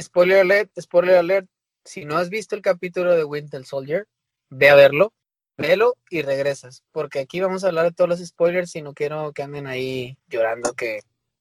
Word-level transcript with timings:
spoiler 0.00 0.40
alert, 0.40 0.70
spoiler 0.80 1.16
alert. 1.16 1.48
Si 1.84 2.04
no 2.04 2.16
has 2.16 2.30
visto 2.30 2.54
el 2.54 2.62
capítulo 2.62 3.14
de 3.14 3.24
Winter 3.24 3.64
Soldier, 3.64 4.06
ve 4.50 4.68
a 4.68 4.74
verlo, 4.74 5.12
velo 5.56 5.96
y 6.08 6.22
regresas. 6.22 6.82
Porque 6.92 7.20
aquí 7.20 7.40
vamos 7.40 7.64
a 7.64 7.68
hablar 7.68 7.86
de 7.86 7.92
todos 7.92 8.08
los 8.08 8.20
spoilers 8.20 8.74
y 8.76 8.82
no 8.82 8.94
quiero 8.94 9.32
que 9.32 9.42
anden 9.42 9.66
ahí 9.66 10.18
llorando 10.28 10.72
que, 10.74 11.00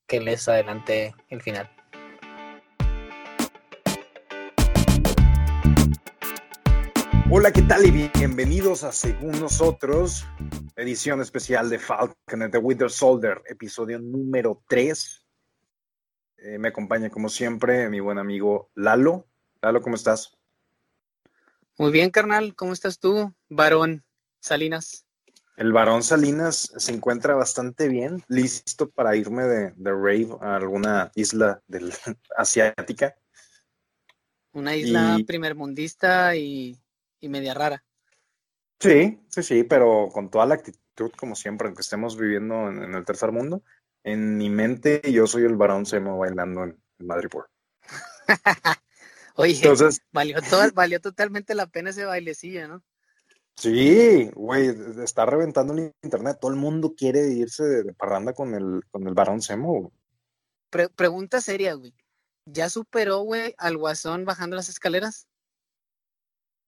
les 0.09 0.47
adelante 0.47 1.13
el 1.29 1.41
final. 1.41 1.69
Hola, 7.31 7.51
¿qué 7.51 7.61
tal? 7.61 7.85
Y 7.85 8.09
bienvenidos 8.17 8.83
a 8.83 8.91
Según 8.91 9.39
Nosotros, 9.39 10.25
edición 10.75 11.21
especial 11.21 11.69
de 11.69 11.77
Falcon 11.77 12.41
and 12.41 12.51
the 12.51 12.57
Winter 12.57 12.89
Soldier, 12.89 13.39
episodio 13.47 13.99
número 13.99 14.63
3. 14.67 15.28
Eh, 16.41 16.57
me 16.57 16.69
acompaña, 16.69 17.09
como 17.09 17.29
siempre, 17.29 17.89
mi 17.89 17.99
buen 17.99 18.17
amigo 18.17 18.69
Lalo. 18.75 19.27
Lalo, 19.61 19.81
¿cómo 19.81 19.95
estás? 19.95 20.37
Muy 21.77 21.91
bien, 21.91 22.11
carnal. 22.11 22.55
¿Cómo 22.55 22.73
estás 22.73 22.99
tú, 22.99 23.33
varón 23.49 24.03
Salinas? 24.39 25.05
El 25.57 25.73
varón 25.73 26.03
Salinas 26.03 26.73
se 26.77 26.93
encuentra 26.93 27.35
bastante 27.35 27.89
bien, 27.89 28.23
listo 28.27 28.89
para 28.89 29.15
irme 29.15 29.43
de, 29.43 29.73
de 29.75 29.91
rave 29.91 30.29
a 30.41 30.55
alguna 30.55 31.11
isla 31.15 31.61
del, 31.67 31.93
asiática. 32.37 33.15
Una 34.53 34.75
isla 34.75 35.17
y... 35.19 35.23
primermundista 35.25 36.35
y 36.35 36.79
y 37.19 37.29
media 37.29 37.53
rara. 37.53 37.83
Sí, 38.79 39.19
sí, 39.27 39.43
sí, 39.43 39.63
pero 39.63 40.09
con 40.11 40.29
toda 40.29 40.45
la 40.45 40.55
actitud, 40.55 41.11
como 41.17 41.35
siempre, 41.35 41.67
aunque 41.67 41.81
estemos 41.81 42.17
viviendo 42.17 42.69
en, 42.69 42.83
en 42.83 42.95
el 42.95 43.05
tercer 43.05 43.31
mundo, 43.31 43.63
en 44.03 44.37
mi 44.37 44.49
mente 44.49 45.01
yo 45.11 45.27
soy 45.27 45.43
el 45.43 45.55
varón 45.55 45.85
Semo 45.85 46.17
bailando 46.17 46.63
en, 46.63 46.77
en 46.99 47.07
Madrid. 47.07 47.29
Oye, 49.35 49.55
Entonces, 49.55 50.01
valió, 50.11 50.37
todo, 50.49 50.63
valió 50.73 50.99
totalmente 50.99 51.55
la 51.55 51.67
pena 51.67 51.91
ese 51.91 52.05
bailecillo, 52.05 52.67
¿no? 52.67 52.83
Sí, 53.55 54.29
güey, 54.35 54.73
está 55.03 55.25
reventando 55.25 55.73
el 55.73 55.93
internet. 56.01 56.37
Todo 56.39 56.51
el 56.51 56.57
mundo 56.57 56.93
quiere 56.95 57.27
irse 57.29 57.63
de, 57.63 57.83
de 57.83 57.93
parranda 57.93 58.33
con 58.33 58.53
el, 58.53 58.81
con 58.91 59.07
el 59.07 59.13
varón 59.13 59.41
Semo. 59.41 59.91
Pre 60.69 60.89
pregunta 60.89 61.41
seria, 61.41 61.73
güey. 61.73 61.93
¿Ya 62.45 62.69
superó, 62.69 63.19
güey, 63.21 63.53
al 63.57 63.77
guasón 63.77 64.25
bajando 64.25 64.55
las 64.55 64.69
escaleras? 64.69 65.27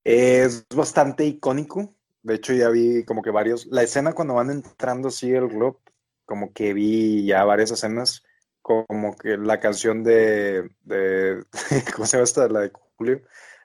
Es 0.04 0.66
bastante 0.76 1.26
icónico. 1.26 1.94
De 2.24 2.36
hecho, 2.36 2.54
ya 2.54 2.70
vi 2.70 3.04
como 3.06 3.22
que 3.22 3.32
varios. 3.32 3.66
La 3.68 3.84
escena 3.84 4.14
cuando 4.14 4.36
van 4.36 4.50
entrando 4.50 5.08
así 5.08 5.32
el 5.32 5.48
globo, 5.48 5.82
como 6.26 6.54
que 6.54 6.74
vi 6.74 7.26
ya 7.26 7.44
varias 7.44 7.72
escenas. 7.72 8.24
Como 8.62 9.16
que 9.16 9.38
la 9.38 9.60
canción 9.60 10.04
de. 10.04 10.70
de 10.84 11.44
¿Cómo 11.96 12.06
se 12.06 12.18
llama 12.18 12.24
esta? 12.24 12.48
La 12.48 12.62
de 12.62 12.72
Julio. 12.98 13.22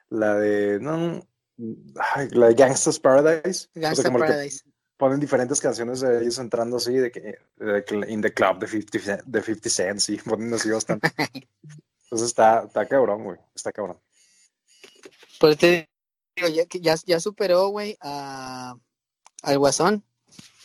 La 0.09 0.35
de. 0.35 0.79
No, 0.79 1.21
la 2.31 2.47
de 2.47 2.53
Gangsta's 2.55 2.99
Paradise. 2.99 3.69
Gangsta's 3.75 3.99
o 3.99 4.09
sea, 4.09 4.11
Paradise. 4.11 4.63
Ponen 4.97 5.19
diferentes 5.19 5.61
canciones 5.61 5.99
de 6.01 6.21
ellos 6.21 6.39
entrando 6.39 6.77
así, 6.77 6.95
de 6.95 7.11
que, 7.11 7.37
de 7.57 7.85
in 8.07 8.21
the 8.21 8.33
club 8.33 8.57
de 8.57 8.67
50, 8.67 9.23
de 9.25 9.41
50 9.43 9.69
Cent, 9.69 9.99
sí, 9.99 10.17
ponen 10.25 10.53
así 10.53 10.71
bastante. 10.71 11.07
Entonces 12.03 12.29
está, 12.29 12.63
está 12.65 12.87
cabrón, 12.87 13.23
güey, 13.23 13.37
está 13.53 13.71
cabrón. 13.71 13.99
Pues 15.39 15.57
te 15.57 15.87
ya, 16.35 16.63
ya, 16.69 16.95
ya 17.05 17.19
superó, 17.19 17.67
güey, 17.69 17.97
a, 18.01 18.75
al 19.43 19.59
Guasón. 19.59 20.03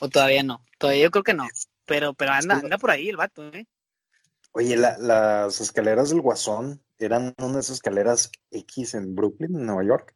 ¿O 0.00 0.08
todavía 0.08 0.42
no? 0.42 0.64
Todavía 0.78 1.04
yo 1.04 1.10
creo 1.10 1.22
que 1.22 1.34
no. 1.34 1.46
Pero, 1.86 2.14
pero 2.14 2.32
anda, 2.32 2.56
anda 2.56 2.78
por 2.78 2.90
ahí 2.90 3.08
el 3.08 3.16
vato, 3.16 3.46
¿eh? 3.52 3.66
Oye, 4.52 4.76
la, 4.76 4.98
las 4.98 5.60
escaleras 5.60 6.10
del 6.10 6.20
Guasón 6.20 6.82
eran 6.98 7.34
unas 7.38 7.70
escaleras 7.70 8.30
X 8.50 8.94
en 8.94 9.14
Brooklyn, 9.14 9.56
en 9.56 9.66
Nueva 9.66 9.84
York. 9.84 10.14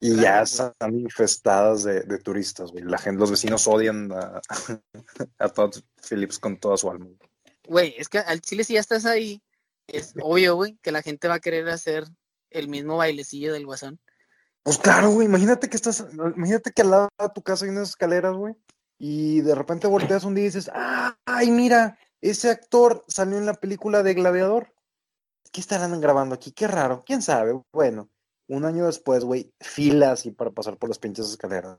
Y 0.00 0.12
claro, 0.12 0.22
ya 0.22 0.42
están 0.42 0.94
infestadas 0.94 1.84
de, 1.84 2.02
de, 2.02 2.18
turistas, 2.18 2.70
güey. 2.70 2.84
La 2.84 2.98
gente, 2.98 3.18
los 3.18 3.30
vecinos 3.30 3.66
odian 3.66 4.12
a, 4.12 4.40
a 5.38 5.48
Todd 5.48 5.76
Phillips 6.06 6.38
con 6.38 6.58
toda 6.58 6.76
su 6.76 6.90
alma. 6.90 7.08
Güey, 7.66 7.94
es 7.96 8.08
que 8.08 8.18
al 8.18 8.40
chile 8.40 8.64
si 8.64 8.74
ya 8.74 8.80
estás 8.80 9.06
ahí, 9.06 9.42
es 9.86 10.14
obvio, 10.20 10.56
güey, 10.56 10.76
que 10.82 10.92
la 10.92 11.02
gente 11.02 11.28
va 11.28 11.34
a 11.34 11.40
querer 11.40 11.68
hacer 11.68 12.04
el 12.50 12.68
mismo 12.68 12.96
bailecillo 12.96 13.52
del 13.52 13.66
Guasón. 13.66 13.98
Pues 14.62 14.78
claro, 14.78 15.10
güey, 15.10 15.26
imagínate 15.26 15.68
que 15.68 15.76
estás, 15.76 16.04
imagínate 16.12 16.72
que 16.72 16.82
al 16.82 16.90
lado 16.90 17.08
de 17.18 17.28
tu 17.34 17.42
casa 17.42 17.64
hay 17.64 17.70
unas 17.70 17.90
escaleras, 17.90 18.34
güey, 18.34 18.54
y 18.98 19.40
de 19.40 19.54
repente 19.54 19.86
volteas 19.86 20.24
un 20.24 20.34
día 20.34 20.44
y 20.44 20.48
dices, 20.48 20.70
ah, 20.74 21.18
ay, 21.24 21.50
mira, 21.50 21.98
ese 22.20 22.50
actor 22.50 23.04
salió 23.08 23.38
en 23.38 23.46
la 23.46 23.54
película 23.54 24.02
de 24.02 24.14
Gladiador. 24.14 24.72
¿Qué 25.52 25.60
estarán 25.60 26.00
grabando 26.00 26.34
aquí? 26.34 26.52
Qué 26.52 26.66
raro, 26.66 27.02
quién 27.06 27.22
sabe. 27.22 27.60
Bueno, 27.72 28.10
un 28.48 28.64
año 28.64 28.86
después, 28.86 29.24
güey, 29.24 29.52
filas 29.60 30.26
y 30.26 30.30
para 30.30 30.50
pasar 30.50 30.76
por 30.76 30.88
las 30.88 30.98
pinches 30.98 31.28
escaleras. 31.28 31.78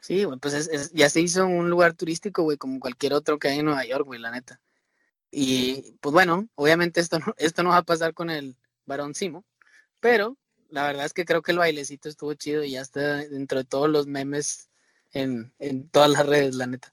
Sí, 0.00 0.24
güey, 0.24 0.38
pues 0.38 0.54
es, 0.54 0.68
es, 0.68 0.92
ya 0.92 1.10
se 1.10 1.20
hizo 1.20 1.46
un 1.46 1.68
lugar 1.68 1.94
turístico, 1.94 2.42
güey, 2.42 2.56
como 2.56 2.80
cualquier 2.80 3.12
otro 3.12 3.38
que 3.38 3.48
hay 3.48 3.58
en 3.58 3.66
Nueva 3.66 3.84
York, 3.84 4.06
güey, 4.06 4.20
la 4.20 4.30
neta. 4.30 4.60
Y 5.30 5.96
pues 6.00 6.12
bueno, 6.12 6.48
obviamente 6.54 7.00
esto 7.00 7.18
no, 7.18 7.34
esto 7.36 7.62
no 7.62 7.70
va 7.70 7.78
a 7.78 7.82
pasar 7.82 8.14
con 8.14 8.30
el 8.30 8.56
varón 8.86 9.14
Simo, 9.14 9.44
pero 10.00 10.36
la 10.70 10.86
verdad 10.86 11.04
es 11.04 11.12
que 11.12 11.24
creo 11.24 11.42
que 11.42 11.52
el 11.52 11.58
bailecito 11.58 12.08
estuvo 12.08 12.34
chido 12.34 12.64
y 12.64 12.72
ya 12.72 12.80
está 12.80 13.16
dentro 13.16 13.58
de 13.58 13.64
todos 13.64 13.88
los 13.90 14.06
memes 14.06 14.68
en, 15.16 15.52
en 15.58 15.88
todas 15.88 16.10
las 16.10 16.26
redes, 16.26 16.54
la 16.54 16.66
neta. 16.66 16.92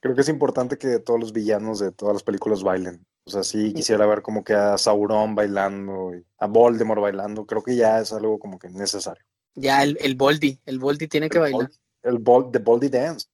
Creo 0.00 0.14
que 0.14 0.22
es 0.22 0.28
importante 0.28 0.78
que 0.78 0.98
todos 0.98 1.20
los 1.20 1.32
villanos 1.32 1.78
de 1.78 1.92
todas 1.92 2.14
las 2.14 2.22
películas 2.22 2.62
bailen. 2.62 3.06
O 3.24 3.30
sea, 3.30 3.44
sí 3.44 3.72
quisiera 3.72 4.06
ver 4.06 4.22
como 4.22 4.42
que 4.42 4.54
a 4.54 4.76
Sauron 4.78 5.34
bailando, 5.34 6.14
y 6.14 6.24
a 6.38 6.46
Voldemort 6.46 7.00
bailando. 7.00 7.46
Creo 7.46 7.62
que 7.62 7.76
ya 7.76 8.00
es 8.00 8.12
algo 8.12 8.38
como 8.38 8.58
que 8.58 8.68
necesario. 8.68 9.24
Ya, 9.54 9.82
el, 9.82 9.98
el 10.00 10.14
Boldy. 10.14 10.60
El 10.64 10.78
Boldy 10.78 11.06
tiene 11.06 11.28
que 11.28 11.38
bailar. 11.38 11.70
El 12.02 12.18
Bol, 12.18 12.50
The 12.50 12.58
Boldy 12.58 12.88
Dance. 12.88 13.26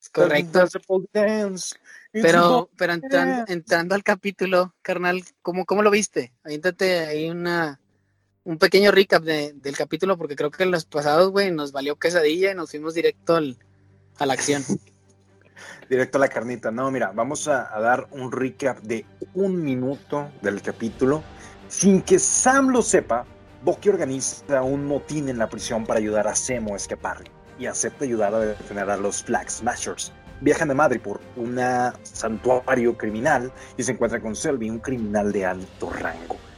Es 0.00 0.08
correcto. 0.10 0.66
The 0.66 0.78
Boldy 0.86 1.08
Dance. 1.12 1.76
Pero, 2.12 2.70
pero 2.76 2.92
entrando, 2.92 3.44
entrando, 3.52 3.94
al 3.94 4.02
capítulo, 4.02 4.74
carnal, 4.82 5.22
¿cómo, 5.42 5.64
cómo 5.64 5.82
lo 5.82 5.90
viste? 5.90 6.32
Aviéntate 6.42 7.00
ahí 7.00 7.30
una, 7.30 7.79
un 8.50 8.58
pequeño 8.58 8.90
recap 8.90 9.22
de, 9.22 9.52
del 9.52 9.76
capítulo, 9.76 10.18
porque 10.18 10.34
creo 10.34 10.50
que 10.50 10.64
en 10.64 10.72
los 10.72 10.84
pasados, 10.84 11.30
güey, 11.30 11.52
nos 11.52 11.70
valió 11.70 11.94
quesadilla 11.94 12.50
y 12.50 12.54
nos 12.56 12.72
fuimos 12.72 12.94
directo 12.94 13.36
al, 13.36 13.56
a 14.18 14.26
la 14.26 14.32
acción. 14.32 14.64
directo 15.88 16.18
a 16.18 16.20
la 16.22 16.28
carnita. 16.28 16.72
No, 16.72 16.90
mira, 16.90 17.12
vamos 17.14 17.46
a, 17.46 17.70
dar 17.80 18.08
un 18.10 18.32
recap 18.32 18.80
de 18.80 19.06
un 19.34 19.62
minuto 19.62 20.32
del 20.42 20.60
capítulo. 20.62 21.22
Sin 21.68 22.02
que 22.02 22.18
Sam 22.18 22.70
lo 22.70 22.82
sepa, 22.82 23.24
Bucky 23.62 23.90
organiza 23.90 24.62
un 24.62 24.84
motín 24.84 25.28
en 25.28 25.38
la 25.38 25.48
prisión 25.48 25.86
para 25.86 26.00
ayudar 26.00 26.26
a 26.26 26.34
Zemo 26.34 26.74
a 26.74 26.76
escapar 26.76 27.22
y 27.56 27.66
acepta 27.66 28.04
ayudar 28.04 28.34
a 28.34 28.40
detener 28.40 28.90
a 28.90 28.96
los 28.96 29.22
Flag 29.22 29.48
Smashers 29.48 30.12
viajan 30.40 30.68
de 30.68 30.74
Madrid 30.74 31.00
por 31.02 31.20
un 31.36 31.60
santuario 32.02 32.96
criminal 32.96 33.52
y 33.76 33.82
se 33.82 33.92
encuentra 33.92 34.20
con 34.20 34.34
Selby, 34.34 34.70
un 34.70 34.78
criminal 34.78 35.30
de 35.30 35.44
alto 35.44 35.90
rango. 35.90 36.49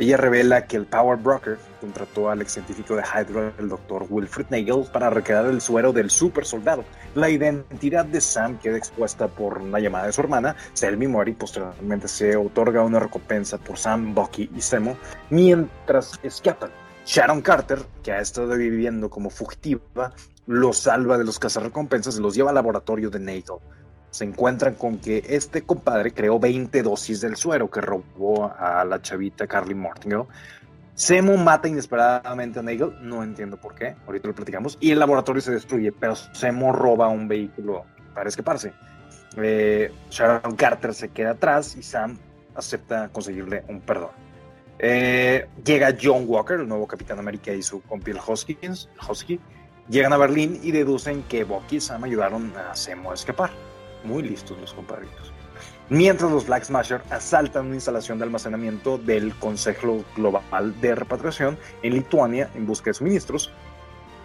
Ella 0.00 0.16
revela 0.16 0.66
que 0.66 0.78
el 0.78 0.86
Power 0.86 1.18
Broker 1.18 1.58
contrató 1.78 2.30
al 2.30 2.40
ex 2.40 2.52
científico 2.52 2.96
de 2.96 3.02
Hydra, 3.02 3.52
el 3.58 3.68
Dr. 3.68 4.06
Wilfred 4.08 4.46
Nagel, 4.48 4.86
para 4.90 5.10
recrear 5.10 5.44
el 5.44 5.60
suero 5.60 5.92
del 5.92 6.08
super 6.08 6.46
soldado. 6.46 6.84
La 7.14 7.28
identidad 7.28 8.06
de 8.06 8.22
Sam 8.22 8.58
queda 8.60 8.78
expuesta 8.78 9.28
por 9.28 9.58
una 9.58 9.78
llamada 9.78 10.06
de 10.06 10.14
su 10.14 10.22
hermana, 10.22 10.56
Selby 10.72 11.06
muere 11.06 11.32
y 11.32 11.34
posteriormente 11.34 12.08
se 12.08 12.34
otorga 12.34 12.82
una 12.82 12.98
recompensa 12.98 13.58
por 13.58 13.76
Sam, 13.76 14.14
Bucky 14.14 14.50
y 14.56 14.62
Zemo 14.62 14.96
mientras 15.28 16.18
escapan. 16.22 16.70
Sharon 17.04 17.42
Carter, 17.42 17.80
que 18.02 18.12
ha 18.12 18.20
estado 18.20 18.56
viviendo 18.56 19.10
como 19.10 19.28
fugitiva, 19.28 20.14
los 20.46 20.78
salva 20.78 21.18
de 21.18 21.24
los 21.24 21.38
cazarrecompensas 21.38 22.16
y 22.16 22.22
los 22.22 22.34
lleva 22.34 22.48
al 22.48 22.54
laboratorio 22.54 23.10
de 23.10 23.20
Nagel. 23.20 23.58
Se 24.10 24.24
encuentran 24.24 24.74
con 24.74 24.98
que 24.98 25.24
este 25.28 25.62
compadre 25.62 26.12
creó 26.12 26.38
20 26.38 26.82
dosis 26.82 27.20
del 27.20 27.36
suero 27.36 27.70
que 27.70 27.80
robó 27.80 28.52
a 28.58 28.84
la 28.84 29.00
chavita 29.00 29.46
Carly 29.46 29.74
Mortingale. 29.74 30.26
Semo 30.94 31.36
mata 31.36 31.68
inesperadamente 31.68 32.58
a 32.58 32.62
Nagel, 32.62 32.92
no 33.00 33.22
entiendo 33.22 33.56
por 33.56 33.74
qué, 33.74 33.96
ahorita 34.06 34.28
lo 34.28 34.34
platicamos, 34.34 34.76
y 34.80 34.90
el 34.90 34.98
laboratorio 34.98 35.40
se 35.40 35.52
destruye, 35.52 35.92
pero 35.92 36.14
Semo 36.14 36.72
roba 36.72 37.08
un 37.08 37.26
vehículo 37.26 37.84
para 38.14 38.28
escaparse. 38.28 38.72
Eh, 39.36 39.92
Sharon 40.10 40.56
Carter 40.56 40.92
se 40.92 41.08
queda 41.08 41.30
atrás 41.30 41.76
y 41.76 41.82
Sam 41.82 42.18
acepta 42.54 43.08
conseguirle 43.08 43.64
un 43.68 43.80
perdón. 43.80 44.10
Eh, 44.78 45.46
llega 45.64 45.96
John 46.00 46.24
Walker, 46.26 46.60
el 46.60 46.68
nuevo 46.68 46.86
Capitán 46.86 47.18
América 47.18 47.52
y 47.52 47.62
su 47.62 47.80
compi 47.82 48.10
el 48.10 48.18
Hoskins, 48.18 48.88
Husky, 49.08 49.40
Llegan 49.90 50.12
a 50.12 50.18
Berlín 50.18 50.60
y 50.62 50.70
deducen 50.70 51.24
que 51.24 51.42
Bucky 51.42 51.76
y 51.76 51.80
Sam 51.80 52.04
ayudaron 52.04 52.52
a 52.56 52.76
Zemo 52.76 53.10
a 53.10 53.14
escapar. 53.14 53.50
Muy 54.04 54.22
listos 54.22 54.58
los 54.58 54.72
compadritos. 54.72 55.32
Mientras 55.88 56.30
los 56.30 56.46
Black 56.46 56.64
Smasher 56.64 57.02
asaltan 57.10 57.66
una 57.66 57.74
instalación 57.74 58.18
de 58.18 58.24
almacenamiento 58.24 58.96
del 58.96 59.34
Consejo 59.34 60.04
Global 60.16 60.80
de 60.80 60.94
Repatriación 60.94 61.58
en 61.82 61.94
Lituania 61.94 62.48
en 62.54 62.64
busca 62.64 62.90
de 62.90 62.94
suministros, 62.94 63.50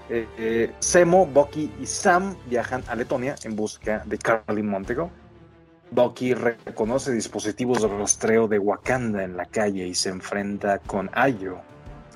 eh, 0.10 0.28
eh, 0.38 0.74
Zemo, 0.80 1.26
Bucky 1.26 1.74
y 1.82 1.88
Sam 1.88 2.36
viajan 2.46 2.84
a 2.88 2.96
Letonia 2.96 3.36
en 3.44 3.56
busca 3.56 4.04
de 4.06 4.20
Carly 4.20 4.62
Montego. 4.62 5.10
Bucky 5.90 6.36
reconoce 6.36 7.12
dispositivos 7.12 7.82
de 7.82 7.88
rastreo 7.88 8.48
de 8.48 8.60
Wakanda 8.60 9.24
en 9.24 9.36
la 9.36 9.46
calle 9.46 9.88
y 9.88 9.96
se 9.96 10.10
enfrenta 10.10 10.78
con 10.80 11.10
Ayo, 11.14 11.58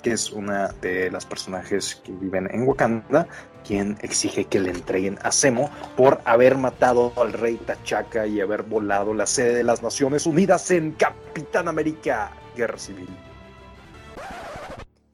que 0.03 0.11
es 0.11 0.31
una 0.31 0.67
de 0.81 1.09
las 1.09 1.25
personajes 1.25 1.95
que 2.03 2.11
viven 2.11 2.47
en 2.51 2.67
Wakanda, 2.67 3.27
quien 3.69 3.99
exige 4.01 4.45
que 4.45 4.59
le 4.59 4.71
entreguen 4.71 5.19
a 5.21 5.31
Zemo 5.31 5.69
por 5.95 6.21
haber 6.25 6.57
matado 6.57 7.13
al 7.17 7.33
rey 7.33 7.55
Tachaca 7.55 8.25
y 8.25 8.41
haber 8.41 8.63
volado 8.63 9.13
la 9.13 9.27
sede 9.27 9.53
de 9.53 9.63
las 9.63 9.83
Naciones 9.83 10.25
Unidas 10.25 10.71
en 10.71 10.93
Capitán 10.93 11.67
América 11.67 12.31
Guerra 12.55 12.79
Civil. 12.79 13.07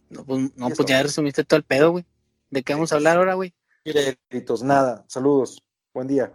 No, 0.09 0.23
pues, 0.23 0.55
no, 0.55 0.69
pues 0.69 0.87
ya 0.87 1.03
resumiste 1.03 1.43
todo 1.43 1.57
el 1.57 1.65
pedo, 1.65 1.91
güey. 1.91 2.05
¿De 2.49 2.63
qué 2.63 2.73
vamos 2.73 2.93
a 2.93 2.95
hablar 2.95 3.17
ahora, 3.17 3.33
güey? 3.33 3.53
Créditos, 3.83 4.63
nada. 4.63 5.03
Saludos. 5.09 5.61
Buen 5.93 6.07
día. 6.07 6.31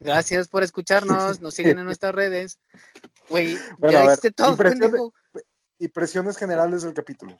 Gracias 0.00 0.48
por 0.48 0.62
escucharnos. 0.62 1.38
Nos 1.42 1.52
siguen 1.52 1.78
en 1.78 1.84
nuestras 1.84 2.14
redes. 2.14 2.58
Güey, 3.28 3.58
Bueno, 3.76 3.92
ya 3.92 4.02
dijiste 4.04 4.30
todo, 4.30 4.56
pendejo. 4.56 5.12
Impresiones 5.80 6.38
generales 6.38 6.80
del 6.80 6.94
capítulo. 6.94 7.36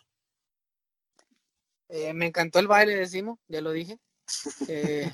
Eh, 1.89 2.13
me 2.13 2.27
encantó 2.27 2.59
el 2.59 2.69
baile 2.69 2.95
de 2.95 3.07
Simo, 3.07 3.39
ya 3.49 3.63
lo 3.63 3.73
dije. 3.73 3.99
Eh, 4.69 5.11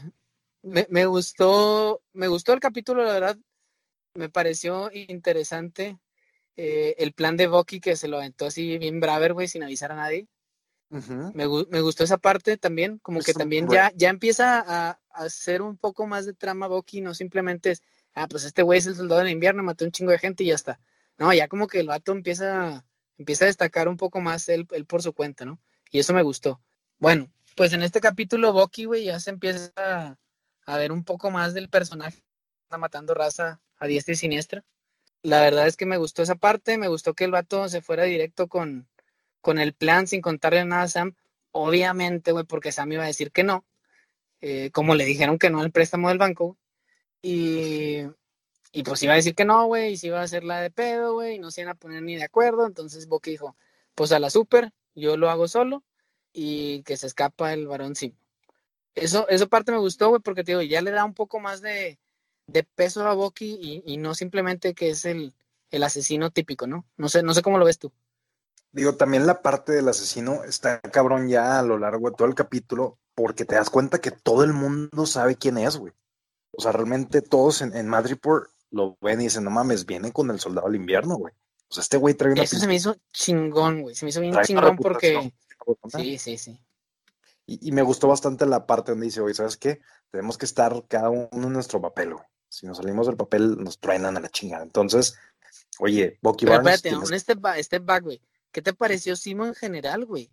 me, 0.62 0.87
me 0.90 1.06
gustó, 1.06 2.02
me 2.12 2.28
gustó 2.28 2.52
el 2.52 2.61
capítulo, 2.61 3.05
la 3.05 3.12
verdad. 3.12 3.38
Me 4.14 4.28
pareció 4.28 4.90
interesante 4.93 5.99
eh, 6.56 6.94
el 6.99 7.12
plan 7.12 7.37
de 7.37 7.49
Bucky 7.49 7.81
que 7.81 7.96
se 7.96 8.08
lo 8.08 8.19
aventó 8.19 8.46
así 8.46 8.78
bien 8.78 9.00
braver, 9.00 9.32
güey, 9.34 9.49
sin 9.49 9.62
avisar 9.62 9.93
a 9.93 9.96
nadie. 9.96 10.28
Me, 11.34 11.46
gu- 11.49 11.66
me 11.70 11.81
gustó 11.81 12.05
esa 12.05 12.19
parte 12.19 12.56
también, 12.56 12.99
como 12.99 13.19
que 13.20 13.32
también 13.40 13.64
ya, 13.75 13.93
ya 13.96 14.11
empieza 14.11 14.61
a, 14.61 14.90
a 14.90 15.25
hacer 15.25 15.62
un 15.62 15.76
poco 15.76 16.06
más 16.06 16.26
de 16.26 16.34
trama 16.34 16.69
Bucky, 16.69 17.00
no 17.00 17.14
simplemente 17.14 17.72
es, 17.72 17.82
ah, 18.14 18.28
pues 18.28 18.44
este 18.44 18.62
güey 18.62 18.78
es 18.78 18.87
el 18.87 18.94
soldado 18.94 19.20
del 19.22 19.31
invierno, 19.32 19.62
mató 19.64 19.84
un 19.84 19.90
chingo 19.90 20.12
de 20.12 20.19
gente 20.19 20.44
y 20.44 20.49
ya 20.49 20.55
está. 20.55 20.78
No, 21.19 21.32
ya 21.32 21.49
como 21.49 21.66
que 21.66 21.81
el 21.81 21.88
vato 21.88 22.12
empieza, 22.12 22.84
empieza 23.19 23.44
a 23.44 23.49
destacar 23.49 23.88
un 23.88 23.96
poco 23.96 24.20
más 24.20 24.49
él, 24.49 24.69
él 24.72 24.87
por 24.87 25.02
su 25.02 25.12
cuenta, 25.12 25.44
¿no? 25.44 25.58
Y 25.90 25.99
eso 25.99 26.14
me 26.14 26.22
gustó. 26.22 26.61
Bueno, 26.99 27.28
pues 27.54 27.72
en 27.72 27.82
este 27.82 28.00
capítulo 28.00 28.52
Bucky, 28.52 28.84
güey, 28.84 29.04
ya 29.04 29.20
se 29.20 29.30
empieza 29.30 30.18
a, 30.66 30.76
ver 30.76 30.92
un 30.92 31.04
poco 31.04 31.30
más 31.30 31.54
del 31.54 31.68
personaje, 31.68 32.22
está 32.64 32.78
matando 32.78 33.14
raza 33.14 33.60
a 33.78 33.86
diestra 33.86 34.12
y 34.12 34.16
siniestra. 34.16 34.64
La 35.22 35.40
verdad 35.40 35.66
es 35.66 35.76
que 35.76 35.86
me 35.86 35.96
gustó 35.96 36.22
esa 36.22 36.34
parte, 36.34 36.78
me 36.78 36.88
gustó 36.88 37.14
que 37.14 37.24
el 37.24 37.30
vato 37.30 37.68
se 37.68 37.80
fuera 37.80 38.04
directo 38.04 38.48
con, 38.48 38.88
con 39.40 39.58
el 39.58 39.74
plan 39.74 40.06
sin 40.06 40.20
contarle 40.20 40.64
nada 40.64 40.82
a 40.82 40.88
Sam. 40.88 41.14
Obviamente, 41.52 42.32
güey, 42.32 42.44
porque 42.44 42.72
Sam 42.72 42.92
iba 42.92 43.04
a 43.04 43.06
decir 43.06 43.30
que 43.32 43.44
no, 43.44 43.64
eh, 44.40 44.70
como 44.72 44.94
le 44.94 45.04
dijeron 45.04 45.38
que 45.38 45.50
no 45.50 45.60
al 45.60 45.70
préstamo 45.70 46.08
del 46.08 46.18
banco. 46.18 46.58
Y, 47.22 48.02
y 48.72 48.82
pues 48.84 49.02
iba 49.02 49.14
a 49.14 49.16
decir 49.16 49.34
que 49.34 49.44
no, 49.44 49.66
güey, 49.66 49.92
y 49.92 49.96
se 49.96 50.08
iba 50.08 50.20
a 50.20 50.24
hacer 50.24 50.44
la 50.44 50.60
de 50.60 50.70
pedo, 50.70 51.14
güey, 51.14 51.36
y 51.36 51.38
no 51.38 51.50
se 51.50 51.62
iban 51.62 51.72
a 51.76 51.78
poner 51.78 52.02
ni 52.02 52.16
de 52.16 52.24
acuerdo. 52.24 52.66
Entonces 52.66 53.06
Bucky 53.08 53.30
dijo, 53.30 53.56
pues 53.94 54.12
a 54.12 54.18
la 54.18 54.30
super, 54.30 54.72
yo 54.94 55.16
lo 55.16 55.30
hago 55.30 55.48
solo 55.48 55.84
y 56.34 56.82
que 56.82 56.98
se 56.98 57.06
escapa 57.06 57.54
el 57.54 57.66
varón 57.66 57.96
Sim. 57.96 58.12
Eso, 58.94 59.26
eso 59.28 59.48
parte 59.48 59.72
me 59.72 59.78
gustó, 59.78 60.10
güey, 60.10 60.20
porque 60.20 60.44
te 60.44 60.52
digo, 60.52 60.62
ya 60.62 60.82
le 60.82 60.90
da 60.90 61.04
un 61.04 61.14
poco 61.14 61.40
más 61.40 61.62
de, 61.62 61.98
de 62.46 62.62
peso 62.62 63.06
a 63.06 63.14
Bucky 63.14 63.58
y, 63.60 63.82
y 63.86 63.96
no 63.96 64.14
simplemente 64.14 64.75
que 64.75 64.90
es 64.90 65.04
el, 65.04 65.34
el 65.70 65.82
asesino 65.82 66.31
típico, 66.31 66.66
¿no? 66.66 66.84
No 66.96 67.08
sé, 67.08 67.22
no 67.22 67.34
sé 67.34 67.42
cómo 67.42 67.58
lo 67.58 67.64
ves 67.64 67.78
tú. 67.78 67.92
Digo, 68.72 68.96
también 68.96 69.26
la 69.26 69.40
parte 69.42 69.72
del 69.72 69.88
asesino 69.88 70.44
está 70.44 70.81
cabrón 70.81 71.28
ya 71.28 71.58
a 71.58 71.62
lo 71.62 71.78
largo 71.78 72.10
de 72.10 72.16
todo 72.16 72.28
el 72.28 72.34
capítulo, 72.34 72.98
porque 73.14 73.44
te 73.44 73.54
das 73.54 73.70
cuenta 73.70 74.00
que 74.00 74.10
todo 74.10 74.44
el 74.44 74.52
mundo 74.52 75.06
sabe 75.06 75.37
quién 75.37 75.58
es, 75.58 75.76
güey. 75.76 75.92
O 76.52 76.62
sea, 76.62 76.72
realmente 76.72 77.22
todos 77.22 77.62
en, 77.62 77.76
en 77.76 77.88
Madripoor 77.88 78.50
lo 78.70 78.96
ven 79.00 79.20
y 79.20 79.25
dicen, 79.25 79.44
no 79.44 79.50
mames, 79.50 79.87
viene 79.87 80.12
con 80.12 80.30
el 80.30 80.40
soldado 80.40 80.66
del 80.69 80.76
invierno, 80.76 81.16
güey. 81.16 81.32
O 81.69 81.75
sea, 81.75 81.82
este 81.82 81.96
güey 81.96 82.14
trae 82.14 82.32
una 82.32 82.42
Eso 82.42 82.58
se 82.58 82.66
me 82.66 82.75
hizo 82.75 82.96
chingón, 83.12 83.82
güey. 83.82 83.94
Se 83.94 84.04
me 84.04 84.10
hizo 84.10 84.20
bien 84.20 84.37
chingón 84.42 84.76
porque. 84.76 85.32
Sí, 85.88 86.19
sí, 86.19 86.38
sí. 86.38 86.58
Y, 87.46 87.69
y 87.69 87.72
me 87.72 87.82
gustó 87.82 88.08
bastante 88.08 88.46
la 88.46 88.66
parte 88.66 88.93
donde 88.93 89.06
dice, 89.06 89.20
oye, 89.20 89.34
¿sabes 89.34 89.56
qué? 89.56 89.81
Tenemos 90.11 90.38
que 90.38 90.46
estar 90.46 90.84
cada 90.88 91.11
uno 91.11 91.28
en 91.32 91.52
nuestro 91.52 91.81
papel, 91.81 92.14
güey. 92.14 92.25
Si 92.49 92.66
nos 92.66 92.78
salimos 92.78 93.06
del 93.06 93.16
papel, 93.16 93.56
nos 93.58 93.78
truenan 93.81 94.16
a 94.16 94.20
la 94.20 94.28
chingada. 94.28 94.62
Entonces, 94.62 95.14
oye, 95.81 96.19
Bucky 96.22 96.46
Pero 96.46 96.56
Barnes, 96.58 96.76
espérate, 96.76 96.96
tienes- 96.96 97.11
un 97.11 97.20
step 97.20 97.40
back, 97.40 97.62
step 97.62 97.84
back, 97.84 98.05
güey. 98.05 98.22
¿Qué 98.52 98.62
te 98.62 98.72
pareció 98.72 99.16
Simo 99.16 99.46
en 99.46 99.55
general, 99.55 100.05
güey? 100.06 100.31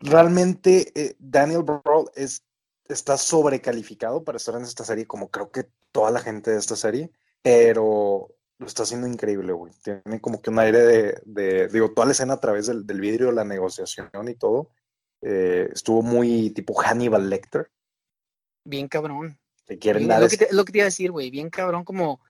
realmente 0.00 0.92
eh, 0.94 1.16
Daniel 1.18 1.62
Brawl 1.64 2.10
es, 2.14 2.44
está 2.86 3.16
sobrecalificado 3.16 4.22
para 4.24 4.36
estar 4.36 4.54
en 4.54 4.62
esta 4.62 4.84
serie, 4.84 5.06
como 5.06 5.28
creo 5.30 5.50
que 5.50 5.66
toda 5.92 6.10
la 6.10 6.20
gente 6.20 6.50
de 6.52 6.58
esta 6.58 6.76
serie, 6.76 7.10
pero 7.42 8.28
lo 8.58 8.66
está 8.66 8.82
haciendo 8.82 9.06
increíble, 9.06 9.52
güey. 9.52 9.72
Tiene 9.82 10.20
como 10.20 10.42
que 10.42 10.50
un 10.50 10.58
aire 10.58 10.78
de, 10.82 11.22
de- 11.24 11.68
digo, 11.68 11.92
toda 11.92 12.06
la 12.06 12.12
escena 12.12 12.34
a 12.34 12.40
través 12.40 12.66
del, 12.66 12.86
del 12.86 13.00
vidrio, 13.00 13.30
la 13.32 13.44
negociación 13.44 14.10
y 14.28 14.34
todo, 14.34 14.70
eh, 15.22 15.68
estuvo 15.72 16.02
muy 16.02 16.50
tipo 16.50 16.74
Hannibal 16.74 17.28
Lecter, 17.30 17.70
Bien 18.64 18.88
cabrón. 18.88 19.38
que 19.66 19.78
quieren 19.78 20.08
dar 20.08 20.22
es, 20.22 20.24
lo 20.24 20.28
que 20.30 20.36
te, 20.36 20.44
es 20.50 20.52
lo 20.52 20.64
que 20.64 20.72
te 20.72 20.78
iba 20.78 20.84
a 20.84 20.92
decir, 20.92 21.10
güey. 21.10 21.30
Bien 21.30 21.50
cabrón, 21.50 21.84
como. 21.84 22.20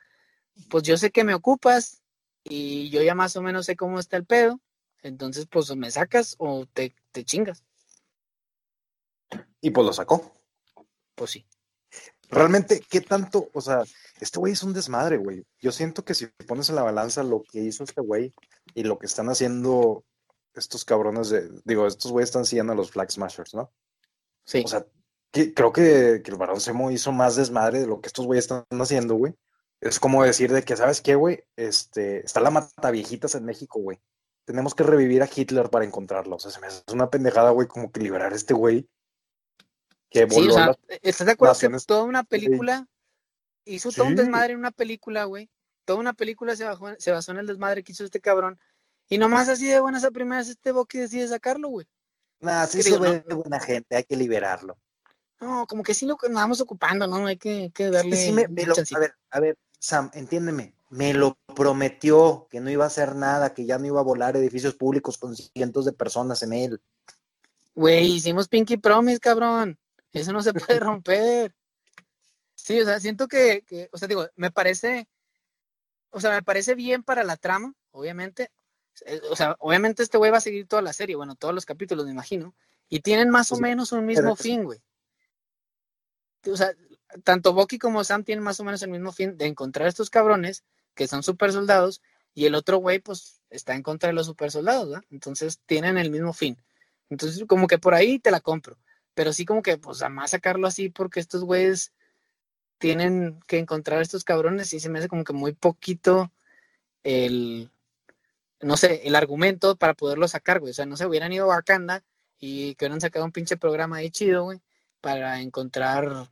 Pues 0.71 0.83
yo 0.85 0.97
sé 0.97 1.11
que 1.11 1.23
me 1.25 1.35
ocupas 1.35 2.03
y 2.45 2.91
yo 2.91 3.03
ya 3.03 3.15
más 3.15 3.35
o 3.37 3.43
menos 3.43 3.67
sé 3.67 3.77
cómo 3.77 3.99
está 3.99 4.17
el 4.17 4.25
pedo. 4.27 4.61
Entonces, 5.03 5.47
pues 5.47 5.75
me 5.77 5.91
sacas 5.91 6.35
o 6.39 6.67
te, 6.67 6.95
te 7.13 7.25
chingas. 7.25 7.65
y 9.61 9.71
pues 9.71 9.87
lo 9.87 9.93
sacó. 9.93 10.33
Pues 11.15 11.31
sí. 11.33 11.47
Realmente, 12.31 12.83
¿qué 12.91 13.01
tanto? 13.01 13.49
O 13.55 13.61
sea, 13.61 13.85
este 14.21 14.39
güey 14.39 14.53
es 14.53 14.63
un 14.63 14.75
desmadre, 14.75 15.17
güey. 15.17 15.45
Yo 15.61 15.73
siento 15.73 16.05
que 16.05 16.15
si 16.15 16.27
pones 16.47 16.69
en 16.69 16.77
la 16.77 16.83
balanza 16.83 17.23
lo 17.23 17.43
que 17.43 17.61
hizo 17.61 17.85
este 17.85 18.03
güey 18.03 18.35
y 18.75 18.85
lo 18.85 18.99
que 18.99 19.07
están 19.07 19.29
haciendo 19.31 20.05
estos 20.55 20.85
cabrones 20.85 21.31
de, 21.31 21.49
digo, 21.65 21.87
estos 21.87 22.13
güeyes 22.13 22.29
están 22.29 22.45
siguiendo 22.45 22.73
a 22.73 22.77
los 22.77 22.91
Flag 22.91 23.11
Smashers, 23.11 23.55
¿no? 23.55 23.73
Sí. 24.45 24.63
O 24.65 24.69
sea, 24.69 24.85
que, 25.31 25.55
creo 25.55 25.73
que, 25.73 26.21
que 26.23 26.31
el 26.31 26.37
Barón 26.37 26.61
Zemo 26.61 26.91
hizo 26.91 27.13
más 27.13 27.37
desmadre 27.37 27.81
de 27.81 27.87
lo 27.87 28.01
que 28.01 28.09
estos 28.09 28.27
güeyes 28.27 28.45
están 28.45 28.65
haciendo, 28.73 29.15
güey. 29.15 29.35
Es 29.81 30.01
como 30.01 30.25
decir 30.25 30.53
de 30.53 30.63
que, 30.65 30.77
¿sabes 30.77 31.01
qué, 31.01 31.15
güey? 31.15 31.45
Este, 31.57 32.25
está 32.25 32.41
la 32.41 32.51
mata 32.51 32.91
viejitas 32.91 33.35
en 33.37 33.45
México, 33.45 33.81
güey. 33.81 34.01
Tenemos 34.45 34.75
que 34.75 34.83
revivir 34.83 35.23
a 35.23 35.29
Hitler 35.35 35.71
para 35.71 35.85
encontrarlo. 35.85 36.37
O 36.37 36.39
sea, 36.39 36.51
se 36.51 36.61
me 36.61 36.67
hace 36.67 36.83
una 36.93 37.11
pendejada, 37.11 37.51
güey, 37.51 37.69
como 37.69 37.93
que 37.93 38.01
liberar 38.01 38.33
a 38.33 38.37
este 38.37 38.55
güey 38.55 38.89
que 40.11 40.21
Sí, 40.29 40.35
voló 40.35 40.53
o 40.53 40.57
sea, 40.57 40.67
las- 40.69 40.77
¿estás 41.03 41.27
de 41.27 41.33
acuerdo 41.33 41.55
naciones- 41.55 41.83
que 41.83 41.87
toda 41.87 42.03
una 42.05 42.25
película 42.25 42.87
hizo 43.65 43.91
todo 43.93 44.07
un 44.07 44.13
Sí. 44.13 44.17
desmadre 44.19 44.53
en 44.55 44.59
una 44.59 44.71
película, 44.71 45.25
güey? 45.25 45.51
Toda 45.85 45.99
una 45.99 46.13
película 46.15 46.57
se, 46.57 46.65
bajó- 46.65 46.97
se 46.99 47.11
basó 47.13 47.33
en 47.33 47.39
el 47.39 47.47
desmadre 47.47 47.83
que 47.83 47.93
hizo 47.93 48.05
este 48.05 48.21
cabrón. 48.21 48.59
Y 49.09 49.19
nomás 49.19 49.49
así 49.49 49.67
de 49.67 49.81
buenas 49.81 50.05
a 50.05 50.11
primeras 50.11 50.49
este 50.49 50.73
Bucky 50.73 50.99
decide 50.99 51.29
sacarlo, 51.29 51.69
güey. 51.69 51.87
Nah, 52.41 52.67
sí 52.67 52.79
¿Qué 52.79 52.83
se 52.85 52.99
ve 52.99 53.25
No- 53.29 53.37
buena 53.37 53.59
gente, 53.61 53.97
hay 53.97 54.05
que 54.05 54.17
liberarlo. 54.17 54.79
No, 55.41 55.67
como 55.67 55.83
que 55.83 55.95
sí 55.95 56.05
lo 56.05 56.17
nos 56.23 56.33
vamos 56.33 56.61
ocupando, 56.61 57.07
¿no? 57.07 57.27
Hay 57.27 57.37
que, 57.37 57.71
que 57.75 57.91
darle. 57.91 58.17
Sí, 58.17 58.33
me- 58.33 58.47
un 58.47 58.55
me 58.55 58.67
lo- 58.67 58.75
chancito. 58.75 58.97
a 58.99 59.01
ver, 59.01 59.15
a 59.31 59.41
ver, 59.41 59.57
Sam, 59.79 60.11
entiéndeme. 60.15 60.75
Me 60.91 61.15
lo 61.15 61.37
prometió 61.55 62.49
que 62.51 62.61
no 62.61 62.71
iba 62.71 62.85
a 62.85 62.89
hacer 62.89 63.15
nada, 63.15 63.55
que 63.55 63.65
ya 63.67 63.79
no 63.79 63.87
iba 63.87 64.01
a 64.01 64.05
volar 64.05 64.37
edificios 64.37 64.75
públicos 64.75 65.17
con 65.19 65.37
cientos 65.37 65.85
de 65.85 65.93
personas 65.93 66.43
en 66.43 66.53
él. 66.55 66.81
Güey, 67.75 68.07
hicimos 68.17 68.49
Pinky 68.49 68.77
Promise, 68.77 69.21
cabrón. 69.21 69.79
Eso 70.13 70.33
no 70.33 70.43
se 70.43 70.53
puede 70.55 70.81
romper. 70.81 71.55
Sí, 72.55 72.81
o 72.81 72.85
sea, 72.85 72.99
siento 73.01 73.29
que, 73.29 73.63
que, 73.67 73.89
o 73.93 73.99
sea, 73.99 74.09
digo, 74.09 74.27
me 74.37 74.51
parece, 74.51 75.09
o 76.11 76.21
sea, 76.21 76.33
me 76.33 76.43
parece 76.43 76.75
bien 76.75 77.03
para 77.03 77.25
la 77.25 77.37
trama, 77.37 77.75
obviamente. 77.93 78.51
Eh, 79.07 79.21
O 79.31 79.37
sea, 79.37 79.57
obviamente 79.61 80.03
este 80.03 80.19
güey 80.19 80.31
va 80.31 80.39
a 80.39 80.43
seguir 80.43 80.67
toda 80.67 80.83
la 80.83 80.93
serie, 80.93 81.17
bueno, 81.17 81.37
todos 81.37 81.55
los 81.55 81.65
capítulos, 81.67 82.05
me 82.05 82.11
imagino. 82.13 82.55
Y 82.89 83.01
tienen 83.01 83.31
más 83.31 83.53
o 83.53 83.59
menos 83.59 83.93
un 83.93 84.05
mismo 84.07 84.23
pero- 84.35 84.37
fin, 84.37 84.65
güey. 84.65 84.81
O 86.51 86.57
sea, 86.57 86.73
tanto 87.25 87.53
Bucky 87.53 87.79
como 87.79 88.03
Sam 88.05 88.25
tienen 88.25 88.43
más 88.45 88.59
o 88.61 88.65
menos 88.65 88.83
el 88.83 88.91
mismo 88.91 89.13
fin 89.13 89.37
de 89.37 89.47
encontrar 89.47 89.87
a 89.87 89.89
estos 89.91 90.09
cabrones 90.11 90.65
que 90.95 91.07
son 91.09 91.23
super 91.23 91.53
soldados 91.53 92.01
y 92.35 92.47
el 92.47 92.55
otro 92.55 92.79
güey 92.79 92.99
pues 93.01 93.41
está 93.51 93.75
en 93.75 93.83
contra 93.83 94.09
de 94.09 94.13
los 94.15 94.27
super 94.27 94.51
soldados, 94.51 94.89
¿verdad? 94.89 95.05
Entonces 95.11 95.61
tienen 95.67 95.99
el 95.99 96.11
mismo 96.11 96.33
fin. 96.33 96.57
Entonces 97.11 97.43
como 97.47 97.67
que 97.67 97.79
por 97.79 97.95
ahí 97.95 98.19
te 98.19 98.31
la 98.31 98.41
compro, 98.41 98.79
pero 99.19 99.33
sí 99.33 99.45
como 99.45 99.63
que 99.63 99.79
pues 99.79 100.01
además 100.01 100.31
sacarlo 100.31 100.69
así 100.69 100.91
porque 100.91 101.19
estos 101.19 101.43
güeyes 101.43 101.93
tienen 102.79 103.41
que 103.49 103.59
encontrar 103.59 103.99
a 103.99 104.03
estos 104.03 104.23
cabrones 104.23 104.73
y 104.73 104.79
se 104.79 104.89
me 104.89 105.01
hace 105.01 105.09
como 105.09 105.25
que 105.25 105.33
muy 105.33 105.55
poquito 105.55 106.31
el 107.03 107.69
no 108.61 108.77
sé, 108.77 109.09
el 109.09 109.17
argumento 109.17 109.75
para 109.75 109.95
poderlo 109.95 110.29
sacar, 110.29 110.61
güey. 110.61 110.71
O 110.71 110.75
sea, 110.75 110.87
no 110.87 110.97
se 110.97 111.05
hubieran 111.05 111.33
ido 111.33 111.47
a 111.47 111.57
Wakanda 111.57 112.05
y 112.39 112.77
que 112.77 112.85
hubieran 112.85 113.01
sacado 113.01 113.25
un 113.25 113.33
pinche 113.33 113.57
programa 113.57 113.97
ahí 113.97 114.09
chido, 114.13 114.45
güey, 114.45 114.61
para 115.01 115.41
encontrar, 115.41 116.31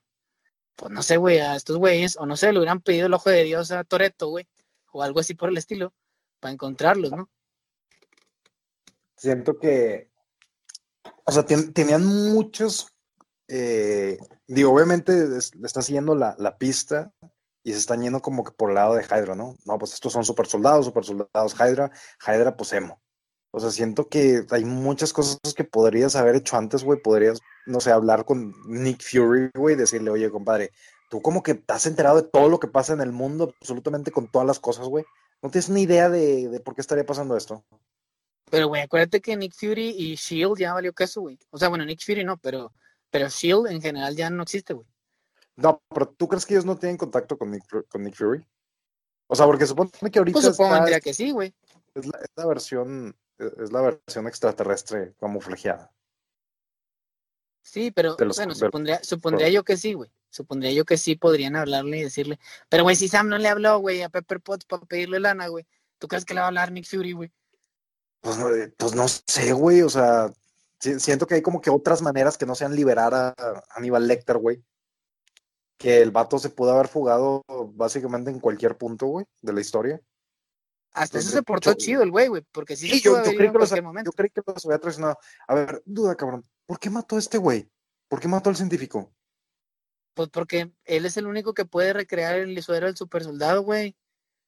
pues 0.77 0.93
no 0.93 1.03
sé, 1.03 1.17
güey, 1.17 1.41
a 1.41 1.57
estos 1.57 1.79
güeyes, 1.79 2.17
o 2.17 2.25
no 2.25 2.37
sé, 2.37 2.53
le 2.53 2.61
hubieran 2.61 2.83
pedido 2.83 3.09
el 3.09 3.15
ojo 3.15 3.31
de 3.31 3.43
Dios 3.43 3.73
a 3.73 3.83
Toreto, 3.83 4.29
güey, 4.29 4.47
o 4.93 5.03
algo 5.03 5.19
así 5.19 5.35
por 5.35 5.49
el 5.49 5.57
estilo, 5.57 5.93
para 6.39 6.53
encontrarlos, 6.53 7.11
¿no? 7.11 7.29
Siento 9.17 9.59
que, 9.59 10.09
o 11.25 11.33
sea, 11.33 11.45
ten- 11.45 11.73
tenían 11.73 12.05
muchos, 12.05 12.89
eh, 13.49 14.19
digo, 14.47 14.73
obviamente 14.73 15.13
le 15.29 15.67
están 15.67 15.83
siguiendo 15.83 16.15
la, 16.15 16.35
la 16.39 16.59
pista 16.59 17.13
y 17.63 17.73
se 17.73 17.79
están 17.79 18.03
yendo 18.03 18.21
como 18.21 18.45
que 18.45 18.53
por 18.53 18.71
el 18.71 18.77
lado 18.77 18.95
de 18.95 19.03
Hydra, 19.05 19.35
¿no? 19.35 19.57
No, 19.65 19.79
pues 19.79 19.93
estos 19.95 20.13
son 20.13 20.25
super 20.25 20.47
soldados, 20.47 20.85
super 20.87 21.05
soldados 21.05 21.55
Hydra, 21.55 21.91
Hydra 22.27 22.57
pues 22.57 22.73
emo. 22.73 23.01
O 23.51 23.61
sea, 23.61 23.71
siento 23.71 24.09
que 24.09 24.45
hay 24.51 24.65
muchas 24.65 25.13
cosas 25.13 25.39
que 25.57 25.65
podrías 25.65 26.15
haber 26.15 26.37
hecho 26.37 26.57
antes, 26.59 26.85
güey. 26.85 27.01
Podrías, 27.01 27.41
no 27.65 27.81
sé, 27.81 27.91
hablar 27.91 28.25
con 28.27 28.53
Nick 28.69 29.03
Fury, 29.03 29.51
güey, 29.55 29.75
y 29.75 29.79
decirle, 29.79 30.11
oye, 30.11 30.31
compadre, 30.31 30.73
tú 31.09 31.23
como 31.23 31.43
que 31.43 31.53
estás 31.53 31.87
enterado 31.87 32.21
de 32.21 32.29
todo 32.29 32.49
lo 32.51 32.61
que 32.61 32.69
pasa 32.69 32.93
en 32.93 33.01
el 33.01 33.13
mundo, 33.13 33.55
absolutamente 33.61 34.11
con 34.11 34.31
todas 34.31 34.47
las 34.47 34.61
cosas, 34.61 34.87
güey. 34.89 35.05
No 35.43 35.51
tienes 35.51 35.71
ni 35.71 35.83
idea 35.83 36.11
de, 36.11 36.49
de 36.49 36.61
por 36.61 36.75
qué 36.75 36.83
estaría 36.83 37.07
pasando 37.07 37.37
esto. 37.37 37.65
Pero, 38.51 38.69
güey, 38.69 38.83
acuérdate 38.83 39.21
que 39.21 39.37
Nick 39.37 39.55
Fury 39.55 39.95
y 39.97 40.15
Shield 40.15 40.59
ya 40.59 40.73
valió 40.73 40.93
queso, 40.93 41.21
güey. 41.23 41.39
O 41.51 41.59
sea, 41.59 41.69
bueno, 41.69 41.85
Nick 41.85 42.05
Fury 42.05 42.25
no, 42.25 42.37
pero, 42.37 42.73
pero 43.11 43.29
Shield 43.29 43.67
en 43.67 43.83
general 43.83 44.15
ya 44.15 44.31
no 44.31 44.43
existe, 44.43 44.73
güey. 44.73 44.87
No, 45.57 45.83
pero 45.89 46.09
¿tú 46.09 46.29
crees 46.29 46.47
que 46.47 46.55
ellos 46.55 46.65
no 46.65 46.77
tienen 46.77 46.97
contacto 46.97 47.37
con 47.37 47.51
Nick, 47.51 47.65
con 47.89 48.03
Nick 48.03 48.15
Fury? 48.15 48.47
O 49.27 49.35
sea, 49.35 49.47
porque 49.47 49.67
supone 49.67 49.91
que 50.13 50.19
ahorita. 50.19 50.41
Pues 50.41 50.57
supondría 50.57 51.01
que 51.01 51.15
sí, 51.15 51.31
güey. 51.31 51.55
Es 51.95 52.07
la, 52.07 52.19
es 52.19 52.29
la, 52.37 52.47
versión, 52.47 53.17
es 53.39 53.73
la 53.73 53.81
versión 53.81 54.29
extraterrestre 54.29 55.15
camuflajeada. 55.19 55.93
Sí, 57.63 57.91
pero 57.91 58.17
los, 58.21 58.37
bueno, 58.37 58.55
supondría, 58.55 59.03
supondría 59.03 59.49
yo 59.49 59.65
que 59.65 59.77
sí, 59.77 59.95
güey. 59.95 60.11
Supondría 60.31 60.73
yo 60.73 60.85
que 60.85 60.99
sí 60.99 61.17
podrían 61.17 61.57
hablarle 61.57 61.99
y 61.99 62.03
decirle. 62.05 62.39
Pero, 62.69 62.85
güey, 62.85 62.95
si 62.95 63.09
Sam 63.09 63.29
no 63.29 63.39
le 63.39 63.49
habló, 63.49 63.79
güey, 63.79 64.03
a 64.03 64.09
Pepper 64.09 64.41
Potts 64.41 64.67
para 64.67 64.87
pedirle 64.87 65.19
lana, 65.19 65.49
güey. 65.49 65.67
¿Tú 65.99 66.07
crees 66.07 66.25
que 66.25 66.35
le 66.35 66.41
va 66.41 66.47
a 66.47 66.49
hablar 66.49 66.71
Nick 66.71 66.87
Fury, 66.87 67.13
güey? 67.13 67.33
Pues, 68.21 68.39
pues 68.77 68.95
no 68.95 69.07
sé, 69.09 69.53
güey. 69.53 69.83
O 69.83 69.89
sea, 69.89 70.33
siento 70.79 71.27
que 71.27 71.35
hay 71.35 71.43
como 71.43 71.61
que 71.61 71.71
otras 71.71 72.03
maneras 72.03 72.37
que 72.39 72.47
no 72.47 72.55
sean 72.55 72.75
liberar 72.75 73.15
a 73.15 73.35
Aníbal 73.71 74.07
Lecter, 74.07 74.39
güey 74.39 74.63
que 75.77 76.01
el 76.01 76.11
vato 76.11 76.39
se 76.39 76.51
pudo 76.51 76.73
haber 76.73 76.89
fugado 76.89 77.45
básicamente 77.75 78.31
en 78.31 78.41
cualquier 78.41 78.77
punto, 78.77 79.07
güey, 79.07 79.27
de 79.43 79.53
la 79.53 79.61
historia. 79.61 80.01
Hasta 80.93 81.19
eso 81.19 81.31
se 81.31 81.43
portó 81.43 81.75
chido 81.75 82.03
el 82.03 82.11
güey, 82.11 82.29
güey, 82.29 82.43
porque 82.53 82.75
sí, 82.75 82.89
sí 82.89 83.01
yo, 83.03 83.23
yo, 83.23 83.37
creí 83.37 83.53
que 83.53 83.59
los, 83.59 83.71
yo 83.71 84.13
creí 84.13 84.31
que 84.31 84.41
los 84.47 84.65
había 84.65 84.79
traicionado. 84.79 85.19
A 85.47 85.55
ver, 85.55 85.83
duda, 85.85 86.15
cabrón, 86.15 86.47
¿por 86.65 86.79
qué 86.79 86.89
mató 86.89 87.17
a 87.17 87.19
este 87.19 87.37
güey? 87.37 87.69
¿Por 88.09 88.21
qué 88.21 88.29
mató 88.29 88.49
al 88.49 88.57
científico? 88.57 89.13
Pues 90.15 90.31
porque 90.31 90.73
él 90.85 91.05
es 91.05 91.19
el 91.19 91.27
único 91.27 91.53
que 91.53 91.67
puede 91.67 91.93
recrear 91.93 92.37
el 92.37 92.63
suero 92.63 92.87
del 92.87 92.97
super 92.97 93.23
soldado, 93.23 93.63
güey. 93.63 93.95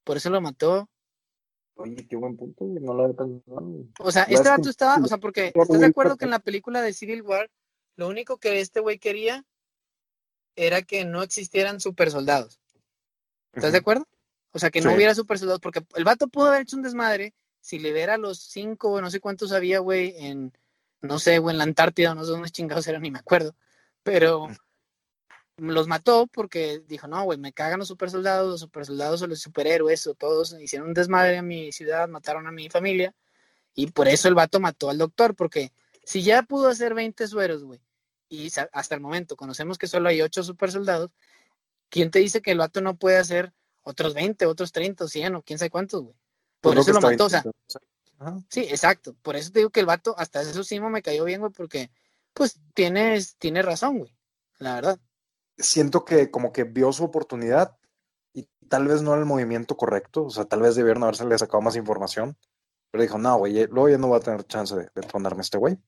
Por 0.04 0.16
eso 0.16 0.30
lo 0.30 0.40
mató. 0.40 0.88
Oye, 1.78 2.06
qué 2.08 2.16
buen 2.16 2.36
punto. 2.36 2.64
No 2.64 2.92
lo 2.92 3.04
había 3.04 3.16
pensado. 3.16 3.84
O 4.00 4.10
sea, 4.10 4.24
este 4.24 4.48
vato 4.48 4.68
estaba, 4.68 4.96
o 5.02 5.06
sea, 5.06 5.18
porque 5.18 5.52
¿estás 5.54 5.80
de 5.80 5.86
acuerdo 5.86 6.16
que 6.16 6.24
en 6.24 6.32
la 6.32 6.40
película 6.40 6.82
de 6.82 6.92
Civil 6.92 7.22
War, 7.22 7.50
lo 7.96 8.08
único 8.08 8.38
que 8.38 8.60
este 8.60 8.80
güey 8.80 8.98
quería 8.98 9.44
era 10.56 10.82
que 10.82 11.04
no 11.04 11.22
existieran 11.22 11.80
super 11.80 12.10
soldados. 12.10 12.60
¿Estás 13.52 13.72
de 13.72 13.78
acuerdo? 13.78 14.08
O 14.52 14.58
sea, 14.58 14.70
que 14.70 14.80
no 14.80 14.92
hubiera 14.92 15.14
super 15.14 15.38
soldados, 15.38 15.60
porque 15.60 15.84
el 15.94 16.04
vato 16.04 16.26
pudo 16.26 16.46
haber 16.48 16.62
hecho 16.62 16.76
un 16.76 16.82
desmadre 16.82 17.32
si 17.60 17.78
le 17.78 17.92
diera 17.92 18.18
los 18.18 18.40
cinco, 18.40 18.90
o 18.90 19.00
no 19.00 19.10
sé 19.10 19.20
cuántos 19.20 19.52
había, 19.52 19.78
güey, 19.78 20.14
en, 20.16 20.52
no 21.00 21.18
sé, 21.20 21.38
güey, 21.38 21.54
en 21.54 21.58
la 21.58 21.64
Antártida, 21.64 22.14
no 22.14 22.24
sé 22.24 22.30
dónde 22.30 22.50
chingados 22.50 22.88
eran, 22.88 23.02
ni 23.02 23.10
me 23.10 23.20
acuerdo. 23.20 23.54
Pero 24.02 24.48
los 25.58 25.88
mató 25.88 26.26
porque 26.26 26.82
dijo, 26.86 27.08
no, 27.08 27.24
güey, 27.24 27.38
me 27.38 27.52
cagan 27.52 27.80
los 27.80 27.88
super 27.88 28.10
soldados, 28.10 28.48
los 28.48 28.60
super 28.60 28.86
soldados 28.86 29.22
o 29.22 29.26
los 29.26 29.40
superhéroes, 29.40 30.06
o 30.06 30.14
todos 30.14 30.56
hicieron 30.60 30.88
un 30.88 30.94
desmadre 30.94 31.36
en 31.36 31.46
mi 31.46 31.72
ciudad, 31.72 32.08
mataron 32.08 32.46
a 32.46 32.52
mi 32.52 32.70
familia, 32.70 33.14
y 33.74 33.88
por 33.88 34.08
eso 34.08 34.28
el 34.28 34.34
vato 34.34 34.60
mató 34.60 34.88
al 34.88 34.98
doctor, 34.98 35.34
porque 35.34 35.72
si 36.04 36.22
ya 36.22 36.42
pudo 36.42 36.68
hacer 36.68 36.94
20 36.94 37.26
sueros, 37.26 37.64
güey, 37.64 37.80
y 38.28 38.50
hasta 38.72 38.94
el 38.94 39.00
momento 39.00 39.36
conocemos 39.36 39.78
que 39.78 39.86
solo 39.86 40.08
hay 40.08 40.22
ocho 40.22 40.42
super 40.42 40.70
soldados, 40.70 41.10
¿quién 41.88 42.10
te 42.10 42.20
dice 42.20 42.40
que 42.40 42.52
el 42.52 42.58
vato 42.58 42.80
no 42.80 42.96
puede 42.96 43.18
hacer 43.18 43.52
otros 43.82 44.14
20, 44.14 44.46
otros 44.46 44.72
30, 44.72 45.08
100 45.08 45.34
o 45.34 45.42
quién 45.42 45.58
sabe 45.58 45.70
cuántos, 45.70 46.02
güey? 46.02 46.14
Por 46.60 46.78
eso 46.78 46.92
lo 46.92 47.00
mató, 47.00 47.26
o 47.26 47.30
sea. 47.30 47.44
Sí, 48.48 48.60
exacto. 48.60 49.14
Por 49.22 49.36
eso 49.36 49.50
te 49.52 49.60
digo 49.60 49.70
que 49.70 49.80
el 49.80 49.86
vato, 49.86 50.14
hasta 50.18 50.42
eso 50.42 50.64
sí 50.64 50.80
me 50.80 51.02
cayó 51.02 51.24
bien, 51.24 51.40
güey, 51.40 51.52
porque 51.52 51.90
pues 52.34 52.60
tienes, 52.74 53.36
tiene 53.36 53.62
razón, 53.62 53.98
güey, 53.98 54.14
la 54.58 54.74
verdad. 54.74 54.98
Siento 55.58 56.04
que 56.04 56.30
como 56.30 56.52
que 56.52 56.64
vio 56.64 56.92
su 56.92 57.04
oportunidad 57.04 57.76
y 58.32 58.48
tal 58.68 58.86
vez 58.86 59.02
no 59.02 59.12
era 59.12 59.20
el 59.20 59.26
movimiento 59.26 59.76
correcto, 59.76 60.24
o 60.24 60.30
sea, 60.30 60.44
tal 60.44 60.62
vez 60.62 60.76
debieron 60.76 61.02
haberse 61.02 61.38
sacado 61.38 61.60
más 61.60 61.76
información, 61.76 62.36
pero 62.90 63.02
dijo, 63.02 63.18
no, 63.18 63.36
güey, 63.38 63.66
luego 63.66 63.88
ya 63.88 63.98
no 63.98 64.10
va 64.10 64.18
a 64.18 64.20
tener 64.20 64.44
chance 64.44 64.74
de, 64.74 64.88
de 64.94 65.02
ponerme 65.02 65.42
este 65.42 65.58
güey. 65.58 65.78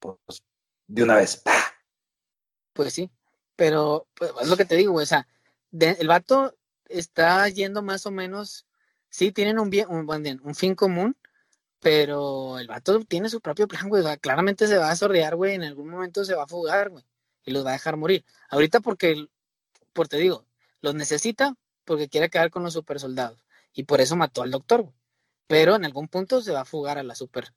Pues 0.00 0.42
de 0.86 1.02
una 1.02 1.16
vez. 1.16 1.42
Pues 2.72 2.92
sí, 2.92 3.10
pero 3.56 4.06
pues, 4.14 4.32
es 4.42 4.48
lo 4.48 4.56
que 4.56 4.64
te 4.64 4.76
digo, 4.76 4.94
o 4.94 5.06
sea, 5.06 5.26
el 5.72 6.08
vato 6.08 6.54
está 6.88 7.48
yendo 7.48 7.82
más 7.82 8.06
o 8.06 8.10
menos, 8.10 8.66
sí, 9.08 9.32
tienen 9.32 9.58
un, 9.58 9.70
bien, 9.70 9.88
un, 9.88 10.06
un 10.42 10.54
fin 10.54 10.74
común, 10.74 11.16
pero 11.80 12.58
el 12.58 12.68
vato 12.68 13.00
tiene 13.04 13.28
su 13.28 13.40
propio 13.40 13.66
plan, 13.66 13.88
güey, 13.88 14.02
o 14.02 14.04
sea, 14.04 14.16
claramente 14.18 14.66
se 14.66 14.78
va 14.78 14.90
a 14.90 14.96
sorrear, 14.96 15.36
güey, 15.36 15.54
en 15.54 15.64
algún 15.64 15.88
momento 15.88 16.24
se 16.24 16.34
va 16.34 16.44
a 16.44 16.48
fugar, 16.48 16.90
güey, 16.90 17.04
y 17.46 17.52
los 17.52 17.64
va 17.64 17.70
a 17.70 17.74
dejar 17.74 17.96
morir. 17.96 18.24
Ahorita 18.50 18.80
porque, 18.80 19.28
por 19.94 20.08
te 20.08 20.18
digo, 20.18 20.44
los 20.82 20.94
necesita 20.94 21.56
porque 21.84 22.08
quiere 22.08 22.28
quedar 22.28 22.50
con 22.50 22.62
los 22.62 22.74
super 22.74 23.00
soldados, 23.00 23.38
y 23.72 23.84
por 23.84 24.00
eso 24.00 24.16
mató 24.16 24.42
al 24.42 24.50
doctor, 24.50 24.82
güey. 24.82 24.94
Pero 25.46 25.76
en 25.76 25.84
algún 25.84 26.08
punto 26.08 26.42
se 26.42 26.52
va 26.52 26.62
a 26.62 26.64
fugar 26.64 26.98
a 26.98 27.04
la 27.04 27.14
super. 27.14 27.54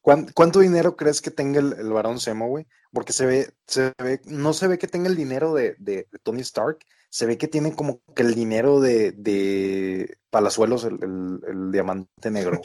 ¿Cuánto 0.00 0.60
dinero 0.60 0.96
crees 0.96 1.20
que 1.20 1.30
tenga 1.30 1.60
el, 1.60 1.74
el 1.74 1.92
varón 1.92 2.18
Semo, 2.18 2.48
güey? 2.48 2.66
Porque 2.90 3.12
se 3.12 3.26
ve, 3.26 3.52
se 3.66 3.92
ve, 4.02 4.20
no 4.24 4.54
se 4.54 4.66
ve 4.66 4.78
que 4.78 4.88
tenga 4.88 5.08
el 5.08 5.16
dinero 5.16 5.52
de, 5.52 5.76
de, 5.78 6.08
Tony 6.22 6.40
Stark, 6.40 6.78
se 7.10 7.26
ve 7.26 7.36
que 7.36 7.48
tiene 7.48 7.74
como 7.74 8.00
que 8.14 8.22
el 8.22 8.34
dinero 8.34 8.80
de, 8.80 9.12
de 9.12 10.18
Palazuelos, 10.30 10.84
el, 10.84 11.70
diamante 11.70 12.30
negro. 12.30 12.62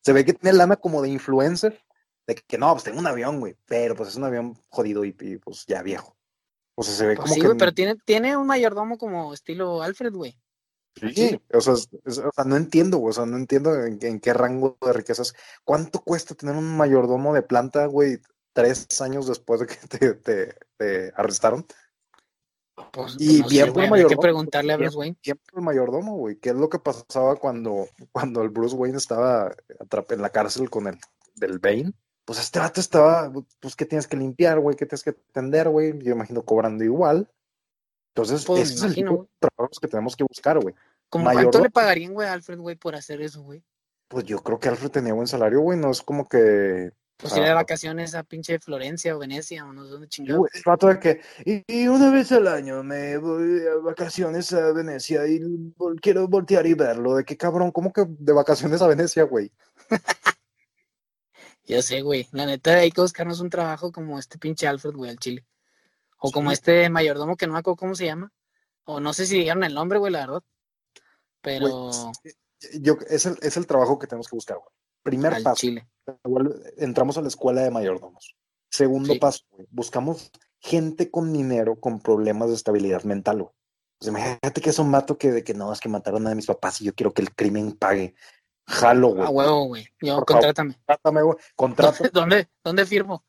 Se 0.00 0.12
ve 0.12 0.24
que 0.24 0.34
tiene 0.34 0.56
lana 0.56 0.76
como 0.76 1.02
de 1.02 1.08
influencer, 1.08 1.82
de 2.26 2.34
que, 2.34 2.58
no, 2.58 2.72
pues 2.72 2.84
tengo 2.84 2.98
un 2.98 3.06
avión, 3.06 3.40
güey, 3.40 3.56
pero 3.66 3.94
pues 3.94 4.10
es 4.10 4.16
un 4.16 4.24
avión 4.24 4.58
jodido 4.68 5.04
y, 5.04 5.14
y 5.20 5.36
pues 5.38 5.64
ya 5.66 5.82
viejo. 5.82 6.16
O 6.76 6.82
sea, 6.82 6.94
se 6.94 7.06
ve 7.06 7.16
pues 7.16 7.24
como 7.24 7.34
sí, 7.34 7.40
que... 7.40 7.46
güey, 7.46 7.58
pero 7.58 7.72
tiene, 7.72 7.96
tiene 8.04 8.36
un 8.36 8.46
mayordomo 8.46 8.98
como 8.98 9.32
estilo 9.32 9.82
Alfred, 9.82 10.12
güey. 10.12 10.38
Sí, 10.96 11.40
o 11.52 11.60
sea, 11.60 11.74
es, 11.74 12.18
o 12.18 12.30
sea, 12.32 12.44
no 12.44 12.56
entiendo, 12.56 12.98
güey, 12.98 13.10
o 13.10 13.14
sea, 13.14 13.26
no 13.26 13.36
entiendo 13.36 13.74
en, 13.74 13.98
en, 14.00 14.20
qué 14.20 14.32
rango 14.32 14.78
de 14.80 14.92
riquezas. 14.92 15.34
¿Cuánto 15.64 16.00
cuesta 16.00 16.34
tener 16.34 16.54
un 16.54 16.76
mayordomo 16.76 17.34
de 17.34 17.42
planta, 17.42 17.86
güey, 17.86 18.20
tres 18.52 19.00
años 19.00 19.26
después 19.26 19.60
de 19.60 19.66
que 19.66 19.74
te, 19.88 20.14
te, 20.14 20.56
te 20.76 21.12
arrestaron? 21.16 21.66
Pues, 22.92 23.16
y 23.18 23.40
no 23.40 23.48
bien 23.48 23.66
sé, 23.66 23.72
por 23.72 23.82
el 23.82 23.90
mayordomo. 23.90 24.10
Hay 24.10 24.16
que 24.16 24.22
preguntarle 24.22 24.72
a 24.72 24.76
Bruce 24.76 24.96
Wayne. 24.96 25.16
Bien 25.22 25.40
por 25.50 25.58
el 25.58 25.64
mayordomo, 25.64 26.16
güey. 26.16 26.36
¿Qué 26.36 26.50
es 26.50 26.56
lo 26.56 26.68
que 26.68 26.78
pasaba 26.78 27.36
cuando, 27.36 27.88
cuando 28.12 28.42
el 28.42 28.50
Bruce 28.50 28.76
Wayne 28.76 28.98
estaba 28.98 29.54
en 30.08 30.22
la 30.22 30.30
cárcel 30.30 30.70
con 30.70 30.86
el 30.86 30.98
del 31.34 31.58
Bane? 31.58 31.92
Pues 32.24 32.38
este 32.38 32.58
vato 32.58 32.80
estaba, 32.80 33.30
pues, 33.60 33.76
¿qué 33.76 33.84
tienes 33.84 34.06
que 34.06 34.16
limpiar, 34.16 34.58
güey? 34.58 34.76
¿Qué 34.76 34.86
tienes 34.86 35.02
que 35.02 35.10
atender, 35.10 35.68
güey? 35.68 35.98
Yo 35.98 36.12
imagino 36.12 36.42
cobrando 36.42 36.82
igual. 36.82 37.28
Entonces, 38.14 38.44
pues, 38.44 38.62
ese 38.62 38.74
es 38.74 38.82
el 38.82 38.94
tipo 38.94 39.28
de 39.40 39.48
trabajos 39.48 39.78
que 39.80 39.88
tenemos 39.88 40.16
que 40.16 40.24
buscar, 40.24 40.58
güey. 40.60 40.74
¿Cómo 41.10 41.30
cuánto 41.30 41.60
le 41.60 41.70
pagarían, 41.70 42.14
güey, 42.14 42.28
a 42.28 42.32
Alfred, 42.32 42.58
güey, 42.58 42.76
por 42.76 42.94
hacer 42.94 43.20
eso, 43.20 43.42
güey? 43.42 43.62
Pues 44.08 44.24
yo 44.24 44.42
creo 44.42 44.58
que 44.58 44.68
Alfred 44.68 44.90
tenía 44.90 45.12
buen 45.12 45.26
salario, 45.26 45.60
güey. 45.60 45.78
No 45.78 45.90
es 45.90 46.02
como 46.02 46.28
que. 46.28 46.92
Pues 47.16 47.32
o 47.32 47.36
sea, 47.36 47.44
de 47.44 47.52
vacaciones 47.52 48.14
a 48.14 48.24
pinche 48.24 48.58
Florencia 48.58 49.14
o 49.14 49.18
Venecia 49.18 49.64
o 49.64 49.72
no 49.72 49.84
sé 49.84 49.90
dónde 49.90 50.08
chingados. 50.08 50.48
El 50.52 50.62
rato 50.64 50.88
de 50.88 50.98
que. 50.98 51.20
Y, 51.44 51.62
y, 51.66 51.88
una 51.88 52.10
vez 52.10 52.32
al 52.32 52.48
año 52.48 52.82
me 52.82 53.16
voy 53.18 53.60
a 53.66 53.76
vacaciones 53.82 54.52
a 54.52 54.72
Venecia 54.72 55.26
y 55.26 55.38
vol 55.76 56.00
quiero 56.00 56.26
voltear 56.26 56.66
y 56.66 56.74
verlo. 56.74 57.16
De 57.16 57.24
qué 57.24 57.36
cabrón, 57.36 57.70
¿cómo 57.70 57.92
que 57.92 58.04
de 58.08 58.32
vacaciones 58.32 58.82
a 58.82 58.88
Venecia, 58.88 59.24
güey? 59.24 59.52
Yo 61.66 61.82
sé, 61.82 62.02
güey. 62.02 62.28
La 62.32 62.46
neta, 62.46 62.74
hay 62.74 62.90
que 62.90 63.00
buscarnos 63.00 63.40
un 63.40 63.50
trabajo 63.50 63.90
como 63.90 64.18
este 64.18 64.38
pinche 64.38 64.66
Alfred, 64.66 64.94
güey, 64.94 65.10
al 65.10 65.18
Chile. 65.18 65.44
O 66.18 66.30
como 66.30 66.52
este 66.52 66.88
mayordomo 66.90 67.36
que 67.36 67.46
no 67.46 67.54
me 67.54 67.58
acuerdo 67.58 67.76
cómo 67.76 67.94
se 67.94 68.06
llama. 68.06 68.32
O 68.84 69.00
no 69.00 69.12
sé 69.12 69.26
si 69.26 69.38
dijeron 69.38 69.64
el 69.64 69.74
nombre, 69.74 69.98
güey, 69.98 70.12
la 70.12 70.20
verdad. 70.20 70.42
Pero. 71.40 71.90
Güey, 72.22 72.34
yo, 72.80 72.96
es, 73.08 73.26
el, 73.26 73.36
es 73.42 73.56
el 73.56 73.66
trabajo 73.66 73.98
que 73.98 74.06
tenemos 74.06 74.28
que 74.28 74.36
buscar, 74.36 74.58
güey. 74.58 74.68
Primer 75.02 75.34
Al 75.34 75.42
paso. 75.42 75.56
Chile. 75.56 75.86
Entramos 76.78 77.18
a 77.18 77.22
la 77.22 77.28
escuela 77.28 77.62
de 77.62 77.70
mayordomos. 77.70 78.36
Segundo 78.70 79.12
Sí. 79.12 79.18
paso, 79.18 79.44
güey. 79.50 79.66
Buscamos 79.70 80.30
gente 80.58 81.10
con 81.10 81.32
dinero 81.32 81.78
con 81.78 82.00
problemas 82.00 82.48
de 82.48 82.54
estabilidad 82.54 83.04
mental, 83.04 83.42
güey. 83.42 83.54
Pues 83.98 84.08
imagínate 84.08 84.60
que 84.60 84.70
es 84.70 84.78
un 84.78 84.90
mato 84.90 85.16
que 85.18 85.30
de 85.30 85.44
que 85.44 85.54
no, 85.54 85.72
es 85.72 85.80
que 85.80 85.88
mataron 85.88 86.26
a 86.26 86.34
mis 86.34 86.46
papás 86.46 86.80
y 86.80 86.84
yo 86.84 86.94
quiero 86.94 87.12
que 87.12 87.22
el 87.22 87.34
crimen 87.34 87.72
pague. 87.72 88.14
Jalo, 88.66 89.08
güey. 89.14 89.26
A 89.26 89.30
huevo, 89.30 89.64
güey. 89.66 89.82
Yo, 89.84 89.88
Por 89.90 90.06
favor. 90.06 90.24
contrátame. 90.26 90.74
Contrátame, 90.74 91.22
güey. 91.22 91.36
Contrato. 91.56 92.04
¿Dónde, 92.12 92.48
¿Dónde 92.62 92.86
firmo? 92.86 93.24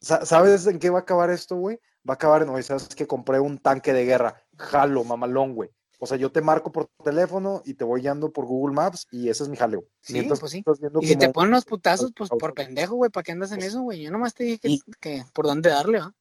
Sa- 0.00 0.24
¿Sabes 0.26 0.66
en 0.66 0.78
qué 0.78 0.90
va 0.90 0.98
a 0.98 1.02
acabar 1.02 1.30
esto, 1.30 1.56
güey? 1.56 1.76
Va 2.08 2.12
a 2.12 2.14
acabar 2.14 2.42
en, 2.42 2.48
oye, 2.48 2.62
¿sabes 2.64 2.88
que 2.88 3.06
compré 3.06 3.38
un 3.38 3.58
tanque 3.58 3.92
de 3.92 4.04
guerra? 4.04 4.42
Jalo, 4.58 5.04
mamalón, 5.04 5.54
güey. 5.54 5.70
O 6.00 6.06
sea, 6.06 6.16
yo 6.16 6.32
te 6.32 6.40
marco 6.40 6.72
por 6.72 6.88
teléfono 7.04 7.62
y 7.64 7.74
te 7.74 7.84
voy 7.84 8.00
guiando 8.00 8.32
por 8.32 8.44
Google 8.44 8.74
Maps 8.74 9.06
y 9.12 9.28
ese 9.28 9.44
es 9.44 9.48
mi 9.48 9.56
jaleo. 9.56 9.84
Sí, 10.00 10.14
Mientras 10.14 10.40
pues 10.40 10.50
sí. 10.50 10.58
estás 10.58 10.80
viendo 10.80 11.00
Y 11.00 11.06
si 11.06 11.14
te 11.16 11.28
ponen 11.28 11.52
los 11.52 11.64
putazos, 11.64 12.12
pues 12.16 12.28
por 12.28 12.54
pendejo, 12.54 12.96
güey, 12.96 13.08
¿para 13.12 13.22
qué 13.22 13.30
andas 13.30 13.52
en 13.52 13.62
eso, 13.62 13.82
güey? 13.82 14.02
Yo 14.02 14.10
nomás 14.10 14.34
te 14.34 14.42
dije 14.42 14.58
que, 14.58 14.68
Y- 14.68 14.80
que 14.98 15.24
por 15.32 15.46
dónde 15.46 15.70
darle, 15.70 16.00
¿va? 16.00 16.12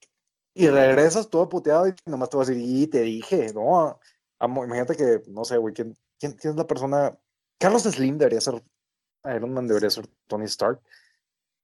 Y 0.54 0.68
regresas 0.68 1.30
todo 1.30 1.50
puteado 1.50 1.88
y 1.88 1.96
nomás 2.06 2.30
te 2.30 2.38
vas 2.38 2.50
a 2.50 2.52
decir, 2.52 2.64
y 2.70 2.86
te 2.86 3.02
dije, 3.02 3.52
no, 3.56 4.00
amo, 4.38 4.64
imagínate 4.66 4.96
que, 4.96 5.24
no 5.30 5.46
sé, 5.46 5.58
güey, 5.58 5.74
¿quién, 5.74 5.98
quién, 6.20 6.34
quién 6.34 6.52
es 6.52 6.58
la 6.58 6.68
persona? 6.68 7.18
Carlos 7.62 7.84
Slim 7.84 8.18
debería 8.18 8.42
ser, 8.42 8.62
Iron 9.36 9.54
Man 9.54 9.68
debería 9.68 9.90
ser 9.90 10.08
Tony 10.28 10.46
Stark. 10.46 10.82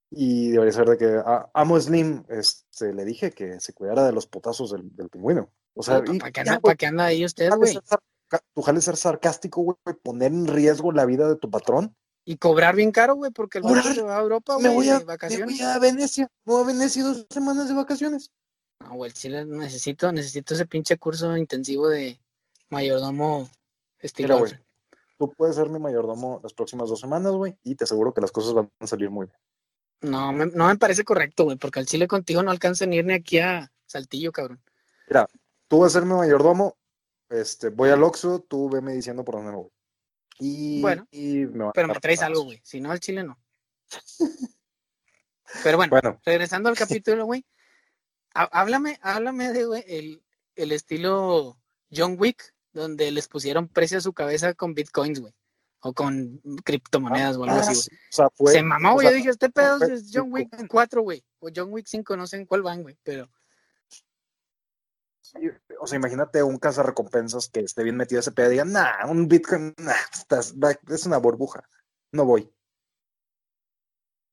Y 0.10 0.52
debería 0.52 0.72
ser 0.72 0.88
de 0.88 0.98
que 0.98 1.22
a 1.26 1.50
Amo 1.54 1.78
Slim 1.82 2.24
este, 2.30 2.94
le 2.94 3.04
dije 3.04 3.32
que 3.32 3.60
se 3.60 3.74
cuidara 3.74 4.06
de 4.06 4.14
los 4.14 4.26
potazos 4.26 4.72
del, 4.72 4.96
del 4.96 5.10
pingüino. 5.10 5.52
O 5.74 5.84
sea, 5.84 6.02
¿para 6.02 6.32
qué, 6.32 6.40
anda, 6.42 6.60
pa' 6.62 6.76
anda 6.88 7.06
ahí 7.06 7.26
usted, 7.26 7.52
güey? 7.52 7.74
ser 7.74 7.84
sarca- 7.84 8.44
tu 8.56 8.62
jale 8.62 8.80
ser 8.80 8.96
sarcástico, 8.96 9.62
güey, 9.64 9.98
poner 10.02 10.32
en 10.32 10.48
riesgo 10.48 10.94
la 10.94 11.06
vida 11.06 11.28
de 11.28 11.36
tu 11.36 11.50
patrón. 11.50 11.94
Y 12.24 12.38
cobrar 12.38 12.76
bien 12.76 12.92
caro, 12.92 13.16
güey, 13.16 13.32
porque 13.32 13.58
el 13.58 13.64
Cobrar, 13.64 13.84
se 13.94 14.02
va 14.02 14.18
a 14.18 14.22
Europa, 14.22 14.58
Me 14.60 14.70
güey, 14.70 14.76
voy, 14.76 14.90
a, 14.90 14.94
de 14.94 15.00
me 15.00 15.06
vacaciones. 15.06 15.58
voy 15.58 15.68
a 15.68 15.80
Venecia, 15.80 16.32
me 16.46 16.54
voy 16.54 16.64
a 16.64 16.68
Venecia 16.68 17.04
dos 17.04 17.26
semanas 17.30 17.68
de 17.68 17.74
vacaciones. 17.74 18.32
No, 18.82 18.96
güey, 18.96 19.12
sí 19.12 19.28
necesito, 19.30 20.12
necesito 20.12 20.54
ese 20.54 20.66
pinche 20.66 20.98
curso 20.98 21.36
intensivo 21.36 21.90
de 21.90 22.20
mayordomo 22.70 23.50
estilo. 24.00 24.36
Mira, 24.36 24.40
güey, 24.40 24.67
tú 25.18 25.32
puedes 25.34 25.56
ser 25.56 25.70
mi 25.70 25.80
mayordomo 25.80 26.40
las 26.44 26.54
próximas 26.54 26.90
dos 26.90 27.00
semanas, 27.00 27.34
güey, 27.34 27.58
y 27.64 27.76
te 27.76 27.84
aseguro 27.84 28.14
que 28.14 28.22
las 28.22 28.32
cosas 28.32 28.54
van 28.54 28.72
a 28.80 28.88
salir 28.88 29.10
muy 29.10 29.26
bien. 29.28 29.38
No, 30.02 30.32
me, 30.32 30.46
no 30.46 30.68
me 30.68 30.78
parece 30.78 31.04
correcto, 31.04 31.46
güey, 31.46 31.58
porque 31.58 31.80
al 31.80 31.86
chile 31.88 32.08
contigo 32.08 32.44
no 32.44 32.52
alcanza 32.52 32.86
ni 32.86 32.98
ir 32.98 33.06
ni 33.06 33.14
aquí 33.14 33.40
a 33.40 33.72
Saltillo, 33.86 34.32
cabrón. 34.32 34.62
Mira, 35.10 35.28
tú 35.68 35.80
vas 35.80 35.96
a 35.96 36.00
ser 36.00 36.08
mi 36.08 36.14
mayordomo, 36.14 36.78
este, 37.30 37.70
voy 37.70 37.90
al 37.90 38.04
Oxxo, 38.04 38.40
tú 38.48 38.70
veme 38.70 38.94
diciendo 38.94 39.24
por 39.26 39.36
dónde 39.36 39.52
me 39.52 39.58
voy. 39.58 39.72
Y, 40.40 40.82
Bueno, 40.82 41.08
y 41.10 41.46
me 41.48 41.72
Pero 41.74 41.88
me 41.88 41.96
traes 41.96 42.22
algo, 42.22 42.44
güey. 42.44 42.62
Si 42.64 42.80
no, 42.80 42.92
al 42.92 43.00
chile 43.00 43.24
no. 43.24 43.40
Pero 45.64 45.78
bueno, 45.78 45.90
Bueno, 45.90 46.20
regresando 46.26 46.70
al 46.70 46.78
capítulo, 46.78 47.26
güey. 47.26 47.44
há- 48.34 48.50
Háblame, 48.52 49.00
háblame 49.02 49.52
de, 49.54 49.66
güey, 49.66 49.84
el, 49.88 50.24
el 50.56 50.72
estilo 50.72 51.58
John 51.92 52.18
Wick, 52.20 52.54
donde 52.82 53.12
les 53.12 53.28
pusieron 53.28 53.68
precio 53.68 53.98
a 53.98 54.02
su 54.02 54.14
cabeza 54.14 54.54
con 54.54 54.74
bitcoins, 54.74 55.20
güey. 55.20 55.34
O 55.82 55.94
con 55.94 56.42
criptomonedas 56.64 57.38
o 57.38 57.44
algo 57.44 57.56
ah, 57.56 57.60
así, 57.60 57.74
güey. 57.74 57.82
sí, 57.82 57.90
o 57.94 58.16
sea, 58.16 58.30
fue, 58.32 58.52
Se 58.54 58.64
mamó, 58.64 58.94
güey. 58.94 59.06
sea, 59.06 59.12
Yo 59.12 59.18
dije, 59.18 59.30
este 59.30 59.50
pedo 59.50 59.78
fue- 59.78 59.94
es 59.94 60.10
John 60.12 60.32
Wick 60.32 60.68
4, 60.68 61.02
güey. 61.04 61.24
O 61.40 61.50
John 61.56 61.72
Wick 61.72 61.86
5, 61.88 62.18
no 62.18 62.26
sé 62.26 62.38
en 62.38 62.46
cuál 62.46 62.64
van, 62.64 62.82
güey. 62.82 62.98
Pero 63.04 63.30
o 65.80 65.88
sea, 65.88 65.98
imagínate 65.98 66.42
un 66.42 66.58
cazarrecompensas 66.58 67.50
que 67.50 67.60
esté 67.60 67.84
bien 67.84 67.98
metido 67.98 68.20
ese 68.20 68.32
pedo 68.32 68.48
y 68.48 68.52
diga, 68.52 68.66
nah, 68.66 69.06
un 69.10 69.28
Bitcoin, 69.28 69.74
nah, 69.78 69.94
estás- 70.14 70.56
es 70.90 71.06
una 71.06 71.18
burbuja, 71.18 71.68
no 72.12 72.26
voy. 72.26 72.50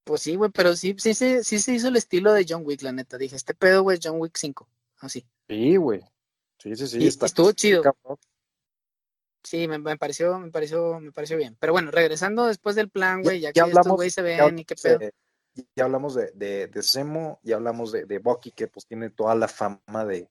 Pues 0.04 0.20
sí, 0.22 0.36
güey, 0.36 0.50
pero 0.50 0.76
sí, 0.76 0.94
sí, 0.98 1.14
sí, 1.14 1.42
sí 1.42 1.58
se 1.58 1.72
hizo 1.74 1.88
el 1.88 1.96
estilo 1.96 2.32
de 2.32 2.44
John 2.48 2.62
Wick, 2.64 2.82
la 2.82 2.92
neta. 2.92 3.16
Dije, 3.18 3.36
este 3.36 3.54
pedo, 3.54 3.82
güey, 3.82 3.98
es 3.98 4.00
John 4.04 4.20
Wick 4.20 4.36
5. 4.36 4.68
Así. 4.98 5.26
Sí, 5.48 5.76
güey. 5.76 6.00
Sí, 6.58 6.76
sí, 6.76 6.86
sí. 6.86 6.98
y 6.98 7.06
está- 7.08 7.26
estuvo 7.26 7.52
chido. 7.52 7.82
cabrón. 7.82 8.18
Sí, 9.44 9.68
me, 9.68 9.78
me 9.78 9.96
pareció, 9.98 10.38
me 10.38 10.50
pareció, 10.50 10.98
me 11.00 11.12
pareció 11.12 11.36
bien. 11.36 11.56
Pero 11.60 11.72
bueno, 11.74 11.90
regresando 11.90 12.46
después 12.46 12.74
del 12.76 12.88
plan, 12.90 13.22
güey, 13.22 13.40
ya, 13.40 13.50
ya 13.50 13.52
que 13.52 13.60
estos 13.70 13.78
hablamos- 13.78 13.96
güeyes 13.96 14.14
se 14.14 14.36
Ya 14.36 14.44
ven 14.46 14.58
y 14.58 14.64
qué 14.64 14.74
pedo. 14.74 14.98
ya 15.76 15.84
hablamos 15.84 16.14
de, 16.14 16.30
de, 16.34 16.66
de 16.68 16.82
Zemo, 16.82 17.38
ya 17.42 17.56
hablamos 17.56 17.92
de, 17.92 18.06
de 18.06 18.18
Bucky, 18.18 18.50
que 18.52 18.66
pues 18.68 18.86
tiene 18.86 19.10
toda 19.10 19.34
la 19.34 19.46
fama 19.46 20.04
de, 20.06 20.28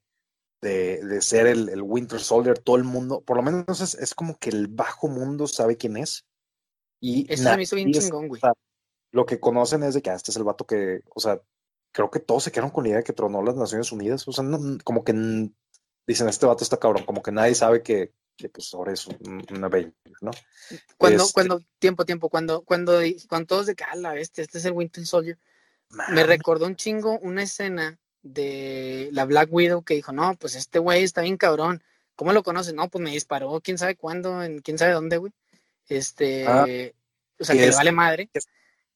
de, 0.61 1.03
de 1.05 1.21
ser 1.21 1.45
el, 1.47 1.69
el 1.69 1.81
Winter 1.83 2.19
Soldier, 2.19 2.57
todo 2.57 2.75
el 2.77 2.83
mundo, 2.83 3.21
por 3.21 3.37
lo 3.37 3.43
menos 3.43 3.79
es, 3.81 3.93
es 3.95 4.15
como 4.15 4.37
que 4.37 4.49
el 4.49 4.67
bajo 4.67 5.07
mundo 5.07 5.45
sabe 5.47 5.77
quién 5.77 5.95
es. 5.97 6.25
Y 6.99 7.31
Eso 7.31 7.43
se 7.43 7.55
me 7.57 7.63
hizo 7.63 7.75
bien 7.75 7.91
chingón, 7.91 8.27
güey. 8.29 8.41
lo 9.11 9.25
que 9.25 9.39
conocen 9.39 9.83
es 9.83 9.93
de 9.93 10.01
que 10.01 10.09
ah, 10.09 10.15
este 10.15 10.31
es 10.31 10.37
el 10.37 10.43
vato 10.43 10.65
que, 10.65 11.01
o 11.13 11.19
sea, 11.19 11.39
creo 11.93 12.09
que 12.09 12.19
todos 12.19 12.43
se 12.45 12.51
quedaron 12.51 12.71
con 12.71 12.83
la 12.85 12.89
idea 12.89 12.97
de 12.99 13.03
que 13.03 13.13
tronó 13.13 13.43
las 13.43 13.55
Naciones 13.55 13.91
Unidas. 13.91 14.27
O 14.27 14.31
sea, 14.31 14.43
no- 14.43 14.77
como 14.83 15.03
que 15.03 15.13
dicen, 16.07 16.27
este 16.27 16.45
vato 16.47 16.63
está 16.63 16.77
cabrón, 16.77 17.05
como 17.05 17.21
que 17.21 17.31
nadie 17.31 17.53
sabe 17.55 17.83
que, 17.83 18.11
que 18.35 18.49
pues 18.49 18.73
ahora 18.73 18.93
es 18.93 19.05
un, 19.07 19.45
un 19.51 19.63
Avenger, 19.63 19.93
¿no? 20.21 20.31
Cuando, 20.97 21.23
este- 21.23 21.33
cuando, 21.33 21.61
tiempo, 21.79 22.05
tiempo, 22.05 22.29
cuando, 22.29 22.61
cuando, 22.63 22.99
cuando 23.29 23.47
todos 23.47 23.65
de 23.67 23.75
que, 23.75 23.83
"Ah, 23.83 23.95
la 23.95 24.13
bestia, 24.13 24.41
este 24.43 24.57
es 24.57 24.65
el 24.65 24.71
Winter 24.73 25.05
Soldier, 25.05 25.37
me 26.09 26.23
recordó 26.23 26.65
un 26.65 26.75
chingo 26.75 27.19
una 27.19 27.43
escena 27.43 27.99
de 28.23 29.09
la 29.11 29.25
Black 29.25 29.49
Widow 29.51 29.83
que 29.83 29.93
dijo, 29.95 30.11
no, 30.11 30.35
pues 30.35 30.55
este 30.55 30.79
güey 30.79 31.03
está 31.03 31.21
bien 31.21 31.37
cabrón. 31.37 31.83
¿Cómo 32.15 32.31
lo 32.33 32.41
conoces? 32.43 32.73
No, 32.73 32.89
pues 32.89 33.03
me 33.03 33.11
disparó, 33.11 33.59
quién 33.61 33.77
sabe 33.77 33.95
cuándo, 33.95 34.41
en 34.43 34.59
quién 34.61 34.77
sabe 34.77 34.93
dónde, 34.93 35.17
güey. 35.17 35.33
Este, 35.89 36.47
Ah, 36.47 36.65
o 37.39 37.43
sea, 37.43 37.55
que 37.55 37.61
que 37.61 37.67
le 37.69 37.75
vale 37.75 37.91
madre. 37.91 38.29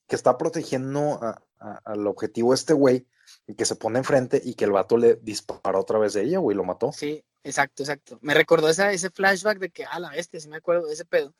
que 0.08 0.16
está 0.16 0.38
protegiendo 0.38 1.20
a- 1.22 1.42
a- 1.60 1.82
al 1.86 2.08
objetivo 2.08 2.54
este 2.54 2.74
güey 2.74 3.06
y 3.46 3.56
que 3.56 3.66
se 3.66 3.76
pone 3.76 4.00
enfrente 4.00 4.42
y 4.44 4.54
que 4.54 4.66
el 4.66 4.72
vato 4.72 4.98
le 4.98 5.16
disparó 5.16 5.82
otra 5.82 6.00
vez 6.00 6.14
de 6.14 6.24
ella, 6.24 6.40
güey, 6.40 6.56
lo 6.56 6.64
mató. 6.64 6.92
Sí, 6.94 7.24
exacto, 7.44 7.84
exacto. 7.84 8.20
Me 8.22 8.34
recordó 8.34 8.70
esa, 8.70 8.92
ese 8.92 9.10
flashback 9.10 9.60
de 9.60 9.70
que, 9.70 9.86
ah, 9.86 10.00
la 10.00 10.10
bestia, 10.12 10.40
sí 10.40 10.48
me 10.50 10.58
acuerdo 10.58 10.88
de 10.88 10.94
ese 10.94 11.06
pedo. 11.06 11.34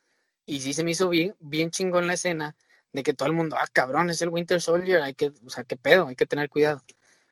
Y 0.46 0.60
sí 0.60 0.72
se 0.72 0.82
me 0.84 0.92
hizo 0.92 1.08
bien, 1.08 1.34
bien 1.40 1.70
chingón 1.70 2.06
la 2.06 2.14
escena 2.14 2.56
de 2.92 3.02
que 3.02 3.12
todo 3.14 3.28
el 3.28 3.34
mundo, 3.34 3.56
ah, 3.58 3.66
cabrón, 3.72 4.08
es 4.10 4.22
el 4.22 4.30
Winter 4.30 4.60
Soldier, 4.60 5.02
hay 5.02 5.14
que, 5.14 5.32
o 5.44 5.50
sea, 5.50 5.64
qué 5.64 5.76
pedo, 5.76 6.06
hay 6.08 6.16
que 6.16 6.26
tener 6.26 6.48
cuidado. 6.48 6.82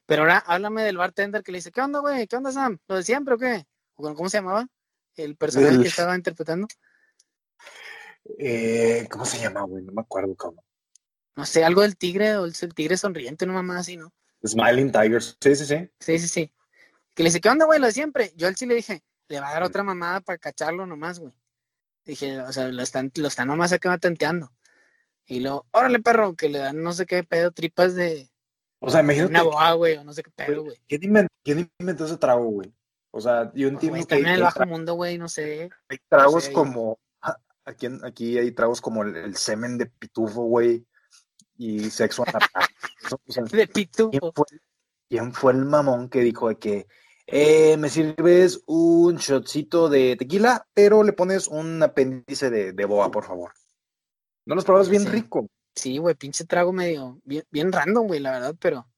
Pero 0.05 0.23
ahora 0.23 0.39
háblame 0.39 0.83
del 0.85 0.99
bartender 0.99 1.43
que 1.43 1.51
le 1.53 1.59
dice, 1.59 1.73
¿qué 1.73 1.81
onda, 1.81 2.01
güey? 2.01 2.27
¿Qué 2.27 2.37
onda, 2.37 2.53
Sam? 2.53 2.79
¿Lo 2.87 2.97
de 2.97 3.03
siempre 3.03 3.35
o 3.35 3.39
qué? 3.39 3.67
¿O 3.95 4.03
con- 4.03 4.15
¿Cómo 4.15 4.29
se 4.29 4.39
llamaba? 4.39 4.69
El 5.17 5.37
personaje 5.37 5.77
El- 5.77 5.83
que 5.83 5.89
estaba 5.89 6.15
interpretando. 6.15 6.69
Eh, 8.39 9.07
¿Cómo 9.11 9.25
se 9.25 9.39
llama, 9.39 9.63
güey? 9.63 9.83
No 9.85 9.93
me 9.93 10.03
acuerdo, 10.03 10.35
cabrón. 10.35 10.61
No 11.37 11.45
sé, 11.47 11.65
algo 11.65 11.83
del 11.83 11.97
tigre, 11.97 12.37
o 12.37 12.45
el, 12.45 12.55
el 12.61 12.75
tigre 12.75 12.97
sonriente, 12.97 13.45
una 13.45 13.55
mamá 13.55 13.79
así, 13.79 13.97
¿no? 13.97 14.13
Smiling 14.47 14.93
Tigers. 14.93 15.37
Sí, 15.41 15.55
sí, 15.57 15.65
sí. 15.65 15.91
Sí, 16.01 16.19
sí, 16.19 16.29
sí. 16.29 16.53
Que 17.17 17.23
le 17.23 17.29
dice, 17.31 17.41
¿qué 17.41 17.49
onda, 17.49 17.65
güey? 17.65 17.81
Lo 17.81 17.87
de 17.87 17.93
siempre. 17.93 18.33
Yo 18.37 18.47
al 18.47 18.57
sí 18.57 18.67
le 18.67 18.75
dije, 18.75 19.03
le 19.29 19.41
va 19.41 19.49
a 19.49 19.53
dar 19.55 19.63
otra 19.63 19.83
mamada 19.83 20.21
para 20.21 20.37
cacharlo 20.39 20.87
nomás, 20.87 21.19
güey. 21.19 21.33
Dije, 22.05 22.39
o 22.41 22.53
sea, 22.53 22.69
lo 22.69 22.83
están, 22.83 23.11
lo 23.17 23.27
están 23.27 23.49
nomás 23.49 23.73
acá 23.73 23.97
tanteando. 23.97 24.53
Y 25.25 25.41
luego, 25.41 25.67
órale, 25.73 25.99
perro, 25.99 26.37
que 26.37 26.51
le 26.51 26.59
dan 26.59 26.83
no 26.83 26.93
sé 26.93 27.07
qué 27.07 27.25
pedo, 27.25 27.51
tripas 27.53 27.95
de 27.95 28.31
O 28.79 28.91
sea, 28.91 29.01
imagínate, 29.01 29.31
una 29.31 29.43
boa, 29.43 29.73
güey, 29.73 29.97
o 29.97 30.05
no 30.05 30.13
sé 30.13 30.23
qué 30.23 30.31
pedo, 30.31 30.63
güey. 30.65 30.77
¿quién 30.87 31.03
inventó, 31.05 31.35
quién 31.43 31.71
inventó 31.81 32.05
ese 32.05 32.19
trago, 32.19 32.45
güey? 32.45 32.73
O 33.11 33.21
sea, 33.21 33.45
yo 33.55 33.71
Pues, 33.71 33.73
entiendo 33.73 33.97
güey, 33.97 34.05
que 34.07 34.15
en 34.19 34.27
hay, 34.27 34.35
el 34.35 34.43
bajo 34.43 34.67
mundo, 34.67 34.95
güey, 34.95 35.17
no 35.19 35.29
sé. 35.29 35.71
hay 35.89 35.99
tragos 36.09 36.45
sé, 36.45 36.53
como... 36.53 37.01
ah, 37.23 37.37
Aquí, 37.65 37.89
aquí 38.05 38.39
hay 38.39 38.53
tragos 38.53 38.81
como 38.83 39.03
el, 39.03 39.17
el 39.17 39.37
semen 39.37 39.79
de 39.79 39.87
pitufo, 39.87 40.43
güey, 40.43 40.87
y 41.57 41.89
sexo. 41.91 42.23
O 42.23 42.27
sea, 43.33 43.43
De 43.51 43.67
¿quién 43.67 43.69
pitufo. 43.69 44.33
fue, 44.37 44.47
quién 45.09 45.33
fue 45.33 45.53
el 45.55 45.65
mamón 45.65 46.09
que 46.11 46.21
dijo 46.21 46.49
de 46.51 46.59
que 46.59 46.87
eh, 47.27 47.77
me 47.77 47.89
sirves 47.89 48.63
un 48.67 49.17
shotcito 49.17 49.89
de 49.89 50.17
tequila, 50.17 50.67
pero 50.75 51.03
le 51.03 51.13
pones 51.13 51.49
un 51.49 51.83
apéndice 51.83 52.51
de, 52.51 52.73
de 52.73 52.85
boa, 52.85 53.11
por 53.11 53.25
favor? 53.25 53.53
No 54.45 54.55
los 54.55 54.65
probas 54.65 54.89
bien 54.89 55.03
Sí. 55.03 55.09
rico. 55.09 55.49
Sí, 55.75 55.99
güey, 55.99 56.15
pinche 56.15 56.45
trago 56.45 56.73
medio, 56.73 57.21
bien, 57.25 57.45
bien 57.51 57.71
random, 57.71 58.07
güey, 58.07 58.21
la 58.21 58.31
verdad, 58.31 58.55
pero, 58.59 58.89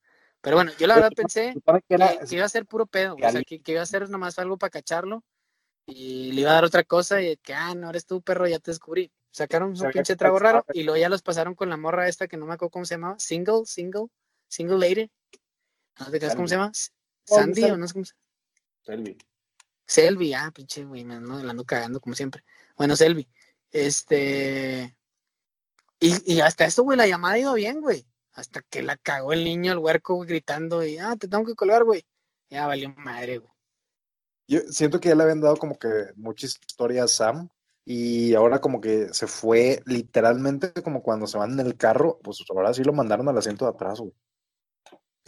pero 0.41 0.57
bueno, 0.57 0.71
yo 0.79 0.87
la 0.87 0.95
verdad 0.95 1.13
pensé 1.17 1.55
que 1.89 1.95
era- 1.95 2.19
que, 2.19 2.27
que 2.27 2.37
iba 2.37 2.45
a 2.45 2.49
ser 2.49 2.67
puro 2.67 2.87
pedo, 2.87 3.17
o 3.17 3.19
sea, 3.19 3.43
que, 3.43 3.61
que 3.61 3.73
iba 3.73 3.83
a 3.83 3.87
ser 3.87 4.09
nomás 4.11 4.39
algo 4.39 4.59
para 4.59 4.71
cacharlo 4.71 5.25
y 5.87 6.31
le 6.33 6.43
iba 6.43 6.51
a 6.51 6.55
dar 6.55 6.65
otra 6.65 6.85
cosa 6.85 7.21
y 7.21 7.37
que, 7.39 7.55
ah, 7.55 7.75
no 7.75 7.91
eres 7.91 8.07
tú, 8.07 8.23
perro, 8.23 8.47
ya 8.47 8.59
te 8.61 8.71
descubrí. 8.71 9.11
Sacaron 9.31 9.71
un 9.71 9.91
pinche 9.91 10.17
trago 10.17 10.39
raro 10.39 10.65
y 10.73 10.83
luego 10.85 10.99
ya 10.99 11.09
los 11.09 11.23
pasaron 11.23 11.55
con 11.55 11.69
la 11.69 11.77
morra 11.77 12.09
esta 12.09 12.29
que 12.29 12.37
no 12.37 12.47
me 12.47 12.55
acuerdo 12.55 12.71
cómo 12.71 12.85
se 12.85 12.95
llamaba, 12.95 13.19
single, 13.19 13.63
single, 13.65 14.07
single 14.49 14.79
lady. 14.79 15.11
¿No 15.99 16.07
te 16.11 16.17
acuerdas 16.17 16.37
cómo 16.37 16.47
se 16.49 16.55
llama? 16.55 16.73
Sandy 17.29 17.65
o 17.65 17.77
no 17.77 17.87
sé 17.87 17.93
cómo 17.93 18.05
se 18.05 18.15
Selvi. 18.83 19.19
Selvi, 19.87 20.35
ah, 20.35 20.51
pinche, 20.55 20.85
güey, 20.85 21.05
me 21.05 21.15
ando, 21.15 21.43
la 21.43 21.51
ando 21.51 21.65
cagando 21.65 22.01
como 22.01 22.15
siempre. 22.15 22.45
Bueno, 22.77 22.97
Selvi, 22.97 23.29
este. 23.71 24.97
Y, 26.01 26.35
y 26.35 26.41
hasta 26.41 26.67
eso, 26.67 26.83
güey, 26.83 26.97
la 26.97 27.07
llamada 27.07 27.39
iba 27.39 27.55
bien, 27.55 27.81
güey. 27.81 28.07
Hasta 28.33 28.63
que 28.63 28.83
la 28.83 28.97
cagó 28.97 29.33
el 29.33 29.45
niño, 29.45 29.73
el 29.73 29.79
huerco, 29.79 30.15
güey, 30.15 30.29
gritando 30.29 30.85
y, 30.85 30.99
ah, 30.99 31.17
te 31.17 31.27
tengo 31.27 31.45
que 31.45 31.55
colgar, 31.55 31.85
güey. 31.85 32.07
Ya 32.51 32.67
valió 32.67 32.95
madre, 32.97 33.39
güey. 33.39 33.53
Yo 34.47 34.61
siento 34.71 35.01
que 35.01 35.11
ya 35.11 35.15
le 35.15 35.25
habían 35.25 35.41
dado 35.41 35.57
como 35.57 35.79
que 35.79 35.89
mucha 36.17 36.47
historia 36.47 37.05
a 37.05 37.09
Sam 37.09 37.51
y 37.85 38.35
ahora 38.35 38.61
como 38.61 38.81
que 38.81 39.13
se 39.13 39.27
fue 39.27 39.83
literalmente 39.85 40.73
como 40.83 41.03
cuando 41.03 41.27
se 41.27 41.37
van 41.37 41.59
en 41.59 41.67
el 41.67 41.77
carro, 41.77 42.19
pues 42.23 42.43
ahora 42.49 42.73
sí 42.73 42.83
lo 42.83 42.93
mandaron 42.93 43.29
al 43.29 43.37
asiento 43.37 43.67
de 43.67 43.73
atrás, 43.73 43.99
güey. 44.01 44.13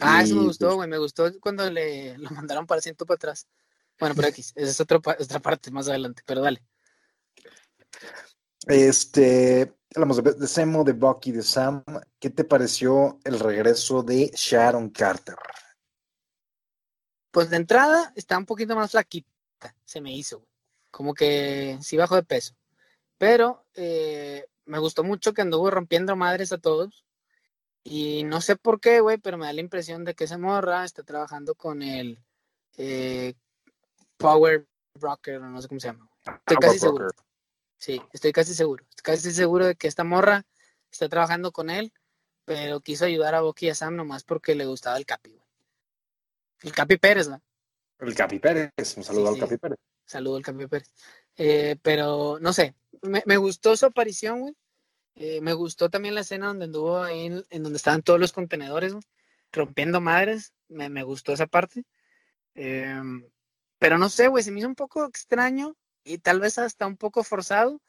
Ah, 0.01 0.21
eso 0.23 0.35
me 0.35 0.43
gustó, 0.43 0.65
pues, 0.67 0.75
güey. 0.75 0.89
Me 0.89 0.97
gustó 0.97 1.31
cuando 1.39 1.69
le 1.69 2.17
lo 2.17 2.29
mandaron 2.31 2.65
para 2.65 2.79
asiento 2.79 3.05
para 3.05 3.15
atrás. 3.15 3.47
Bueno, 3.99 4.15
pero 4.15 4.27
X, 4.29 4.53
esa 4.55 4.71
es 4.71 4.79
otro 4.81 5.01
pa- 5.01 5.17
otra 5.19 5.39
parte 5.39 5.69
más 5.71 5.87
adelante, 5.87 6.23
pero 6.25 6.41
dale. 6.41 6.63
Este, 8.67 9.73
hablamos 9.95 10.23
de, 10.23 10.33
de 10.33 10.47
Zemo, 10.47 10.83
de 10.83 10.93
Bucky, 10.93 11.31
de 11.31 11.43
Sam. 11.43 11.83
¿Qué 12.19 12.29
te 12.29 12.43
pareció 12.43 13.19
el 13.23 13.39
regreso 13.39 14.03
de 14.03 14.31
Sharon 14.33 14.89
Carter? 14.89 15.35
Pues 17.31 17.49
de 17.49 17.57
entrada 17.57 18.11
está 18.15 18.37
un 18.37 18.45
poquito 18.45 18.75
más 18.75 18.91
flaquita, 18.91 19.29
se 19.85 20.01
me 20.01 20.13
hizo, 20.13 20.39
güey. 20.39 20.49
Como 20.91 21.13
que 21.13 21.77
sí 21.81 21.95
bajó 21.95 22.15
de 22.15 22.23
peso. 22.23 22.53
Pero 23.17 23.65
eh, 23.75 24.45
me 24.65 24.79
gustó 24.79 25.03
mucho 25.03 25.33
que 25.33 25.41
anduvo 25.41 25.71
rompiendo 25.71 26.15
madres 26.15 26.51
a 26.51 26.57
todos. 26.57 27.05
Y 27.83 28.23
no 28.23 28.41
sé 28.41 28.55
por 28.55 28.79
qué, 28.79 28.99
güey, 28.99 29.17
pero 29.17 29.37
me 29.37 29.45
da 29.45 29.53
la 29.53 29.61
impresión 29.61 30.05
de 30.05 30.13
que 30.13 30.25
esa 30.25 30.37
morra 30.37 30.85
está 30.85 31.03
trabajando 31.03 31.55
con 31.55 31.81
el 31.81 32.23
eh, 32.77 33.33
Power 34.17 34.67
Broker, 34.93 35.41
no 35.41 35.61
sé 35.61 35.67
cómo 35.67 35.79
se 35.79 35.87
llama. 35.87 36.09
Estoy 36.25 36.57
casi 36.57 36.79
seguro. 36.79 37.07
Sí, 37.77 38.01
estoy 38.13 38.31
casi 38.31 38.53
seguro. 38.53 38.85
Estoy 38.89 39.03
casi 39.03 39.31
seguro 39.31 39.65
de 39.65 39.75
que 39.75 39.87
esta 39.87 40.03
morra 40.03 40.45
está 40.91 41.09
trabajando 41.09 41.51
con 41.51 41.69
él, 41.69 41.91
pero 42.45 42.81
quiso 42.81 43.05
ayudar 43.05 43.33
a 43.33 43.41
Bucky 43.41 43.67
y 43.67 43.69
a 43.69 43.75
Sam 43.75 43.95
nomás 43.95 44.23
porque 44.23 44.53
le 44.53 44.65
gustaba 44.65 44.97
el 44.97 45.05
Capi, 45.05 45.31
güey. 45.31 45.47
El 46.61 46.71
Capi 46.73 46.97
Pérez, 46.97 47.27
¿no? 47.27 47.41
El 47.99 48.13
Capi 48.13 48.39
Pérez, 48.39 48.71
un 48.97 49.03
saludo 49.03 49.29
al 49.29 49.39
Capi 49.39 49.57
Pérez. 49.57 49.79
Saludo 50.05 50.37
al 50.37 50.43
Capi 50.43 50.67
Pérez. 50.67 50.91
Eh, 51.37 51.77
pero 51.81 52.37
no 52.39 52.53
sé, 52.53 52.75
me, 53.01 53.37
gustó 53.37 53.75
su 53.75 53.85
aparición, 53.85 54.41
güey. 54.41 54.55
Eh, 55.15 55.41
me 55.41 55.53
gustó 55.53 55.89
también 55.89 56.15
la 56.15 56.21
escena 56.21 56.47
donde 56.47 56.65
anduvo 56.65 57.03
ahí 57.03 57.25
en, 57.49 57.63
donde 57.63 57.77
estaban 57.77 58.01
todos 58.01 58.19
los 58.19 58.31
contenedores, 58.31 58.95
rompiendo 59.51 60.01
madres. 60.01 60.53
Me, 60.69 60.89
me, 60.89 61.03
gustó 61.03 61.33
esa 61.33 61.47
parte. 61.47 61.83
Em, 62.55 63.27
pero 63.79 63.97
no 63.97 64.09
sé, 64.09 64.27
güey, 64.27 64.43
se 64.43 64.51
me 64.51 64.59
hizo 64.59 64.67
un 64.67 64.75
poco 64.75 65.05
extraño 65.05 65.75
y 66.03 66.19
tal 66.19 66.39
vez 66.39 66.57
hasta 66.57 66.87
un 66.87 66.97
poco 66.97 67.23
forzado 67.23 67.81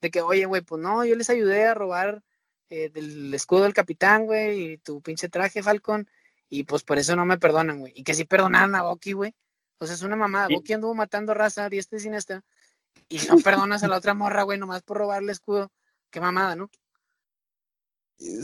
de 0.00 0.10
que, 0.10 0.20
oye, 0.20 0.46
güey, 0.46 0.62
pues 0.62 0.80
no, 0.80 1.04
yo 1.04 1.16
les 1.16 1.30
ayudé 1.30 1.66
a 1.66 1.74
robar 1.74 2.22
eh, 2.70 2.90
del 2.90 3.32
escudo 3.34 3.62
del 3.64 3.74
capitán, 3.74 4.26
güey, 4.26 4.72
y 4.72 4.78
tu 4.78 5.00
pinche 5.02 5.28
traje, 5.28 5.62
Falcon, 5.62 6.08
y 6.48 6.64
pues 6.64 6.82
por 6.82 6.98
eso 6.98 7.16
no 7.16 7.24
me 7.26 7.38
perdonan, 7.38 7.80
güey. 7.80 7.92
Y 7.96 8.04
que 8.04 8.14
sí 8.14 8.24
perdonaron 8.24 8.74
a 8.74 8.82
Bucky, 8.82 9.12
güey. 9.12 9.34
O 9.78 9.86
sea, 9.86 9.94
es 9.94 10.02
una 10.02 10.16
mamada. 10.16 10.48
Sí. 10.64 10.72
anduvo 10.72 10.94
matando 10.94 11.34
raza 11.34 11.68
diestra 11.68 11.98
y 11.98 12.02
siniestra 12.02 12.44
y 13.08 13.18
no 13.28 13.36
perdonas 13.38 13.82
a 13.82 13.88
la 13.88 13.96
otra 13.96 14.14
morra, 14.14 14.42
güey, 14.42 14.58
nomás 14.58 14.82
por 14.82 14.98
robarle 14.98 15.32
escudo. 15.32 15.72
Qué 16.14 16.20
mamada, 16.20 16.54
¿no? 16.54 16.70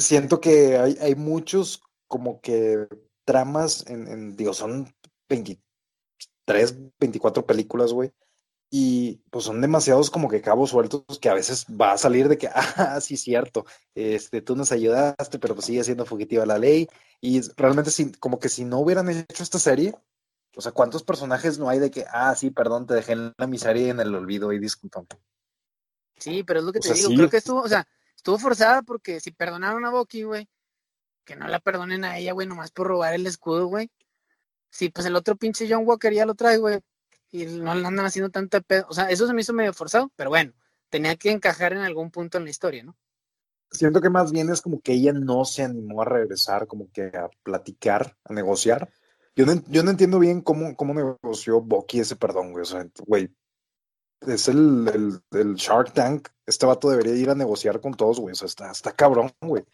Siento 0.00 0.40
que 0.40 0.76
hay, 0.76 0.98
hay 1.00 1.14
muchos 1.14 1.80
como 2.08 2.40
que 2.40 2.88
tramas 3.24 3.86
en, 3.86 4.34
digo, 4.34 4.52
son 4.54 4.92
23, 5.28 6.74
24 6.98 7.46
películas, 7.46 7.92
güey. 7.92 8.10
Y 8.72 9.22
pues 9.30 9.44
son 9.44 9.60
demasiados 9.60 10.10
como 10.10 10.28
que 10.28 10.40
cabos 10.40 10.70
sueltos 10.70 11.04
que 11.20 11.28
a 11.28 11.34
veces 11.34 11.64
va 11.68 11.92
a 11.92 11.98
salir 11.98 12.28
de 12.28 12.38
que, 12.38 12.48
ah, 12.52 13.00
sí, 13.00 13.16
cierto, 13.16 13.64
este, 13.94 14.42
tú 14.42 14.56
nos 14.56 14.72
ayudaste, 14.72 15.38
pero 15.38 15.54
pues 15.54 15.66
sigue 15.66 15.84
siendo 15.84 16.04
fugitiva 16.04 16.44
la 16.46 16.58
ley. 16.58 16.88
Y 17.20 17.40
realmente 17.56 17.92
como 18.18 18.40
que 18.40 18.48
si 18.48 18.64
no 18.64 18.80
hubieran 18.80 19.08
hecho 19.10 19.44
esta 19.44 19.60
serie, 19.60 19.94
o 20.56 20.60
sea, 20.60 20.72
¿cuántos 20.72 21.04
personajes 21.04 21.56
no 21.60 21.68
hay 21.68 21.78
de 21.78 21.92
que, 21.92 22.04
ah, 22.10 22.34
sí, 22.34 22.50
perdón, 22.50 22.88
te 22.88 22.94
dejé 22.94 23.12
en 23.12 23.32
la 23.38 23.46
miseria 23.46 23.86
y 23.86 23.90
en 23.90 24.00
el 24.00 24.12
olvido 24.12 24.52
y 24.52 24.58
disculpame? 24.58 25.06
Sí, 26.20 26.44
pero 26.44 26.60
es 26.60 26.66
lo 26.66 26.72
que 26.72 26.80
te 26.80 26.92
digo, 26.92 27.08
creo 27.08 27.30
que 27.30 27.38
estuvo, 27.38 27.62
o 27.62 27.68
sea, 27.68 27.86
estuvo 28.14 28.38
forzada 28.38 28.82
porque 28.82 29.20
si 29.20 29.30
perdonaron 29.30 29.84
a 29.84 29.90
Bucky, 29.90 30.22
güey, 30.22 30.48
que 31.24 31.34
no 31.34 31.48
la 31.48 31.60
perdonen 31.60 32.04
a 32.04 32.18
ella, 32.18 32.32
güey, 32.32 32.46
nomás 32.46 32.70
por 32.70 32.86
robar 32.86 33.14
el 33.14 33.26
escudo, 33.26 33.66
güey. 33.66 33.90
Sí, 34.70 34.90
pues 34.90 35.06
el 35.06 35.16
otro 35.16 35.36
pinche 35.36 35.66
John 35.68 35.86
Walker 35.86 36.12
ya 36.12 36.26
lo 36.26 36.34
trae, 36.34 36.58
güey, 36.58 36.80
y 37.30 37.46
no 37.46 37.74
le 37.74 37.86
andan 37.86 38.06
haciendo 38.06 38.30
tanta 38.30 38.60
pedo. 38.60 38.86
O 38.88 38.94
sea, 38.94 39.10
eso 39.10 39.26
se 39.26 39.34
me 39.34 39.40
hizo 39.40 39.52
medio 39.52 39.72
forzado, 39.72 40.12
pero 40.14 40.30
bueno, 40.30 40.52
tenía 40.90 41.16
que 41.16 41.30
encajar 41.30 41.72
en 41.72 41.80
algún 41.80 42.10
punto 42.10 42.38
en 42.38 42.44
la 42.44 42.50
historia, 42.50 42.84
¿no? 42.84 42.96
Siento 43.72 44.00
que 44.00 44.10
más 44.10 44.32
bien 44.32 44.50
es 44.50 44.60
como 44.60 44.80
que 44.80 44.92
ella 44.92 45.12
no 45.12 45.44
se 45.44 45.62
animó 45.62 46.02
a 46.02 46.04
regresar, 46.04 46.66
como 46.66 46.90
que 46.92 47.04
a 47.04 47.30
platicar, 47.42 48.16
a 48.24 48.32
negociar 48.32 48.92
yo 49.36 49.46
no, 49.46 49.54
yo 49.68 49.82
no 49.82 49.90
entiendo 49.90 50.18
bien 50.18 50.40
cómo, 50.42 50.76
cómo 50.76 50.92
negoció 50.94 51.60
Bucky 51.60 52.00
ese 52.00 52.16
perdón, 52.16 52.52
güey. 52.52 52.62
O 52.62 52.66
sea, 52.66 52.86
güey, 53.06 53.30
es 54.26 54.48
el, 54.48 55.20
el, 55.32 55.54
Shark 55.54 55.92
Tank. 55.92 56.28
Este 56.46 56.66
vato 56.66 56.90
debería 56.90 57.14
ir 57.14 57.30
a 57.30 57.34
negociar 57.34 57.80
con 57.80 57.94
todos, 57.94 58.20
güey. 58.20 58.32
O 58.32 58.36
sea, 58.36 58.46
está, 58.46 58.70
está 58.70 58.92
cabrón, 58.92 59.30
güey. 59.40 59.64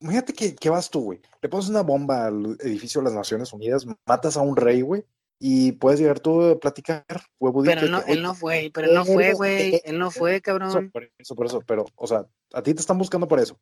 Imagínate 0.00 0.32
que, 0.32 0.54
que 0.54 0.70
vas 0.70 0.90
tú, 0.90 1.02
güey. 1.02 1.20
Le 1.42 1.48
pones 1.48 1.68
una 1.68 1.82
bomba 1.82 2.26
al 2.26 2.56
edificio 2.60 3.00
de 3.00 3.06
las 3.06 3.14
Naciones 3.14 3.52
Unidas, 3.52 3.86
matas 4.06 4.36
a 4.36 4.42
un 4.42 4.56
rey, 4.56 4.80
güey, 4.82 5.04
y 5.40 5.72
puedes 5.72 6.00
llegar 6.00 6.20
tú 6.20 6.42
a 6.42 6.58
platicar, 6.58 7.04
huevudito. 7.38 7.74
Pero 7.74 7.88
no, 7.88 8.02
él 8.06 8.22
no 8.22 8.34
fue, 8.34 8.70
pero 8.72 8.88
él 8.88 8.94
no 8.94 9.04
fue, 9.04 9.32
güey. 9.34 9.80
Él 9.84 9.98
no 9.98 10.10
fue, 10.10 10.40
cabrón. 10.40 10.90
Por 10.90 11.10
eso, 11.18 11.34
por 11.34 11.46
eso, 11.46 11.62
pero, 11.66 11.86
o 11.96 12.06
sea, 12.06 12.26
a 12.52 12.62
ti 12.62 12.74
te 12.74 12.80
están 12.80 12.98
buscando 12.98 13.28
por 13.28 13.40
eso. 13.40 13.58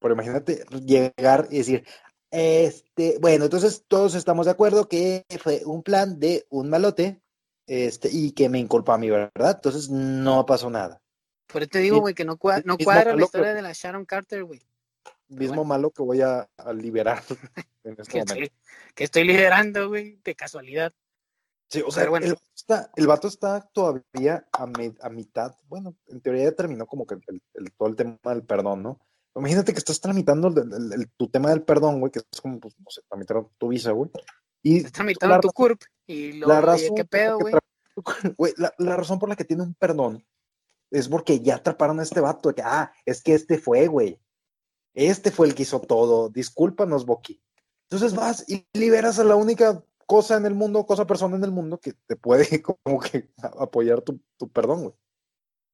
Pero 0.00 0.14
imagínate 0.14 0.64
llegar 0.84 1.48
y 1.50 1.58
decir, 1.58 1.84
este, 2.30 3.18
bueno, 3.20 3.44
entonces 3.44 3.84
todos 3.88 4.14
estamos 4.14 4.46
de 4.46 4.52
acuerdo 4.52 4.88
que 4.88 5.24
fue 5.40 5.62
un 5.64 5.82
plan 5.82 6.18
de 6.18 6.46
un 6.50 6.68
malote, 6.68 7.22
este, 7.66 8.08
y 8.12 8.32
que 8.32 8.48
me 8.48 8.58
inculpó 8.58 8.92
a 8.92 8.98
mí, 8.98 9.10
¿verdad? 9.10 9.56
Entonces 9.56 9.90
no 9.90 10.46
pasó 10.46 10.70
nada. 10.70 11.02
Por 11.46 11.62
eso 11.62 11.70
te 11.70 11.78
digo, 11.78 12.00
güey, 12.00 12.14
que 12.14 12.24
no, 12.24 12.36
cuadra, 12.36 12.62
no 12.64 12.76
cuadra 12.76 13.14
la 13.14 13.24
historia 13.24 13.54
de 13.54 13.62
la 13.62 13.72
Sharon 13.72 14.04
Carter, 14.04 14.44
güey. 14.44 14.60
Mismo 15.28 15.64
malo 15.64 15.90
que 15.90 16.02
voy 16.02 16.20
a, 16.20 16.48
liberar 16.74 17.22
en 17.84 17.96
este 17.98 18.12
que, 18.12 18.18
Estoy, 18.18 18.52
que 18.94 19.04
estoy 19.04 19.24
liberando, 19.24 19.88
güey, 19.88 20.20
de 20.24 20.34
casualidad. 20.34 20.92
Sí, 21.68 21.82
o 21.84 21.90
sea, 21.90 22.08
bueno. 22.08 22.26
el, 22.26 22.38
está, 22.54 22.92
el, 22.94 23.08
vato 23.08 23.26
está 23.26 23.60
todavía 23.60 24.46
a, 24.52 24.62
a, 25.00 25.10
mitad, 25.10 25.56
bueno, 25.66 25.96
en 26.06 26.20
teoría 26.20 26.44
ya 26.44 26.52
terminó 26.52 26.86
como 26.86 27.06
que 27.06 27.16
el, 27.26 27.72
todo 27.72 27.88
el 27.88 27.96
tema 27.96 28.18
del 28.22 28.44
perdón, 28.44 28.84
¿no? 28.84 29.00
Imagínate 29.34 29.72
que 29.72 29.78
estás 29.78 30.00
tramitando 30.00 30.48
el, 30.48 31.10
tu 31.16 31.28
tema 31.28 31.50
del 31.50 31.62
perdón, 31.62 32.00
güey, 32.00 32.12
que 32.12 32.20
es 32.20 32.40
como, 32.40 32.60
pues, 32.60 32.74
no 32.78 32.86
sé, 32.88 33.02
tramitar 33.08 33.44
tu 33.58 33.68
visa, 33.68 33.90
güey. 33.90 34.10
Y 34.66 34.78
estás 34.78 34.90
tramitando 34.90 35.38
tu 35.38 35.52
CURP 35.52 35.80
y 36.08 36.32
lo 36.32 36.48
la 36.48 36.60
razón 36.60 36.96
¿qué 36.96 37.04
pedo, 37.04 37.38
güey? 37.38 37.54
La, 38.56 38.74
la, 38.78 38.96
razón 38.96 39.20
por 39.20 39.28
la 39.28 39.36
que 39.36 39.44
tiene 39.44 39.62
un 39.62 39.74
perdón 39.74 40.26
es 40.90 41.08
porque 41.08 41.38
ya 41.38 41.54
atraparon 41.54 42.00
a 42.00 42.02
este 42.02 42.20
vato, 42.20 42.52
que, 42.52 42.62
ah, 42.62 42.92
es 43.04 43.22
que 43.22 43.34
este 43.34 43.58
fue, 43.58 43.86
güey. 43.86 44.20
Este 44.92 45.30
fue 45.30 45.46
el 45.46 45.54
que 45.54 45.62
hizo 45.62 45.80
todo. 45.80 46.30
Discúlpanos, 46.30 47.06
Boqui. 47.06 47.40
Entonces 47.88 48.16
vas 48.16 48.44
y 48.48 48.66
liberas 48.72 49.20
a 49.20 49.24
la 49.24 49.36
única 49.36 49.84
cosa 50.04 50.36
en 50.36 50.46
el 50.46 50.54
mundo, 50.54 50.84
cosa 50.84 51.06
persona 51.06 51.36
en 51.36 51.44
el 51.44 51.52
mundo 51.52 51.78
que 51.78 51.92
te 51.92 52.16
puede 52.16 52.60
como 52.84 52.98
que 52.98 53.30
apoyar 53.40 54.02
tu, 54.02 54.20
tu 54.36 54.48
perdón, 54.48 54.82
güey. 54.82 54.94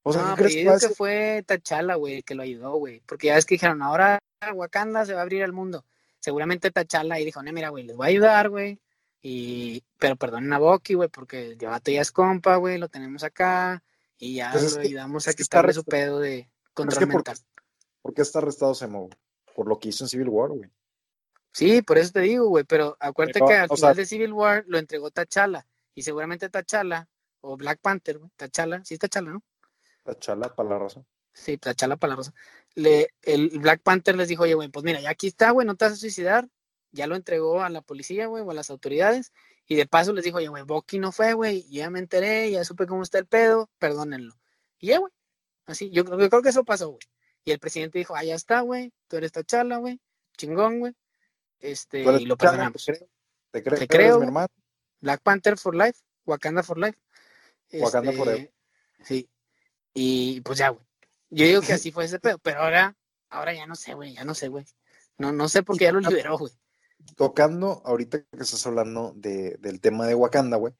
O 0.02 0.12
sea, 0.12 0.22
no, 0.22 0.36
¿qué 0.36 0.42
crees 0.42 0.86
que, 0.86 0.94
fue 0.94 1.42
Tachala, 1.46 1.94
güey, 1.94 2.22
que 2.22 2.34
lo 2.34 2.42
ayudó, 2.42 2.74
güey. 2.74 3.00
Porque 3.06 3.28
ya 3.28 3.36
ves 3.36 3.46
que 3.46 3.54
dijeron, 3.54 3.80
ahora 3.80 4.18
Wakanda 4.54 5.06
se 5.06 5.14
va 5.14 5.20
a 5.20 5.22
abrir 5.22 5.44
al 5.44 5.52
mundo. 5.54 5.86
Seguramente 6.22 6.70
Tachala 6.70 7.18
y 7.18 7.24
dijo, 7.24 7.42
no, 7.42 7.52
mira, 7.52 7.70
güey, 7.70 7.82
les 7.82 7.96
voy 7.96 8.06
a 8.06 8.10
ayudar, 8.10 8.48
güey. 8.48 8.78
Y, 9.20 9.82
pero 9.98 10.14
perdonen 10.14 10.52
a 10.52 10.58
Boki, 10.58 10.94
güey, 10.94 11.08
porque 11.08 11.56
ya 11.58 11.80
es 11.84 12.12
compa, 12.12 12.56
güey, 12.56 12.78
lo 12.78 12.88
tenemos 12.88 13.24
acá. 13.24 13.82
Y 14.18 14.36
ya 14.36 14.52
pues 14.52 14.76
lo 14.76 14.82
ayudamos 14.82 15.26
a 15.26 15.34
quitarle 15.34 15.72
su 15.72 15.82
pedo 15.82 16.20
de 16.20 16.48
control 16.74 17.08
mental. 17.08 17.36
Por, 18.00 18.14
qué 18.14 18.22
está 18.22 18.38
arrestado 18.38 18.72
Semo? 18.72 19.10
Por 19.56 19.66
lo 19.66 19.80
que 19.80 19.88
hizo 19.88 20.04
en 20.04 20.08
Civil 20.08 20.28
War, 20.28 20.50
güey. 20.50 20.70
Sí, 21.50 21.82
por 21.82 21.98
eso 21.98 22.12
te 22.12 22.20
digo, 22.20 22.46
güey, 22.46 22.62
pero 22.62 22.96
acuérdate 23.00 23.40
que 23.44 23.54
al 23.54 23.68
final 23.68 23.96
de 23.96 24.06
Civil 24.06 24.32
War 24.32 24.64
lo 24.68 24.78
entregó 24.78 25.10
Tachala. 25.10 25.66
Y 25.92 26.02
seguramente 26.02 26.48
Tachala, 26.48 27.08
o 27.40 27.56
Black 27.56 27.80
Panther, 27.80 28.18
güey, 28.18 28.30
Tachala, 28.36 28.84
sí 28.84 28.96
Tachala, 28.96 29.32
¿no? 29.32 29.42
Tachala 30.04 30.54
para 30.54 30.68
la 30.68 30.78
rosa. 30.78 31.04
Sí, 31.32 31.58
Tachala 31.58 31.96
para 31.96 32.12
la 32.12 32.16
rosa. 32.18 32.32
Le, 32.74 33.08
el 33.22 33.50
Black 33.58 33.82
Panther 33.82 34.16
les 34.16 34.28
dijo, 34.28 34.44
oye, 34.44 34.54
güey, 34.54 34.68
pues 34.68 34.84
mira, 34.84 35.00
ya 35.00 35.10
aquí 35.10 35.26
está, 35.26 35.50
güey, 35.50 35.66
no 35.66 35.76
te 35.76 35.84
vas 35.84 35.94
a 35.94 35.96
suicidar. 35.96 36.48
Ya 36.90 37.06
lo 37.06 37.16
entregó 37.16 37.62
a 37.62 37.70
la 37.70 37.80
policía, 37.80 38.26
güey, 38.26 38.42
o 38.42 38.50
a 38.50 38.54
las 38.54 38.70
autoridades. 38.70 39.32
Y 39.66 39.76
de 39.76 39.86
paso 39.86 40.12
les 40.12 40.24
dijo, 40.24 40.38
oye, 40.38 40.48
güey, 40.48 40.64
Bucky 40.64 40.98
no 40.98 41.12
fue, 41.12 41.32
güey, 41.34 41.62
ya 41.70 41.88
me 41.90 41.98
enteré, 41.98 42.50
ya 42.50 42.64
supe 42.64 42.86
cómo 42.86 43.02
está 43.02 43.18
el 43.18 43.26
pedo, 43.26 43.70
perdónenlo. 43.78 44.34
Y 44.78 44.88
ya, 44.88 44.98
güey. 44.98 45.12
Así, 45.66 45.90
yo, 45.90 46.04
yo, 46.04 46.28
creo 46.28 46.42
que 46.42 46.48
eso 46.48 46.64
pasó, 46.64 46.88
güey. 46.90 47.00
Y 47.44 47.52
el 47.52 47.58
presidente 47.58 47.98
dijo, 47.98 48.14
ah, 48.14 48.24
ya 48.24 48.34
está, 48.34 48.60
güey, 48.60 48.92
tú 49.08 49.16
eres 49.16 49.32
Tachala, 49.32 49.78
güey, 49.78 50.00
chingón, 50.36 50.80
güey. 50.80 50.94
Este, 51.60 52.02
y 52.02 52.26
lo 52.26 52.36
perdonamos. 52.36 52.84
Te 53.50 53.62
creo, 53.62 53.78
te 53.78 53.86
creo, 53.86 54.18
mi 54.18 54.26
hermano. 54.26 54.48
Black 55.00 55.22
Panther 55.22 55.56
for 55.56 55.74
life, 55.74 55.98
Wakanda 56.24 56.62
for 56.62 56.78
life. 56.78 56.98
Wakanda 57.72 58.10
este, 58.10 58.22
forever. 58.22 58.52
Sí, 59.04 59.28
y 59.94 60.40
pues 60.40 60.58
ya, 60.58 60.70
güey. 60.70 60.84
Yo 61.32 61.46
digo 61.46 61.62
que 61.62 61.72
así 61.72 61.90
fue 61.90 62.04
ese 62.04 62.20
pedo, 62.20 62.38
pero 62.38 62.60
ahora, 62.60 62.96
ahora 63.30 63.54
ya 63.54 63.66
no 63.66 63.74
sé, 63.74 63.94
güey, 63.94 64.14
ya 64.14 64.24
no 64.24 64.34
sé, 64.34 64.48
güey. 64.48 64.64
No, 65.18 65.32
no 65.32 65.48
sé 65.48 65.62
por 65.62 65.76
qué 65.78 65.84
ya 65.84 65.92
lo 65.92 66.00
liberó, 66.00 66.38
güey. 66.38 66.52
Tocando, 67.16 67.82
ahorita 67.84 68.22
que 68.22 68.42
estás 68.42 68.64
hablando 68.66 69.12
de, 69.16 69.56
del 69.58 69.80
tema 69.80 70.06
de 70.06 70.14
Wakanda, 70.14 70.56
güey, 70.56 70.74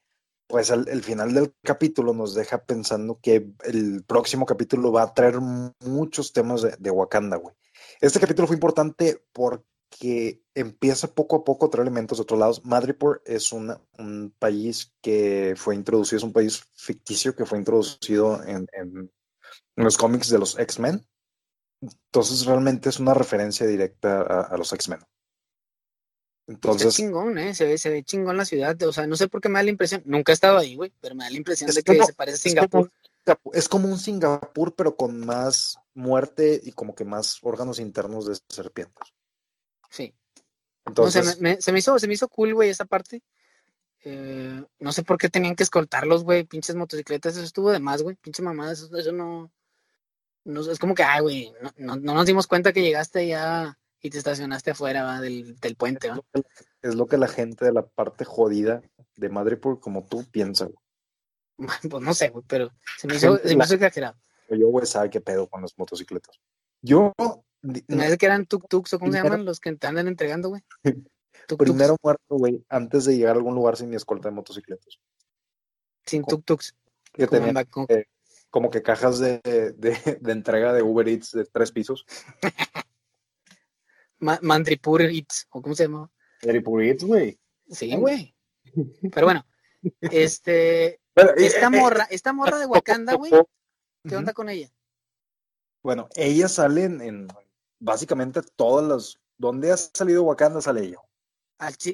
pues 0.47 0.69
el, 0.69 1.03
final 1.03 1.33
del 1.33 1.53
capítulo 1.63 2.13
nos 2.13 2.33
deja 2.33 2.63
pensando 2.63 3.19
que 3.21 3.51
el 3.63 4.03
próximo 4.05 4.45
capítulo 4.45 4.91
va 4.91 5.03
a 5.03 5.13
traer 5.13 5.39
muchos 5.39 6.31
temas 6.31 6.61
de, 6.61 6.75
de 6.77 6.91
Wakanda, 6.91 7.37
güey. 7.37 7.55
Este 7.99 8.19
capítulo 8.19 8.47
fue 8.47 8.55
importante 8.55 9.23
porque 9.33 10.43
empieza 10.55 11.13
poco 11.13 11.37
a 11.37 11.43
poco 11.43 11.65
a 11.65 11.69
traer 11.69 11.87
elementos 11.87 12.17
de 12.17 12.23
otros 12.23 12.39
lados. 12.39 12.65
Madripoor 12.65 13.21
es 13.25 13.51
un 13.51 14.33
país 14.39 14.93
que 15.01 15.55
fue 15.57 15.75
introducido, 15.75 16.17
es 16.17 16.23
un 16.23 16.33
país 16.33 16.63
ficticio 16.75 17.35
que 17.35 17.45
fue 17.45 17.57
introducido 17.57 18.43
en, 18.43 18.67
los 19.75 19.97
cómics 19.97 20.29
de 20.29 20.39
los 20.39 20.57
X-Men. 20.57 21.05
Entonces 21.81 22.45
realmente 22.45 22.89
es 22.89 22.99
una 22.99 23.13
referencia 23.13 23.65
directa 23.65 24.21
a, 24.21 24.57
los 24.57 24.71
X-Men. 24.71 24.99
Entonces. 26.47 26.93
Se 26.93 27.03
ve 27.03 27.07
chingón, 27.07 27.37
¿eh? 27.37 27.53
Se 27.55 27.65
ve, 27.65 27.77
se 27.77 27.89
ve 27.89 28.03
chingón 28.03 28.37
la 28.37 28.45
ciudad. 28.45 28.81
O 28.83 28.93
sea, 28.93 29.07
no 29.07 29.15
sé 29.15 29.27
por 29.27 29.41
qué 29.41 29.49
me 29.49 29.59
da 29.59 29.63
la 29.63 29.69
impresión. 29.69 30.01
Nunca 30.05 30.31
he 30.31 30.35
estado 30.35 30.57
ahí, 30.57 30.75
güey, 30.75 30.93
pero 31.01 31.15
me 31.15 31.23
da 31.23 31.29
la 31.29 31.37
impresión 31.37 31.69
de 31.69 31.83
que 31.83 32.05
se 32.05 32.13
parece 32.13 32.35
a 32.35 32.51
Singapur. 32.51 32.91
es 33.53 33.67
como 33.67 33.87
un 33.87 33.97
Singapur, 33.97 34.75
pero 34.75 34.95
con 34.95 35.25
más 35.25 35.77
muerte 35.93 36.59
y 36.63 36.71
como 36.71 36.95
que 36.95 37.05
más 37.05 37.39
órganos 37.41 37.79
internos 37.79 38.27
de 38.27 38.37
serpientes. 38.49 39.13
Sí. 39.89 40.13
Entonces, 40.85 41.37
se, 41.59 41.71
me, 41.71 41.79
hizo, 41.79 41.97
se 41.97 42.07
me 42.07 42.13
hizo 42.13 42.27
cool, 42.27 42.53
güey, 42.53 42.69
esa 42.69 42.85
parte. 42.85 43.23
Eh, 44.05 44.63
no 44.79 44.91
sé 44.91 45.03
por 45.03 45.17
qué 45.17 45.29
tenían 45.29 45.55
que 45.55 45.63
escoltarlos, 45.63 46.23
güey, 46.23 46.43
pinches 46.43 46.75
motocicletas, 46.75 47.35
eso 47.35 47.45
estuvo 47.45 47.71
de 47.71 47.79
más, 47.79 48.01
güey, 48.01 48.17
pinche 48.17 48.41
mamada, 48.41 48.73
eso, 48.73 48.95
eso 48.97 49.13
no, 49.13 49.51
no, 50.43 50.61
es 50.69 50.77
como 50.77 50.93
que, 50.93 51.03
ay, 51.03 51.21
güey, 51.21 51.53
no, 51.61 51.71
no, 51.77 51.95
no, 51.95 52.13
nos 52.13 52.25
dimos 52.25 52.47
cuenta 52.47 52.73
que 52.73 52.81
llegaste 52.81 53.27
ya 53.27 53.77
y 54.01 54.09
te 54.09 54.17
estacionaste 54.17 54.71
afuera 54.71 55.03
¿va? 55.03 55.21
Del, 55.21 55.57
del, 55.61 55.75
puente, 55.77 56.09
¿va? 56.09 56.19
Es 56.81 56.95
lo 56.95 57.07
que 57.07 57.17
la 57.17 57.29
gente 57.29 57.63
de 57.63 57.71
la 57.71 57.85
parte 57.85 58.25
jodida 58.25 58.81
de 59.15 59.29
Madripoor 59.29 59.79
como 59.79 60.05
tú 60.05 60.25
piensa, 60.29 60.65
güey. 60.65 60.77
Pues 61.89 62.03
no 62.03 62.13
sé, 62.13 62.29
güey, 62.29 62.43
pero 62.47 62.71
se 62.97 63.07
me 63.07 63.15
hizo, 63.15 63.37
se 63.37 63.55
me 63.55 63.63
hizo 63.63 63.75
exagerado. 63.75 64.15
Yo, 64.49 64.67
güey, 64.67 64.85
sabe 64.85 65.09
qué 65.09 65.21
pedo 65.21 65.47
con 65.47 65.61
las 65.61 65.77
motocicletas. 65.77 66.39
Yo. 66.81 67.13
¿Me 67.61 67.81
dice 67.87 68.17
que 68.17 68.25
eran 68.25 68.45
tuk-tuks 68.45 68.93
o 68.93 68.99
cómo 68.99 69.11
se 69.13 69.23
llaman 69.23 69.45
los 69.45 69.61
que 69.61 69.73
te 69.75 69.87
andan 69.87 70.09
entregando, 70.09 70.49
güey? 70.49 70.61
primero 71.57 71.97
muerto, 72.01 72.37
güey, 72.37 72.63
antes 72.69 73.05
de 73.05 73.17
llegar 73.17 73.35
a 73.35 73.37
algún 73.37 73.55
lugar 73.55 73.77
sin 73.77 73.89
mi 73.89 73.95
escolta 73.95 74.29
de 74.29 74.35
motocicletas. 74.35 74.99
Sin 76.05 76.23
tuk-tuks. 76.23 76.75
Que 77.13 77.27
tenía, 77.27 77.53
eh, 77.89 78.05
como 78.49 78.69
que 78.69 78.81
cajas 78.81 79.19
de, 79.19 79.39
de, 79.43 80.17
de, 80.19 80.31
entrega 80.31 80.73
de 80.73 80.81
Uber 80.81 81.07
Eats 81.07 81.31
de 81.31 81.45
tres 81.45 81.71
pisos. 81.71 82.05
Ma 84.19 84.39
Mandripur 84.41 85.01
Eats, 85.01 85.47
¿o 85.49 85.61
cómo 85.61 85.75
se 85.75 85.83
llama? 85.83 86.11
Mandripur 86.43 86.83
Eats, 86.83 87.03
güey. 87.03 87.39
Sí, 87.69 87.95
güey. 87.95 88.35
Pero 89.13 89.27
bueno, 89.27 89.45
este. 90.01 90.99
esta 91.37 91.67
eh, 91.67 91.69
morra, 91.69 92.07
esta 92.09 92.33
morra 92.33 92.59
de 92.59 92.65
Wakanda, 92.65 93.13
güey. 93.15 93.31
¿Qué 94.07 94.15
onda 94.15 94.33
con 94.33 94.49
ella? 94.49 94.69
Bueno, 95.81 96.09
ella 96.15 96.47
sale 96.47 96.83
en, 96.83 97.01
en 97.01 97.27
básicamente 97.79 98.41
todas 98.55 98.87
las. 98.87 99.19
¿Dónde 99.37 99.71
ha 99.71 99.77
salido 99.77 100.23
Wakanda 100.23 100.61
sale 100.61 100.83
ella? 100.83 100.97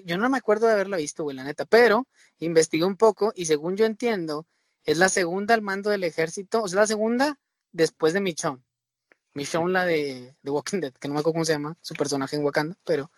Yo 0.05 0.17
no 0.17 0.29
me 0.29 0.37
acuerdo 0.37 0.67
de 0.67 0.73
haberla 0.73 0.97
visto, 0.97 1.23
güey, 1.23 1.35
la 1.35 1.43
neta, 1.43 1.65
pero 1.65 2.07
investigué 2.39 2.85
un 2.85 2.97
poco 2.97 3.31
y 3.35 3.45
según 3.45 3.75
yo 3.75 3.85
entiendo, 3.85 4.47
es 4.83 4.97
la 4.97 5.09
segunda 5.09 5.53
al 5.53 5.61
mando 5.61 5.89
del 5.89 6.03
ejército, 6.03 6.63
o 6.63 6.67
sea, 6.67 6.81
la 6.81 6.87
segunda 6.87 7.39
después 7.71 8.13
de 8.13 8.21
Michonne. 8.21 8.63
Michonne, 9.33 9.71
la 9.71 9.85
de, 9.85 10.35
de 10.41 10.51
Walking 10.51 10.79
Dead, 10.79 10.93
que 10.93 11.07
no 11.07 11.13
me 11.13 11.19
acuerdo 11.19 11.33
cómo 11.33 11.45
se 11.45 11.53
llama, 11.53 11.77
su 11.81 11.93
personaje 11.93 12.35
en 12.35 12.43
Wakanda, 12.43 12.75
pero 12.83 13.11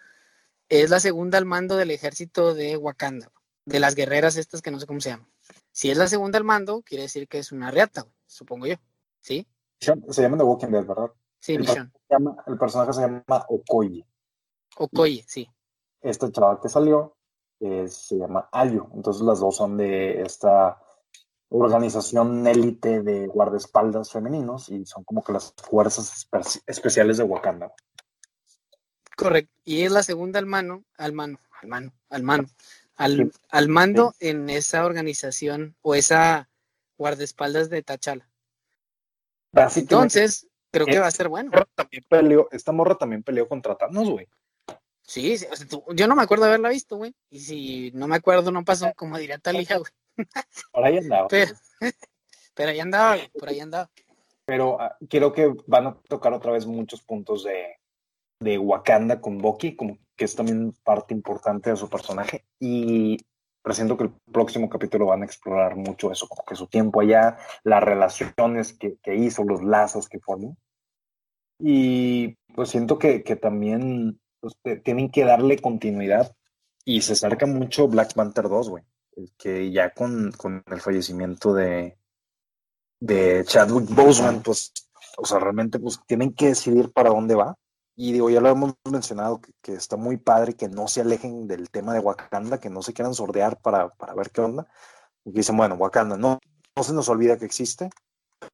es 0.69 0.89
la 0.89 0.99
segunda 0.99 1.37
al 1.37 1.45
mando 1.45 1.75
del 1.75 1.91
ejército 1.91 2.53
de 2.53 2.77
Wakanda, 2.77 3.31
de 3.65 3.79
las 3.79 3.95
guerreras 3.95 4.35
estas 4.37 4.61
que 4.61 4.71
no 4.71 4.79
sé 4.79 4.87
cómo 4.87 4.99
se 4.99 5.09
llaman. 5.09 5.27
Si 5.71 5.89
es 5.89 5.97
la 5.97 6.07
segunda 6.07 6.37
al 6.37 6.43
mando, 6.43 6.81
quiere 6.81 7.03
decir 7.03 7.27
que 7.27 7.39
es 7.39 7.51
una 7.51 7.71
reata, 7.71 8.05
supongo 8.25 8.67
yo, 8.67 8.75
¿sí? 9.21 9.47
Se 9.79 10.21
llama 10.21 10.37
The 10.37 10.43
Walking 10.43 10.67
Dead, 10.67 10.85
¿verdad? 10.85 11.11
Sí, 11.39 11.53
el, 11.53 11.61
Michonne. 11.61 11.91
el 12.47 12.57
personaje 12.57 12.93
se 12.93 13.01
llama 13.01 13.23
Okoye. 13.47 14.05
Okoye, 14.77 15.25
sí. 15.27 15.49
Este 16.01 16.31
chaval 16.31 16.59
que 16.61 16.69
salió 16.69 17.15
eh, 17.59 17.87
se 17.87 18.17
llama 18.17 18.49
Ayo, 18.51 18.89
entonces 18.93 19.21
las 19.21 19.39
dos 19.39 19.55
son 19.55 19.77
de 19.77 20.21
esta 20.21 20.81
organización 21.49 22.47
élite 22.47 23.01
de 23.01 23.27
guardaespaldas 23.27 24.11
femeninos 24.11 24.69
y 24.69 24.85
son 24.85 25.03
como 25.03 25.23
que 25.23 25.33
las 25.33 25.53
fuerzas 25.53 26.27
especiales 26.65 27.17
de 27.17 27.23
Wakanda. 27.23 27.73
Correcto. 29.17 29.53
Y 29.63 29.83
es 29.83 29.91
la 29.91 30.01
segunda 30.01 30.39
al 30.39 30.45
mano, 30.45 30.85
al 30.97 31.13
mano, 31.13 31.39
al 31.61 31.67
mano, 31.67 31.93
al 32.09 32.23
mano, 32.23 32.47
al, 32.95 33.31
al 33.49 33.67
mando 33.67 34.13
sí. 34.17 34.29
en 34.29 34.49
esa 34.49 34.85
organización 34.85 35.75
o 35.81 35.93
esa 35.93 36.49
guardaespaldas 36.97 37.69
de 37.69 37.83
Tachala. 37.83 38.31
Entonces, 39.75 40.47
creo 40.71 40.85
que 40.85 40.99
va 40.99 41.07
a 41.07 41.11
ser 41.11 41.27
bueno. 41.27 41.51
También 41.75 42.03
peleó, 42.07 42.47
esta 42.51 42.71
morra 42.71 42.95
también 42.95 43.23
peleó 43.23 43.47
contra 43.47 43.75
Thanos, 43.75 44.09
güey. 44.09 44.27
Sí, 45.11 45.33
o 45.51 45.55
sea, 45.57 45.67
tú, 45.67 45.83
yo 45.93 46.07
no 46.07 46.15
me 46.15 46.23
acuerdo 46.23 46.45
de 46.45 46.51
haberla 46.51 46.69
visto, 46.69 46.95
güey. 46.95 47.13
Y 47.29 47.39
si 47.39 47.91
no 47.91 48.07
me 48.07 48.15
acuerdo, 48.15 48.49
no 48.49 48.63
pasó, 48.63 48.93
como 48.95 49.17
diría 49.17 49.39
Talía, 49.39 49.77
güey. 49.77 49.91
Por 50.71 50.85
ahí 50.85 50.99
andaba. 50.99 51.27
Pero, 51.27 51.51
pero 52.55 52.69
ahí 52.71 52.79
andaba, 52.79 53.17
por 53.37 53.49
ahí 53.49 53.59
andaba. 53.59 53.91
Pero 54.45 54.75
uh, 54.75 55.05
creo 55.09 55.33
que 55.33 55.53
van 55.67 55.87
a 55.87 55.97
tocar 56.07 56.31
otra 56.31 56.53
vez 56.53 56.65
muchos 56.65 57.01
puntos 57.01 57.43
de, 57.43 57.75
de 58.39 58.57
Wakanda 58.57 59.19
con 59.19 59.37
Bucky, 59.37 59.75
como 59.75 59.97
que 60.15 60.23
es 60.23 60.33
también 60.33 60.71
parte 60.85 61.13
importante 61.13 61.71
de 61.71 61.75
su 61.75 61.89
personaje. 61.89 62.45
Y 62.57 63.17
presiento 63.61 63.97
que 63.97 64.05
el 64.05 64.13
próximo 64.31 64.69
capítulo 64.69 65.07
van 65.07 65.23
a 65.23 65.25
explorar 65.25 65.75
mucho 65.75 66.09
eso, 66.09 66.29
como 66.29 66.45
que 66.45 66.55
su 66.55 66.67
tiempo 66.67 67.01
allá, 67.01 67.37
las 67.65 67.83
relaciones 67.83 68.71
que, 68.71 68.95
que 69.03 69.15
hizo, 69.17 69.43
los 69.43 69.61
lazos 69.61 70.07
que 70.07 70.21
formó. 70.21 70.55
Y 71.59 72.37
pues 72.55 72.69
siento 72.69 72.97
que, 72.97 73.23
que 73.23 73.35
también 73.35 74.20
tienen 74.83 75.09
que 75.09 75.25
darle 75.25 75.59
continuidad. 75.59 76.35
Y 76.83 77.01
se 77.01 77.13
acerca 77.13 77.45
mucho 77.45 77.87
Black 77.87 78.13
Panther 78.13 78.49
2, 78.49 78.69
güey 78.69 78.83
que 79.37 79.71
ya 79.71 79.93
con, 79.93 80.31
con 80.31 80.63
el 80.67 80.81
fallecimiento 80.81 81.53
de, 81.53 81.97
de 82.99 83.43
Chadwick 83.45 83.93
Boseman, 83.93 84.41
pues, 84.41 84.73
o 85.17 85.25
sea, 85.25 85.39
realmente 85.39 85.79
pues 85.79 85.99
tienen 86.05 86.33
que 86.33 86.47
decidir 86.47 86.91
para 86.91 87.09
dónde 87.09 87.35
va. 87.35 87.55
Y 87.95 88.13
digo, 88.13 88.29
ya 88.29 88.41
lo 88.41 88.49
hemos 88.49 88.73
mencionado, 88.89 89.41
que, 89.41 89.51
que, 89.61 89.73
está 89.73 89.97
muy 89.97 90.17
padre 90.17 90.55
que 90.55 90.69
no 90.69 90.87
se 90.87 91.01
alejen 91.01 91.47
del 91.47 91.69
tema 91.69 91.93
de 91.93 91.99
Wakanda, 91.99 92.59
que 92.59 92.69
no 92.69 92.81
se 92.81 92.93
quieran 92.93 93.13
sordear 93.13 93.59
para, 93.61 93.89
para 93.89 94.15
ver 94.15 94.31
qué 94.31 94.41
onda. 94.41 94.67
Porque 95.23 95.39
dicen, 95.39 95.57
bueno, 95.57 95.75
Wakanda, 95.75 96.17
no, 96.17 96.39
no 96.75 96.83
se 96.83 96.93
nos 96.93 97.09
olvida 97.09 97.37
que 97.37 97.45
existe, 97.45 97.89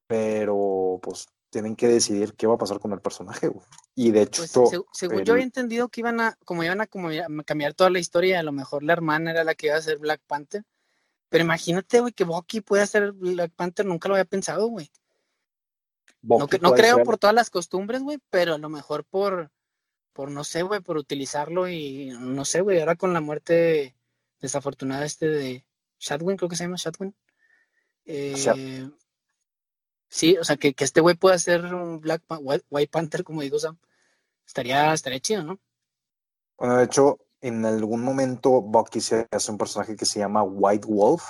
pero 0.07 0.99
pues 1.01 1.27
tienen 1.49 1.75
que 1.75 1.87
decidir 1.87 2.33
qué 2.33 2.47
va 2.47 2.55
a 2.55 2.57
pasar 2.59 2.79
con 2.79 2.91
el 2.93 3.01
personaje. 3.01 3.47
Güey. 3.47 3.65
Y 3.95 4.11
de 4.11 4.23
hecho, 4.23 4.43
pues, 4.53 4.69
según, 4.69 4.85
según 4.91 5.19
el... 5.19 5.25
yo 5.25 5.33
había 5.33 5.45
entendido 5.45 5.89
que 5.89 6.01
iban 6.01 6.19
a, 6.19 6.37
como 6.45 6.63
iban 6.63 6.81
a, 6.81 6.87
como 6.87 7.09
a 7.09 7.43
cambiar 7.43 7.73
toda 7.73 7.89
la 7.89 7.99
historia, 7.99 8.39
a 8.39 8.43
lo 8.43 8.51
mejor 8.51 8.83
la 8.83 8.93
hermana 8.93 9.31
era 9.31 9.43
la 9.43 9.55
que 9.55 9.67
iba 9.67 9.75
a 9.75 9.81
ser 9.81 9.97
Black 9.97 10.21
Panther. 10.27 10.63
Pero 11.29 11.43
imagínate, 11.43 11.99
güey, 11.99 12.13
que 12.13 12.23
Bucky 12.23 12.61
pueda 12.61 12.85
ser 12.85 13.11
Black 13.11 13.51
Panther, 13.55 13.85
nunca 13.85 14.07
lo 14.07 14.15
había 14.15 14.25
pensado, 14.25 14.67
güey. 14.67 14.91
No, 16.21 16.39
no 16.39 16.47
creo 16.47 16.95
ser... 16.95 17.03
por 17.03 17.17
todas 17.17 17.35
las 17.35 17.49
costumbres, 17.49 18.01
güey, 18.01 18.19
pero 18.29 18.55
a 18.55 18.57
lo 18.57 18.69
mejor 18.69 19.03
por, 19.05 19.51
por 20.13 20.31
no 20.31 20.43
sé, 20.43 20.63
güey, 20.63 20.79
por 20.79 20.97
utilizarlo 20.97 21.67
y 21.69 22.11
no 22.19 22.45
sé, 22.45 22.61
güey, 22.61 22.79
ahora 22.79 22.95
con 22.95 23.13
la 23.13 23.21
muerte 23.21 23.95
desafortunada 24.39 25.05
este 25.05 25.27
de 25.27 25.65
Shadwin, 25.99 26.37
creo 26.37 26.49
que 26.49 26.55
se 26.55 26.63
llama 26.63 26.77
Shadwin. 26.77 27.15
Eh, 28.05 28.89
Sí, 30.09 30.37
o 30.37 30.43
sea, 30.43 30.57
que, 30.57 30.73
que 30.73 30.83
este 30.83 31.01
güey 31.01 31.15
pueda 31.15 31.37
ser 31.37 31.65
un 31.73 31.99
Black 31.99 32.23
White, 32.29 32.65
White, 32.69 32.91
Panther, 32.91 33.23
como 33.23 33.41
digo, 33.41 33.59
Sam, 33.59 33.77
estaría, 34.45 34.93
estaría 34.93 35.19
chido, 35.19 35.43
¿no? 35.43 35.59
Bueno, 36.57 36.77
de 36.77 36.85
hecho, 36.85 37.19
en 37.41 37.65
algún 37.65 38.03
momento 38.03 38.61
Bucky 38.61 39.01
se 39.01 39.27
hace 39.31 39.51
un 39.51 39.57
personaje 39.57 39.95
que 39.95 40.05
se 40.05 40.19
llama 40.19 40.43
White 40.43 40.87
Wolf. 40.87 41.23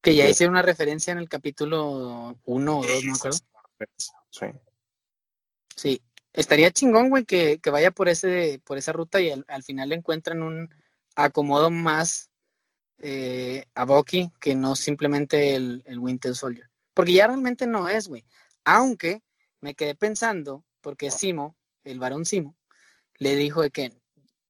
Que 0.00 0.14
ya 0.14 0.28
hice 0.28 0.48
una 0.48 0.62
referencia 0.62 1.12
en 1.12 1.18
el 1.18 1.28
capítulo 1.28 2.36
1 2.44 2.78
o 2.78 2.82
2, 2.82 3.04
no 3.04 3.10
me 3.10 3.12
acuerdo. 3.12 3.38
Sí. 4.30 4.46
Sí. 5.76 6.02
Estaría 6.32 6.70
chingón, 6.70 7.10
güey, 7.10 7.24
que, 7.24 7.58
que, 7.58 7.70
vaya 7.70 7.90
por 7.90 8.08
ese, 8.08 8.60
por 8.64 8.78
esa 8.78 8.92
ruta 8.92 9.20
y 9.20 9.30
al, 9.30 9.44
al 9.48 9.62
final 9.62 9.92
encuentran 9.92 10.42
un 10.42 10.74
acomodo 11.14 11.70
más 11.70 12.30
eh, 12.98 13.66
a 13.74 13.84
Bucky 13.84 14.30
que 14.40 14.54
no 14.54 14.74
simplemente 14.74 15.54
el, 15.54 15.82
el 15.86 15.98
Winter 15.98 16.34
Soldier. 16.34 16.71
Porque 16.94 17.12
ya 17.12 17.26
realmente 17.26 17.66
no 17.66 17.88
es, 17.88 18.08
güey. 18.08 18.24
Aunque 18.64 19.22
me 19.60 19.74
quedé 19.74 19.94
pensando, 19.94 20.64
porque 20.80 21.10
Simo, 21.10 21.56
el 21.84 21.98
varón 21.98 22.24
Simo, 22.24 22.56
le 23.18 23.36
dijo 23.36 23.62
de 23.62 23.70
que 23.70 23.92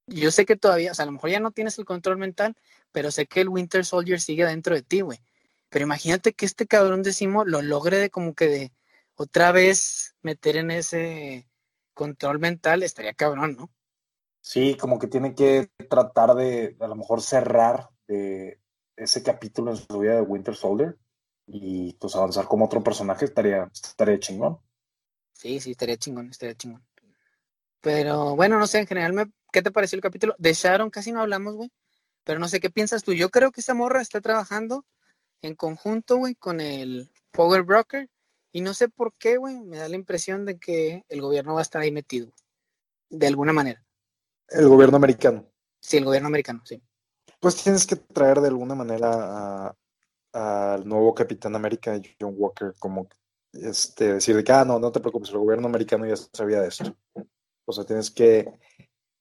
yo 0.06 0.30
sé 0.30 0.44
que 0.44 0.56
todavía, 0.56 0.92
o 0.92 0.94
sea, 0.94 1.04
a 1.04 1.06
lo 1.06 1.12
mejor 1.12 1.30
ya 1.30 1.40
no 1.40 1.52
tienes 1.52 1.78
el 1.78 1.84
control 1.84 2.18
mental, 2.18 2.56
pero 2.90 3.10
sé 3.10 3.26
que 3.26 3.40
el 3.40 3.48
Winter 3.48 3.84
Soldier 3.84 4.20
sigue 4.20 4.44
dentro 4.44 4.74
de 4.74 4.82
ti, 4.82 5.00
güey. 5.00 5.20
Pero 5.68 5.84
imagínate 5.84 6.32
que 6.32 6.44
este 6.44 6.66
cabrón 6.66 7.02
de 7.02 7.12
Simo 7.12 7.44
lo 7.44 7.62
logre 7.62 7.98
de 7.98 8.10
como 8.10 8.34
que 8.34 8.46
de 8.48 8.72
otra 9.14 9.52
vez 9.52 10.14
meter 10.22 10.56
en 10.56 10.70
ese 10.70 11.48
control 11.94 12.38
mental, 12.38 12.82
estaría 12.82 13.14
cabrón, 13.14 13.56
¿no? 13.56 13.70
Sí, 14.40 14.76
como 14.76 14.98
que 14.98 15.06
tiene 15.06 15.34
que 15.34 15.70
tratar 15.88 16.34
de 16.34 16.76
a 16.80 16.88
lo 16.88 16.96
mejor 16.96 17.22
cerrar 17.22 17.90
de 18.08 18.60
ese 18.96 19.22
capítulo 19.22 19.70
en 19.70 19.76
su 19.76 19.98
vida 20.00 20.16
de 20.16 20.22
Winter 20.22 20.56
Soldier 20.56 20.98
y 21.46 21.94
pues 21.94 22.14
avanzar 22.14 22.46
como 22.46 22.66
otro 22.66 22.82
personaje 22.82 23.24
estaría, 23.24 23.70
estaría 23.72 24.18
chingón. 24.18 24.58
Sí, 25.32 25.60
sí, 25.60 25.72
estaría 25.72 25.96
chingón, 25.96 26.30
estaría 26.30 26.54
chingón. 26.54 26.84
Pero 27.80 28.36
bueno, 28.36 28.58
no 28.58 28.66
sé, 28.66 28.78
en 28.78 28.86
general, 28.86 29.12
me, 29.12 29.30
¿qué 29.52 29.60
te 29.60 29.72
pareció 29.72 29.96
el 29.96 30.02
capítulo? 30.02 30.34
De 30.38 30.54
Sharon 30.54 30.90
casi 30.90 31.10
no 31.10 31.20
hablamos, 31.20 31.54
güey. 31.54 31.70
Pero 32.24 32.38
no 32.38 32.48
sé 32.48 32.60
qué 32.60 32.70
piensas 32.70 33.02
tú. 33.02 33.12
Yo 33.12 33.30
creo 33.30 33.50
que 33.50 33.60
esa 33.60 33.74
morra 33.74 34.00
está 34.00 34.20
trabajando 34.20 34.84
en 35.42 35.56
conjunto, 35.56 36.16
güey, 36.16 36.36
con 36.36 36.60
el 36.60 37.10
Power 37.32 37.64
Broker. 37.64 38.08
Y 38.52 38.60
no 38.60 38.74
sé 38.74 38.88
por 38.88 39.14
qué, 39.14 39.36
güey, 39.36 39.60
me 39.60 39.78
da 39.78 39.88
la 39.88 39.96
impresión 39.96 40.44
de 40.44 40.58
que 40.58 41.04
el 41.08 41.20
gobierno 41.20 41.54
va 41.54 41.60
a 41.60 41.62
estar 41.62 41.82
ahí 41.82 41.90
metido. 41.90 42.32
De 43.10 43.26
alguna 43.26 43.52
manera. 43.52 43.84
El 44.48 44.68
gobierno 44.68 44.96
americano. 44.96 45.44
Sí, 45.80 45.96
el 45.96 46.04
gobierno 46.04 46.28
americano, 46.28 46.62
sí. 46.64 46.80
Pues 47.40 47.56
tienes 47.56 47.86
que 47.86 47.96
traer 47.96 48.40
de 48.40 48.48
alguna 48.48 48.76
manera 48.76 49.66
a, 49.66 49.76
al 50.32 50.86
nuevo 50.86 51.14
Capitán 51.14 51.54
América, 51.54 52.00
John 52.20 52.34
Walker, 52.36 52.74
como 52.78 53.08
este, 53.52 54.14
decir 54.14 54.36
de 54.36 54.44
que, 54.44 54.52
ah, 54.52 54.64
no, 54.64 54.78
no 54.78 54.92
te 54.92 55.00
preocupes, 55.00 55.30
el 55.30 55.38
gobierno 55.38 55.68
americano 55.68 56.06
ya 56.06 56.16
sabía 56.16 56.60
de 56.60 56.68
esto. 56.68 56.96
O 57.64 57.72
sea, 57.72 57.84
tienes 57.84 58.10
que... 58.10 58.52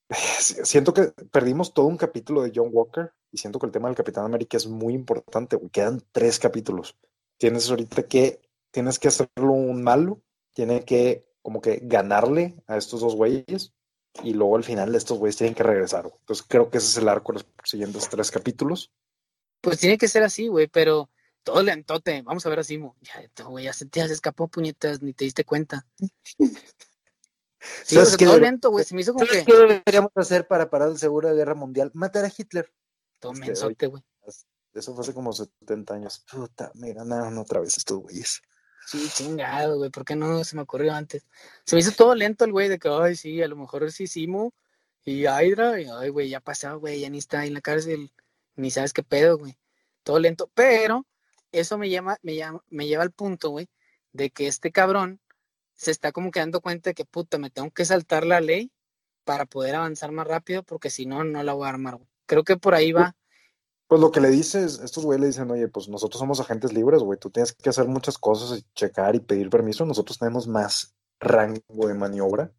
Siento 0.40 0.94
que 0.94 1.14
perdimos 1.32 1.74
todo 1.74 1.88
un 1.88 1.98
capítulo 1.98 2.42
de 2.42 2.52
John 2.54 2.70
Walker 2.72 3.14
Y 3.32 3.38
siento 3.38 3.60
que 3.60 3.66
el 3.66 3.72
tema 3.72 3.88
del 3.88 3.96
Capitán 3.96 4.26
América 4.26 4.58
es 4.58 4.68
muy 4.68 4.94
importante, 4.94 5.56
güey. 5.56 5.70
Quedan 5.70 6.02
tres 6.12 6.40
capítulos. 6.40 6.98
Tienes 7.38 7.70
ahorita 7.70 8.04
que, 8.04 8.42
tienes 8.72 9.00
que 9.00 9.08
hacerlo 9.08 9.52
un 9.52 9.84
malo, 9.84 10.22
tiene 10.54 10.84
que 10.86 11.26
como 11.42 11.62
que 11.62 11.80
ganarle 11.84 12.56
a 12.68 12.78
estos 12.78 13.02
dos 13.02 13.16
güeyes 13.16 13.74
y 14.24 14.34
luego 14.34 14.58
al 14.58 14.64
final 14.64 14.94
estos 14.94 15.18
güeyes 15.18 15.38
tienen 15.38 15.56
que 15.56 15.64
regresar. 15.64 16.06
Entonces 16.06 16.46
creo 16.48 16.70
que 16.70 16.78
ese 16.78 16.88
es 16.88 16.98
el 16.98 17.10
arco 17.10 17.34
de 17.34 17.40
los 17.40 17.48
siguientes 17.64 18.10
tres 18.10 18.30
capítulos. 18.30 18.92
Pues 19.62 19.80
tiene 19.80 19.98
que 19.98 20.08
ser 20.08 20.24
así, 20.24 20.48
güey, 20.48 20.68
pero 20.68 21.10
todo 21.44 21.62
lentote. 21.64 22.22
Vamos 22.24 22.46
a 22.46 22.50
ver 22.50 22.60
a 22.60 22.64
Simo. 22.64 22.98
Ya, 23.02 23.44
güey, 23.46 23.66
ya 23.66 23.74
se 23.74 23.86
te 23.86 24.02
escapó, 24.02 24.48
puñetas, 24.48 25.02
ni 25.02 25.14
te 25.14 25.26
diste 25.26 25.46
cuenta. 25.46 25.86
Sí, 27.84 27.96
todo 28.18 28.40
lento, 28.40 28.72
güey. 28.72 28.84
Se 28.84 28.96
me 28.96 29.02
hizo 29.02 29.14
como 29.14 29.26
que. 29.26 29.46
¿Qué 29.46 29.54
deberíamos 29.54 30.12
hacer 30.16 30.48
para 30.48 30.70
parar 30.70 30.90
el 30.90 30.98
seguro 30.98 31.30
de 31.30 31.36
guerra 31.36 31.54
mundial? 31.54 31.92
Matar 31.94 32.26
a 32.26 32.32
Hitler. 32.36 32.74
Todo 33.20 33.34
mensote, 33.34 33.88
güey. 33.88 34.04
Eso 34.74 34.96
fue 34.96 35.04
hace 35.04 35.14
como 35.14 35.34
70 35.34 35.94
años. 35.94 36.26
Puta, 36.32 36.72
me 36.76 36.94
ganaron 36.94 37.38
otra 37.38 37.60
vez 37.60 37.78
estos 37.78 38.00
güeyes. 38.00 38.42
Sí, 38.88 39.08
chingado, 39.14 39.78
güey. 39.78 39.90
¿Por 39.90 40.06
qué 40.06 40.16
no 40.16 40.44
se 40.44 40.56
me 40.56 40.64
ocurrió 40.64 40.94
antes? 40.94 41.26
Se 41.66 41.76
me 41.76 41.82
hizo 41.82 41.92
todo 41.92 42.16
lento 42.16 42.46
el 42.46 42.52
güey 42.52 42.68
de 42.68 42.80
que, 42.80 42.90
ay, 42.90 43.16
sí, 43.16 43.42
a 43.42 43.48
lo 43.48 43.56
mejor 43.56 43.92
sí 43.92 44.08
Simo 44.08 44.54
y 45.04 45.28
Hydra. 45.28 45.80
Y, 45.80 45.86
ay, 45.86 46.10
güey, 46.10 46.30
ya 46.30 46.40
pasado, 46.40 46.80
güey, 46.80 47.02
ya 47.02 47.10
ni 47.10 47.20
está 47.20 47.46
en 47.46 47.54
la 47.54 47.62
cárcel. 47.62 48.12
Ni 48.56 48.72
sabes 48.72 48.94
qué 48.94 49.04
pedo, 49.04 49.38
güey. 49.38 49.58
Todo 50.04 50.20
lento. 50.20 50.50
Pero 50.54 51.06
eso 51.52 51.78
me, 51.78 51.90
llama, 51.90 52.18
me, 52.22 52.36
llama, 52.36 52.64
me 52.70 52.88
lleva 52.88 53.04
al 53.04 53.12
punto, 53.12 53.50
güey, 53.50 53.70
de 54.14 54.30
que 54.30 54.48
este 54.48 54.72
cabrón 54.72 55.20
se 55.74 55.92
está 55.92 56.12
como 56.12 56.32
que 56.32 56.40
dando 56.40 56.62
cuenta 56.62 56.92
de 56.92 56.94
que, 56.94 57.06
puta, 57.06 57.38
me 57.38 57.50
tengo 57.50 57.72
que 57.72 57.86
saltar 57.86 58.26
la 58.26 58.40
ley 58.40 58.72
para 59.24 59.46
poder 59.46 59.76
avanzar 59.76 60.12
más 60.12 60.28
rápido, 60.28 60.64
porque 60.64 60.90
si 60.90 61.06
no, 61.06 61.24
no 61.24 61.44
la 61.44 61.54
voy 61.54 61.66
a 61.66 61.70
armar, 61.70 61.96
güey. 61.96 62.10
Creo 62.26 62.44
que 62.44 62.58
por 62.58 62.74
ahí 62.74 62.92
va. 62.92 63.16
Pues 63.88 64.00
lo 64.00 64.12
que 64.12 64.22
le 64.22 64.30
dices, 64.30 64.80
estos 64.80 65.04
güey 65.04 65.20
le 65.20 65.28
dicen, 65.28 65.52
oye, 65.52 65.68
pues 65.68 65.90
nosotros 65.90 66.20
somos 66.20 66.40
agentes 66.40 66.72
libres, 66.72 67.02
güey, 67.02 67.20
tú 67.20 67.30
tienes 67.30 67.52
que 67.54 67.70
hacer 67.70 67.88
muchas 67.88 68.18
cosas 68.18 68.60
y 68.60 68.66
checar 68.74 69.16
y 69.16 69.20
pedir 69.20 69.50
permiso, 69.50 69.86
nosotros 69.86 70.18
tenemos 70.18 70.48
más 70.48 70.96
rango 71.20 71.88
de 71.88 71.94
maniobra. 71.94 72.54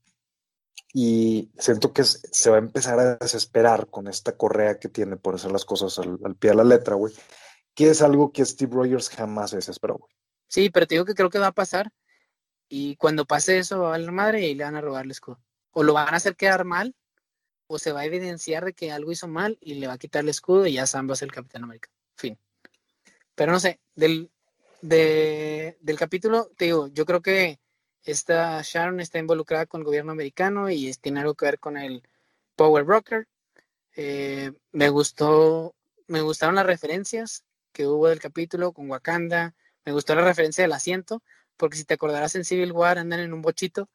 Y 0.92 1.50
siento 1.58 1.92
que 1.92 2.04
se 2.04 2.50
va 2.50 2.56
a 2.56 2.60
empezar 2.60 2.98
a 2.98 3.16
desesperar 3.16 3.88
con 3.88 4.08
esta 4.08 4.36
correa 4.36 4.78
que 4.78 4.88
tiene 4.88 5.16
por 5.16 5.34
hacer 5.34 5.50
las 5.50 5.64
cosas 5.64 5.98
al, 5.98 6.18
al 6.24 6.36
pie 6.36 6.50
de 6.50 6.56
la 6.56 6.64
letra, 6.64 6.94
güey 6.96 7.14
que 7.74 7.90
es 7.90 8.02
algo 8.02 8.32
que 8.32 8.44
Steve 8.44 8.74
Rogers 8.74 9.08
jamás 9.08 9.50
se 9.50 9.56
desesperó, 9.56 9.98
güey. 9.98 10.12
Sí, 10.48 10.70
pero 10.70 10.86
te 10.86 10.96
digo 10.96 11.04
que 11.04 11.14
creo 11.14 11.30
que 11.30 11.38
va 11.38 11.48
a 11.48 11.52
pasar. 11.52 11.90
Y 12.68 12.96
cuando 12.96 13.26
pase 13.26 13.58
eso, 13.58 13.80
va 13.80 13.94
a 13.94 13.98
la 13.98 14.12
madre 14.12 14.46
y 14.46 14.54
le 14.54 14.64
van 14.64 14.76
a 14.76 14.80
robar 14.80 15.04
el 15.04 15.10
escudo. 15.10 15.40
O 15.72 15.82
lo 15.82 15.94
van 15.94 16.12
a 16.12 16.16
hacer 16.16 16.36
quedar 16.36 16.64
mal, 16.64 16.94
o 17.66 17.78
se 17.78 17.92
va 17.92 18.00
a 18.00 18.04
evidenciar 18.04 18.64
de 18.64 18.74
que 18.74 18.92
algo 18.92 19.12
hizo 19.12 19.28
mal 19.28 19.58
y 19.60 19.74
le 19.74 19.86
va 19.86 19.94
a 19.94 19.98
quitar 19.98 20.22
el 20.22 20.28
escudo 20.28 20.66
y 20.66 20.74
ya 20.74 20.86
Sam 20.86 21.08
va 21.08 21.14
a 21.14 21.16
ser 21.16 21.26
el 21.26 21.32
Capitán 21.32 21.64
América. 21.64 21.90
Fin. 22.16 22.38
Pero 23.34 23.52
no 23.52 23.60
sé, 23.60 23.80
del, 23.94 24.30
del 24.82 25.98
capítulo, 25.98 26.50
te 26.56 26.66
digo, 26.66 26.88
yo 26.88 27.06
creo 27.06 27.22
que 27.22 27.60
esta 28.04 28.60
Sharon 28.62 29.00
está 29.00 29.18
involucrada 29.18 29.66
con 29.66 29.80
el 29.80 29.84
gobierno 29.84 30.12
americano 30.12 30.70
y 30.70 30.92
tiene 30.94 31.20
algo 31.20 31.34
que 31.34 31.44
ver 31.46 31.58
con 31.58 31.76
el 31.76 32.02
Power 32.56 32.84
Broker. 32.84 33.28
Eh, 33.94 34.52
me 34.72 34.88
gustó, 34.88 35.74
me 36.06 36.20
gustaron 36.20 36.56
las 36.56 36.66
referencias 36.66 37.44
que 37.72 37.86
hubo 37.86 38.08
del 38.08 38.20
capítulo 38.20 38.72
con 38.72 38.90
Wakanda. 38.90 39.54
Me 39.84 39.92
gustó 39.92 40.14
la 40.14 40.24
referencia 40.24 40.62
del 40.62 40.72
asiento, 40.72 41.22
porque 41.56 41.76
si 41.76 41.84
te 41.84 41.94
acordarás 41.94 42.34
en 42.34 42.44
Civil 42.44 42.72
War 42.72 42.98
andan 42.98 43.20
en 43.20 43.32
un 43.32 43.42
bochito 43.42 43.88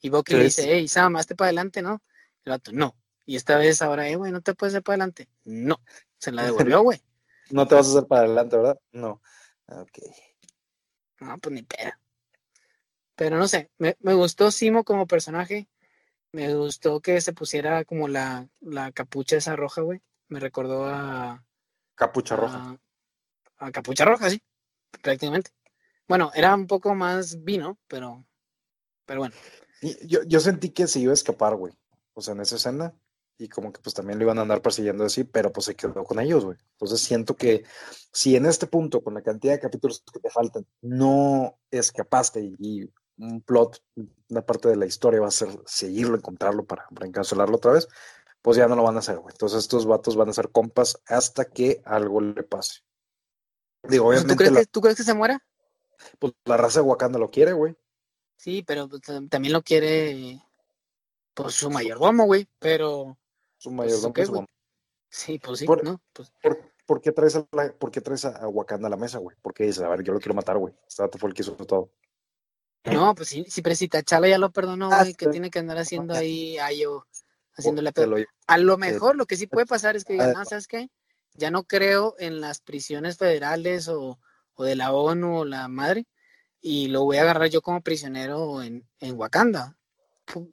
y 0.00 0.10
Bucky 0.10 0.34
le 0.34 0.44
dice, 0.44 0.64
hey, 0.66 0.86
Sam, 0.88 1.16
hazte 1.16 1.34
para 1.34 1.48
adelante, 1.48 1.80
¿no? 1.80 2.02
El 2.44 2.50
vato, 2.50 2.72
no. 2.72 2.96
Y 3.26 3.36
esta 3.36 3.56
vez 3.56 3.80
ahora, 3.80 4.08
eh, 4.08 4.16
güey, 4.16 4.32
no 4.32 4.42
te 4.42 4.54
puedes 4.54 4.74
hacer 4.74 4.82
para 4.82 4.94
adelante. 4.94 5.28
No. 5.44 5.80
Se 6.18 6.30
la 6.30 6.44
devolvió, 6.44 6.82
güey. 6.82 7.00
no 7.50 7.66
te 7.66 7.74
vas 7.74 7.86
a 7.86 7.90
hacer 7.90 8.06
para 8.06 8.22
adelante, 8.26 8.56
¿verdad? 8.56 8.78
No. 8.92 9.22
Ok. 9.68 9.98
No, 11.20 11.38
pues 11.38 11.54
ni 11.54 11.62
pera. 11.62 11.98
Pero 13.16 13.38
no 13.38 13.48
sé, 13.48 13.70
me, 13.78 13.96
gustó 14.00 14.50
Simo 14.50 14.84
como 14.84 15.06
personaje. 15.06 15.68
Me 16.32 16.54
gustó 16.54 17.00
que 17.00 17.20
se 17.20 17.32
pusiera 17.32 17.84
como 17.84 18.08
la, 18.08 18.48
la 18.60 18.90
capucha 18.92 19.36
esa 19.36 19.54
roja, 19.56 19.82
güey. 19.82 20.00
Me 20.28 20.40
recordó 20.40 20.86
a. 20.86 21.44
Capucha 21.94 22.34
roja 22.34 22.78
a 23.58 23.72
capucha 23.72 24.04
roja, 24.04 24.30
sí, 24.30 24.42
prácticamente. 25.02 25.50
Bueno, 26.06 26.30
era 26.34 26.54
un 26.54 26.66
poco 26.66 26.94
más 26.94 27.42
vino, 27.44 27.78
pero, 27.88 28.24
pero 29.06 29.20
bueno. 29.20 29.34
Yo, 30.06 30.22
yo 30.24 30.40
sentí 30.40 30.70
que 30.70 30.86
se 30.86 31.00
iba 31.00 31.12
a 31.12 31.14
escapar, 31.14 31.56
güey. 31.56 31.72
O 32.14 32.20
sea, 32.20 32.34
en 32.34 32.40
esa 32.40 32.56
escena. 32.56 32.94
Y 33.36 33.48
como 33.48 33.72
que 33.72 33.80
pues 33.80 33.94
también 33.94 34.18
lo 34.18 34.24
iban 34.24 34.38
a 34.38 34.42
andar 34.42 34.62
persiguiendo 34.62 35.04
así, 35.04 35.24
pero 35.24 35.52
pues 35.52 35.66
se 35.66 35.74
quedó 35.74 36.04
con 36.04 36.20
ellos, 36.20 36.44
güey. 36.44 36.56
Entonces 36.72 37.00
siento 37.00 37.36
que 37.36 37.64
si 38.12 38.36
en 38.36 38.46
este 38.46 38.68
punto, 38.68 39.02
con 39.02 39.14
la 39.14 39.22
cantidad 39.22 39.54
de 39.54 39.60
capítulos 39.60 40.04
que 40.12 40.20
te 40.20 40.30
faltan, 40.30 40.64
no 40.82 41.58
escapaste 41.70 42.40
y, 42.58 42.88
un 43.18 43.40
plot, 43.42 43.82
una 44.28 44.42
parte 44.42 44.68
de 44.68 44.76
la 44.76 44.86
historia 44.86 45.20
va 45.20 45.28
a 45.28 45.32
ser 45.32 45.48
seguirlo, 45.66 46.16
encontrarlo 46.16 46.64
para, 46.64 46.86
para 46.88 47.06
encancelarlo 47.06 47.56
otra 47.56 47.72
vez, 47.72 47.88
pues 48.42 48.56
ya 48.56 48.68
no 48.68 48.76
lo 48.76 48.82
van 48.82 48.96
a 48.96 48.98
hacer, 48.98 49.18
güey. 49.18 49.32
Entonces 49.32 49.60
estos 49.60 49.86
vatos 49.86 50.16
van 50.16 50.28
a 50.28 50.32
ser 50.32 50.50
compas 50.50 51.00
hasta 51.06 51.46
que 51.46 51.82
algo 51.84 52.20
le 52.20 52.42
pase. 52.42 52.80
¿Tú, 53.82 54.36
crees 54.36 54.52
que, 54.52 54.66
¿Tú 54.66 54.80
crees 54.80 54.96
que 54.96 55.02
se 55.02 55.14
muera? 55.14 55.42
Pues 56.18 56.32
la 56.44 56.56
raza 56.56 56.80
de 56.80 56.86
Wakanda 56.86 57.18
lo 57.18 57.30
quiere, 57.30 57.52
güey. 57.52 57.76
Sí, 58.36 58.62
pero 58.62 58.88
pues, 58.88 59.02
también 59.30 59.52
lo 59.52 59.62
quiere 59.62 60.42
pues 61.34 61.54
su 61.54 61.70
mayordomo, 61.70 62.24
güey, 62.24 62.48
pero... 62.58 63.18
Su 63.58 63.74
pues, 63.74 64.02
mayordomo. 64.02 64.14
Pues, 64.14 64.48
sí, 65.10 65.38
pues 65.38 65.58
sí, 65.58 65.66
por, 65.66 65.84
¿no? 65.84 66.00
Pues... 66.12 66.32
Por, 66.86 67.00
qué 67.00 67.12
traes 67.12 67.36
a 67.36 67.44
¿Por 67.44 67.90
qué 67.90 68.00
traes 68.00 68.24
a 68.24 68.46
Wakanda 68.48 68.88
a 68.88 68.90
la 68.90 68.96
mesa, 68.96 69.18
güey? 69.18 69.36
Porque 69.40 69.64
dice, 69.64 69.84
a 69.84 69.88
ver, 69.88 70.02
yo 70.02 70.12
lo 70.12 70.20
quiero 70.20 70.34
matar, 70.34 70.58
güey. 70.58 70.74
Este 70.86 71.18
fue 71.18 71.30
el 71.30 71.34
que 71.34 71.42
hizo 71.42 71.52
todo. 71.56 71.90
No, 72.84 73.14
pues 73.14 73.28
sí, 73.28 73.44
sí, 73.48 73.62
pero 73.62 73.74
si 73.74 73.88
Tachala 73.88 74.28
ya 74.28 74.38
lo 74.38 74.50
perdonó, 74.50 74.90
ah, 74.92 75.02
güey, 75.02 75.14
que 75.14 75.28
tiene 75.28 75.50
que 75.50 75.58
andar 75.58 75.78
haciendo 75.78 76.14
ahí, 76.14 76.56
yo 76.78 77.06
haciéndole 77.56 77.92
pedo. 77.92 78.16
A 78.46 78.58
lo 78.58 78.76
mejor 78.76 79.16
lo 79.16 79.26
que 79.26 79.36
sí 79.36 79.46
puede 79.46 79.66
pasar 79.66 79.96
es 79.96 80.04
que 80.04 80.14
digan, 80.14 80.32
no, 80.32 80.44
¿sabes 80.44 80.66
qué? 80.66 80.90
ya 81.34 81.50
no 81.50 81.64
creo 81.64 82.14
en 82.18 82.40
las 82.40 82.60
prisiones 82.60 83.18
federales 83.18 83.88
o, 83.88 84.18
de 84.58 84.76
la 84.76 84.92
ONU 84.92 85.38
o 85.40 85.44
la 85.44 85.68
madre, 85.68 86.06
y 86.60 86.88
lo 86.88 87.04
voy 87.04 87.18
a 87.18 87.22
agarrar 87.22 87.50
yo 87.50 87.60
como 87.60 87.82
prisionero 87.82 88.62
en, 88.62 88.88
en 89.00 89.18
Wakanda. 89.18 89.76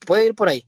puede 0.05 0.25
ir 0.25 0.35
por 0.35 0.49
ahí. 0.49 0.67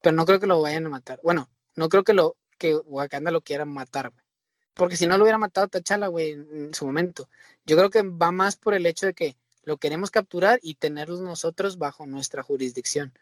Pero 0.00 0.16
no 0.16 0.24
creo 0.24 0.40
que 0.40 0.46
lo 0.46 0.62
vayan 0.62 0.86
a 0.86 0.90
matar. 0.90 1.20
Bueno, 1.22 1.50
no 1.76 1.88
creo 1.88 2.04
que 2.04 2.14
lo 2.14 2.36
que 2.56 2.76
Wakanda 2.76 3.30
lo 3.30 3.42
quiera 3.42 3.64
matar, 3.64 4.10
güey. 4.10 4.24
Porque 4.72 4.96
si 4.96 5.06
no 5.06 5.18
lo 5.18 5.24
hubiera 5.24 5.36
matado 5.36 5.68
Tachala, 5.68 6.06
güey, 6.06 6.30
en 6.30 6.72
su 6.72 6.86
momento. 6.86 7.28
Yo 7.66 7.76
creo 7.76 7.90
que 7.90 8.02
va 8.02 8.30
más 8.30 8.56
por 8.56 8.72
el 8.72 8.86
hecho 8.86 9.06
de 9.06 9.14
que 9.14 9.36
lo 9.62 9.76
queremos 9.76 10.10
capturar 10.10 10.58
y 10.62 10.74
tenerlos 10.74 11.20
nosotros 11.20 11.78
bajo 11.78 12.06
nuestra 12.06 12.42
jurisdicción. 12.42 13.12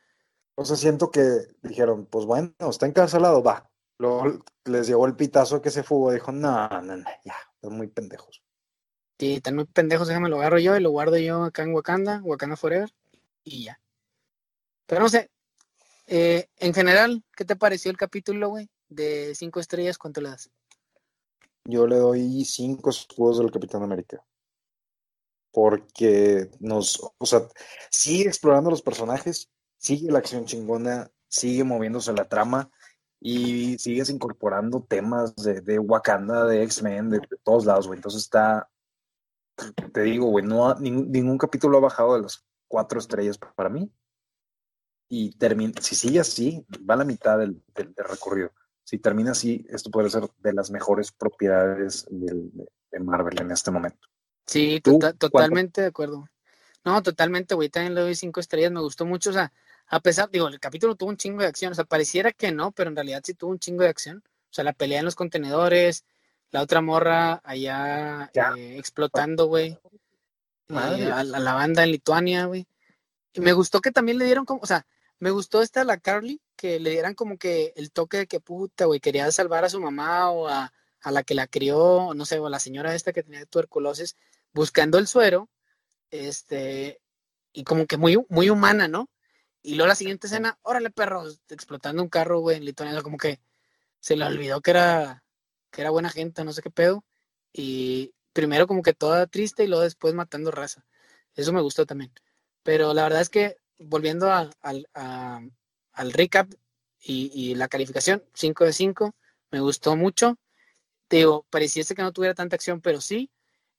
O 0.55 0.65
sea, 0.65 0.77
siento 0.77 1.11
que 1.11 1.47
dijeron, 1.63 2.07
pues 2.07 2.27
bueno, 2.27 2.53
está 2.61 2.87
encarcelado, 2.87 3.43
va, 3.43 3.71
Luego 3.99 4.45
les 4.65 4.87
llegó 4.87 5.07
el 5.07 5.17
pitazo 5.17 5.61
que 5.61 5.71
se 5.71 5.83
fugó. 5.83 6.13
Dijo, 6.13 6.31
no, 6.31 6.69
no, 6.69 6.97
no, 6.97 7.05
ya, 7.25 7.35
están 7.55 7.77
muy 7.77 7.89
pendejos. 7.89 8.43
Sí, 9.19 9.35
están 9.35 9.57
muy 9.57 9.65
pendejos, 9.65 10.07
déjame 10.07 10.29
lo 10.29 10.39
agarro 10.39 10.61
yo 10.61 10.77
y 10.77 10.81
lo 10.81 10.91
guardo 10.91 11.19
yo 11.19 11.43
acá 11.43 11.65
en 11.65 11.75
Wakanda, 11.75 12.21
Wakanda 12.23 12.57
Forever, 12.57 12.95
y 13.43 13.65
ya. 13.65 13.81
Pero 14.87 15.03
no 15.03 15.09
sé, 15.09 15.29
eh, 16.07 16.49
en 16.59 16.73
general, 16.73 17.25
¿qué 17.37 17.45
te 17.45 17.57
pareció 17.57 17.91
el 17.91 17.97
capítulo, 17.97 18.51
güey? 18.51 18.71
De 18.89 19.35
cinco 19.35 19.59
estrellas, 19.59 19.99
¿cuánto 19.99 20.21
le 20.21 20.31
das? 20.31 20.51
Yo 21.65 21.89
le 21.89 21.97
doy 21.97 22.45
cinco 22.45 22.91
escudos 22.91 23.39
del 23.39 23.51
Capitán 23.51 23.83
América. 23.83 24.25
Porque 25.53 26.51
nos, 26.61 27.01
o 27.19 27.27
sea, 27.27 27.43
sigue 27.91 28.29
explorando 28.29 28.71
los 28.71 28.83
personajes, 28.83 29.51
sigue 29.79 30.11
la 30.11 30.19
acción 30.19 30.45
chingona, 30.45 31.11
sigue 31.29 31.65
moviéndose 31.65 32.13
la 32.13 32.29
trama 32.29 32.71
y 33.21 33.79
sigues 33.79 34.11
incorporando 34.11 34.85
temas 34.85 35.35
de, 35.37 35.61
de 35.61 35.79
Wakanda, 35.79 36.45
de 36.47 36.63
X-Men, 36.65 37.11
de, 37.11 37.21
todos 37.43 37.67
lados. 37.67 37.89
Entonces 37.93 38.23
está, 38.23 38.69
te 39.93 40.03
digo, 40.03 40.27
güey, 40.27 40.45
no 40.45 40.75
ningún, 40.77 41.39
capítulo 41.39 41.79
ha 41.79 41.83
bajado 41.83 42.15
de 42.15 42.23
las 42.23 42.45
cuatro 42.69 42.99
estrellas 42.99 43.39
para 43.39 43.69
mí. 43.69 43.91
Y 45.11 45.37
termina, 45.39 45.81
si 45.81 45.95
sigue 45.95 46.21
así, 46.21 46.67
va 46.89 46.95
a 46.95 46.99
la 46.99 47.05
mitad 47.05 47.39
del, 47.39 47.63
recorrido. 47.97 48.53
Si 48.85 48.99
termina 48.99 49.33
así, 49.33 49.67
esto 49.71 49.91
puede 49.91 50.11
ser 50.11 50.29
de 50.39 50.53
las 50.53 50.71
mejores 50.71 51.13
propiedades 51.13 52.07
de 52.11 53.01
Marvel 53.01 53.41
en 53.41 53.51
este 53.51 53.71
momento. 53.71 54.09
Sí, 54.49 54.81
tota-, 54.81 55.13
totalmente 55.13 55.83
de 55.83 55.89
acuerdo. 55.89 56.29
No, 56.85 57.03
totalmente, 57.03 57.55
güey. 57.55 57.69
También 57.69 57.95
le 57.95 58.01
doy 58.01 58.15
cinco 58.15 58.41
estrellas, 58.41 58.73
me 58.73 58.81
gustó 58.81 59.05
mucho. 59.05 59.31
O 59.31 59.33
sea, 59.35 59.53
a 59.87 60.01
pesar, 60.01 60.31
digo, 60.31 60.49
el 60.49 60.59
capítulo 60.59 60.95
tuvo 60.95 61.11
un 61.11 61.19
chingo 61.19 61.43
de 61.43 61.49
acción, 61.49 61.73
o 61.73 61.75
sea, 61.75 61.85
pareciera 61.85 62.33
que 62.33 62.51
no, 62.51 62.73
pero 62.73 62.89
en 62.89 62.97
realidad 62.97 63.23
sí 63.25 63.35
tuvo 63.35 63.51
un 63.51 63.59
chingo 63.59 63.83
de 63.83 63.91
acción. 63.91 64.23
O 64.27 64.53
sea, 64.53 64.65
la 64.65 64.73
pelea 64.73 65.01
en 65.01 65.05
los 65.05 65.15
contenedores, 65.15 66.05
la 66.51 66.63
otra 66.63 66.81
morra 66.81 67.43
allá 67.45 68.31
eh, 68.33 68.77
explotando, 68.79 69.47
güey. 69.47 69.79
Eh, 70.71 71.11
a, 71.13 71.25
la 71.25 71.55
banda 71.55 71.85
en 71.85 71.93
Lituania, 71.93 72.47
güey. 72.47 72.67
Y 73.35 73.41
me 73.41 73.53
gustó 73.53 73.81
que 73.81 73.91
también 73.91 74.19
le 74.19 74.25
dieron 74.25 74.47
como, 74.47 74.61
o 74.63 74.67
sea, 74.67 74.87
me 75.19 75.31
gustó 75.31 75.61
esta 75.61 75.85
la 75.85 75.99
Carly, 75.99 76.41
que 76.57 76.81
le 76.81 76.91
dieran 76.91 77.15
como 77.15 77.37
que 77.37 77.75
el 77.77 77.91
toque 77.93 78.19
de 78.19 78.27
que 78.27 78.41
puta, 78.41 78.87
güey, 78.87 79.01
quería 79.01 79.31
salvar 79.31 79.65
a 79.65 79.71
su 79.71 79.81
mamá 79.81 80.31
o 80.31 80.49
a, 80.49 80.73
a 81.03 81.11
la 81.11 81.23
que 81.23 81.35
la 81.35 81.47
crió, 81.47 82.13
no 82.15 82.25
sé, 82.25 82.39
o 82.39 82.47
a 82.47 82.51
la 82.51 82.61
señora 82.61 82.95
esta 82.95 83.13
que 83.13 83.23
tenía 83.23 83.45
tuberculosis, 83.47 84.17
buscando 84.59 84.99
el 84.99 85.07
suero, 85.07 85.49
este, 86.11 87.01
y 87.53 87.65
como 87.65 87.87
que 87.87 87.97
muy, 87.97 88.19
muy 88.29 88.51
humana, 88.51 88.89
¿no? 88.89 89.11
Y 89.63 89.75
luego 89.75 89.89
la 89.89 89.95
siguiente 89.95 90.27
escena, 90.27 90.59
órale 90.63 90.91
perros, 90.91 91.41
explotando 91.49 92.03
un 92.03 92.09
carro, 92.09 92.41
güey, 92.41 92.57
en 92.59 92.65
Lituania, 92.65 93.03
como 93.03 93.19
que 93.19 93.41
se 94.01 94.17
le 94.17 94.25
olvidó 94.25 94.61
que 94.61 94.71
era, 94.73 95.25
que 95.71 95.81
era 95.83 95.91
buena 95.91 96.11
gente, 96.11 96.45
no 96.45 96.53
sé 96.53 96.63
qué 96.63 96.71
pedo. 96.71 97.05
Y 97.53 98.15
primero 98.33 98.67
como 98.67 98.83
que 98.83 98.95
toda 98.95 99.27
triste 99.27 99.65
y 99.65 99.69
luego 99.69 99.83
después 99.85 100.15
matando 100.15 100.51
raza. 100.51 100.87
Eso 101.35 101.53
me 101.53 101.61
gustó 101.61 101.87
también. 101.87 102.13
Pero 102.63 102.95
la 102.95 103.03
verdad 103.05 103.23
es 103.23 103.29
que 103.31 103.57
volviendo 103.79 104.31
a, 104.31 104.51
al 104.63 106.13
recap 106.13 106.53
y, 107.01 107.55
la 107.55 107.69
calificación, 107.69 108.25
5 108.35 108.65
de 108.65 108.73
5, 108.73 109.15
me 109.51 109.61
gustó 109.61 109.97
mucho. 109.97 110.39
Te 111.09 111.19
digo, 111.19 111.47
pareciese 111.51 111.95
que 111.95 112.03
no 112.03 112.13
tuviera 112.13 112.35
tanta 112.35 112.57
acción, 112.57 112.81
pero 112.81 113.01
sí. 113.01 113.31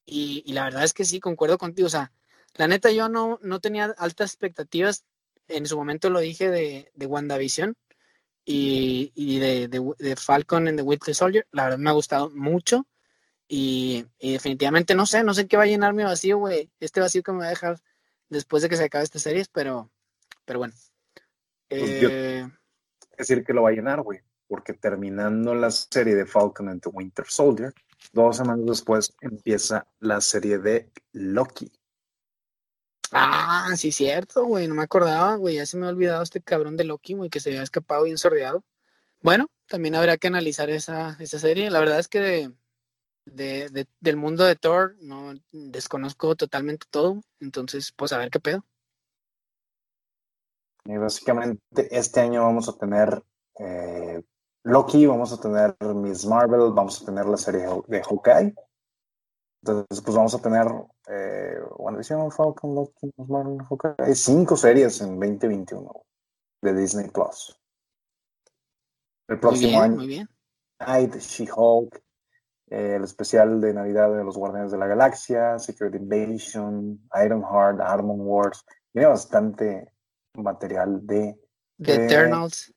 Y, 0.10 0.44
y, 0.46 0.54
la 0.54 0.64
verdad 0.64 0.84
es 0.84 0.94
que 0.94 1.06
sí, 1.06 1.20
concuerdo 1.20 1.58
contigo. 1.58 1.86
O 1.86 1.90
sea, 1.90 2.12
la 2.56 2.68
neta 2.68 2.92
yo 2.92 3.10
no, 3.10 3.40
no 3.42 3.60
tenía 3.60 3.94
altas 3.98 4.32
expectativas. 4.32 5.06
En 5.48 5.66
su 5.66 5.78
momento 5.78 6.10
lo 6.10 6.20
dije 6.20 6.50
de, 6.50 6.92
de 6.96 7.06
WandaVision 7.06 7.76
y, 8.46 9.12
y 9.16 9.40
de, 9.40 9.68
de, 9.68 10.16
Falcon 10.16 10.68
en 10.68 10.76
The 10.76 10.82
Winter 10.82 11.14
Soldier. 11.14 11.48
La 11.52 11.66
verdad 11.66 11.78
me 11.78 11.90
ha 11.90 11.94
gustado 11.94 12.30
mucho. 12.32 12.88
Y, 13.48 14.06
definitivamente 14.20 14.96
no 14.96 15.06
sé, 15.06 15.24
no 15.24 15.34
sé 15.34 15.48
qué 15.48 15.58
va 15.58 15.64
a 15.64 15.68
llenar 15.68 15.94
mi 15.94 16.04
vacío, 16.04 16.38
güey. 16.38 16.72
Este 16.80 17.00
vacío 17.00 17.24
que 17.24 17.32
me 17.32 17.40
va 17.40 17.46
a 17.46 17.50
dejar 17.50 17.80
después 18.30 18.64
de 18.64 18.70
que 18.70 18.78
se 18.78 18.86
acabe 18.86 19.04
esta 19.04 19.20
serie, 19.20 19.46
pero, 19.52 19.92
pero 20.46 20.60
bueno. 20.60 20.74
Pues 21.68 21.82
eh... 21.84 22.48
decir 23.18 23.44
que 23.44 23.54
lo 23.54 23.64
va 23.64 23.70
a 23.70 23.74
llenar, 23.74 24.02
güey, 24.02 24.22
porque 24.48 24.74
terminando 24.74 25.54
la 25.54 25.72
serie 25.72 26.16
de 26.16 26.26
Falcon 26.26 26.70
and 26.70 26.82
the 26.82 26.90
Winter 26.90 27.26
Soldier, 27.28 27.74
dos 28.14 28.38
semanas 28.38 28.66
después 28.66 29.16
empieza 29.22 29.88
la 30.00 30.22
serie 30.22 30.58
de 30.60 30.92
Loki. 31.12 31.72
Ah, 33.12 33.74
sí, 33.76 33.92
cierto, 33.92 34.46
güey, 34.46 34.68
no 34.68 34.76
me 34.76 34.84
acordaba, 34.84 35.36
güey, 35.36 35.56
ya 35.56 35.66
se 35.66 35.78
me 35.78 35.88
ha 35.88 35.90
olvidado 35.90 36.22
este 36.22 36.42
cabrón 36.42 36.78
de 36.78 36.84
Loki, 36.84 37.16
güey, 37.16 37.30
que 37.30 37.40
se 37.40 37.50
había 37.50 37.64
escapado 37.64 38.04
bien 38.04 38.18
sordeado. 38.18 38.64
Bueno, 39.22 39.48
también 39.68 39.96
habrá 39.96 40.18
que 40.18 40.28
analizar 40.28 40.70
esa, 40.70 41.18
esa 41.20 41.40
serie. 41.40 41.72
La 41.72 41.80
verdad 41.80 42.00
es 42.00 42.08
que 42.08 42.52
de, 43.26 43.88
del 44.00 44.18
mundo 44.18 44.46
de 44.46 44.56
Thor 44.56 44.96
no 45.02 45.34
desconozco 45.52 46.36
totalmente 46.36 46.88
todo, 46.90 47.22
entonces 47.40 47.92
pues 47.92 48.14
a 48.14 48.18
ver 48.18 48.30
qué 48.30 48.40
pedo. 48.40 48.66
Y 50.86 50.98
básicamente 50.98 51.62
este 51.92 52.22
año 52.22 52.44
vamos 52.44 52.70
a 52.70 52.78
tener 52.78 53.24
eh, 53.60 54.24
Loki, 54.70 55.06
vamos 55.06 55.34
a 55.34 55.40
tener 55.40 55.76
Miss 55.96 56.26
Marvel, 56.26 56.72
vamos 56.74 57.02
a 57.02 57.06
tener 57.06 57.26
la 57.26 57.38
serie 57.38 57.66
de 57.88 58.02
Hawkeye. 58.04 58.54
Entonces, 59.62 60.02
pues 60.02 60.16
vamos 60.16 60.34
a 60.36 60.40
tener 60.40 60.68
eh, 61.08 61.60
WandaVision, 61.78 62.32
Falcon, 62.32 62.76
Loki, 62.76 63.12
Miss 63.18 63.30
Marvel, 63.30 63.58
Hawkeye. 63.68 64.16
Cinco 64.16 64.56
series 64.56 65.02
en 65.02 65.20
2021 65.20 65.92
de 66.62 66.74
Disney 66.74 67.10
Plus. 67.10 67.60
El 69.28 69.40
próximo 69.40 69.82
año. 69.82 69.96
Muy 69.96 70.08
bien. 70.08 70.30
Night, 70.80 71.16
She-Hulk, 71.16 72.02
eh, 72.70 72.96
el 72.96 73.04
especial 73.04 73.60
de 73.60 73.74
Navidad 73.74 74.16
de 74.16 74.24
los 74.24 74.38
Guardianes 74.38 74.72
de 74.72 74.78
la 74.78 74.88
Galaxia, 74.88 75.60
Secret 75.60 75.96
Invasion, 75.96 77.02
Ironheart, 77.14 77.82
Armor 77.82 78.18
Wars. 78.18 78.64
Tiene 78.94 79.08
bastante 79.08 79.94
material 80.36 81.06
de, 81.06 81.40
The 81.78 82.06
Eternals. 82.06 82.74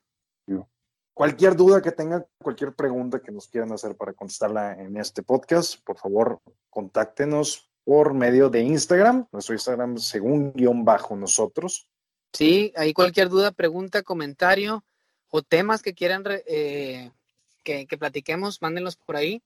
Cualquier 1.15 1.57
duda 1.57 1.83
que 1.83 1.93
tengan, 1.93 2.25
cualquier 2.39 2.73
pregunta 2.73 3.21
que 3.21 3.33
nos 3.33 3.49
quieran 3.49 3.73
hacer 3.73 3.97
para 3.97 4.15
contestarla 4.15 4.73
en 4.73 4.97
este 4.97 5.23
podcast, 5.23 5.83
por 5.85 5.99
favor, 5.99 6.41
contáctenos 6.71 7.71
por 7.85 8.15
medio 8.15 8.49
de 8.49 8.61
Instagram. 8.61 9.27
Nuestro 9.31 9.55
Instagram 9.55 9.99
según 9.99 10.53
guion 10.55 10.85
bajo 10.85 11.15
nosotros. 11.15 11.87
Sí, 12.33 12.73
ahí 12.77 12.95
cualquier 12.95 13.29
duda, 13.29 13.53
pregunta, 13.53 14.03
comentario 14.03 14.85
o 15.29 15.43
temas 15.43 15.83
que 15.83 15.95
quieran 15.95 16.25
eh, 16.47 17.11
que, 17.63 17.87
que, 17.87 17.99
platiquemos, 17.99 18.63
mándenlos 18.63 18.97
por 18.97 19.17
ahí. 19.17 19.43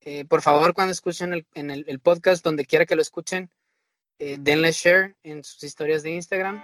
Eh, 0.00 0.24
por 0.24 0.42
favor, 0.42 0.74
cuando 0.74 0.92
escuchen 0.92 1.34
el, 1.34 1.46
en 1.54 1.70
el, 1.70 2.00
podcast, 2.00 2.44
donde 2.44 2.64
quiera 2.64 2.86
que 2.86 2.96
lo 2.96 3.02
escuchen, 3.02 3.50
eh, 4.18 4.36
denle 4.38 4.72
share 4.72 5.16
en 5.22 5.42
sus 5.44 5.62
historias 5.62 6.02
de 6.02 6.12
Instagram 6.12 6.62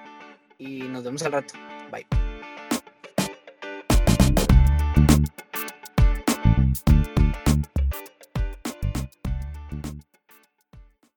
y 0.59 0.83
nos 0.83 1.03
vemos 1.03 1.23
al 1.23 1.33
rato. 1.33 1.55
Bye. 1.91 2.32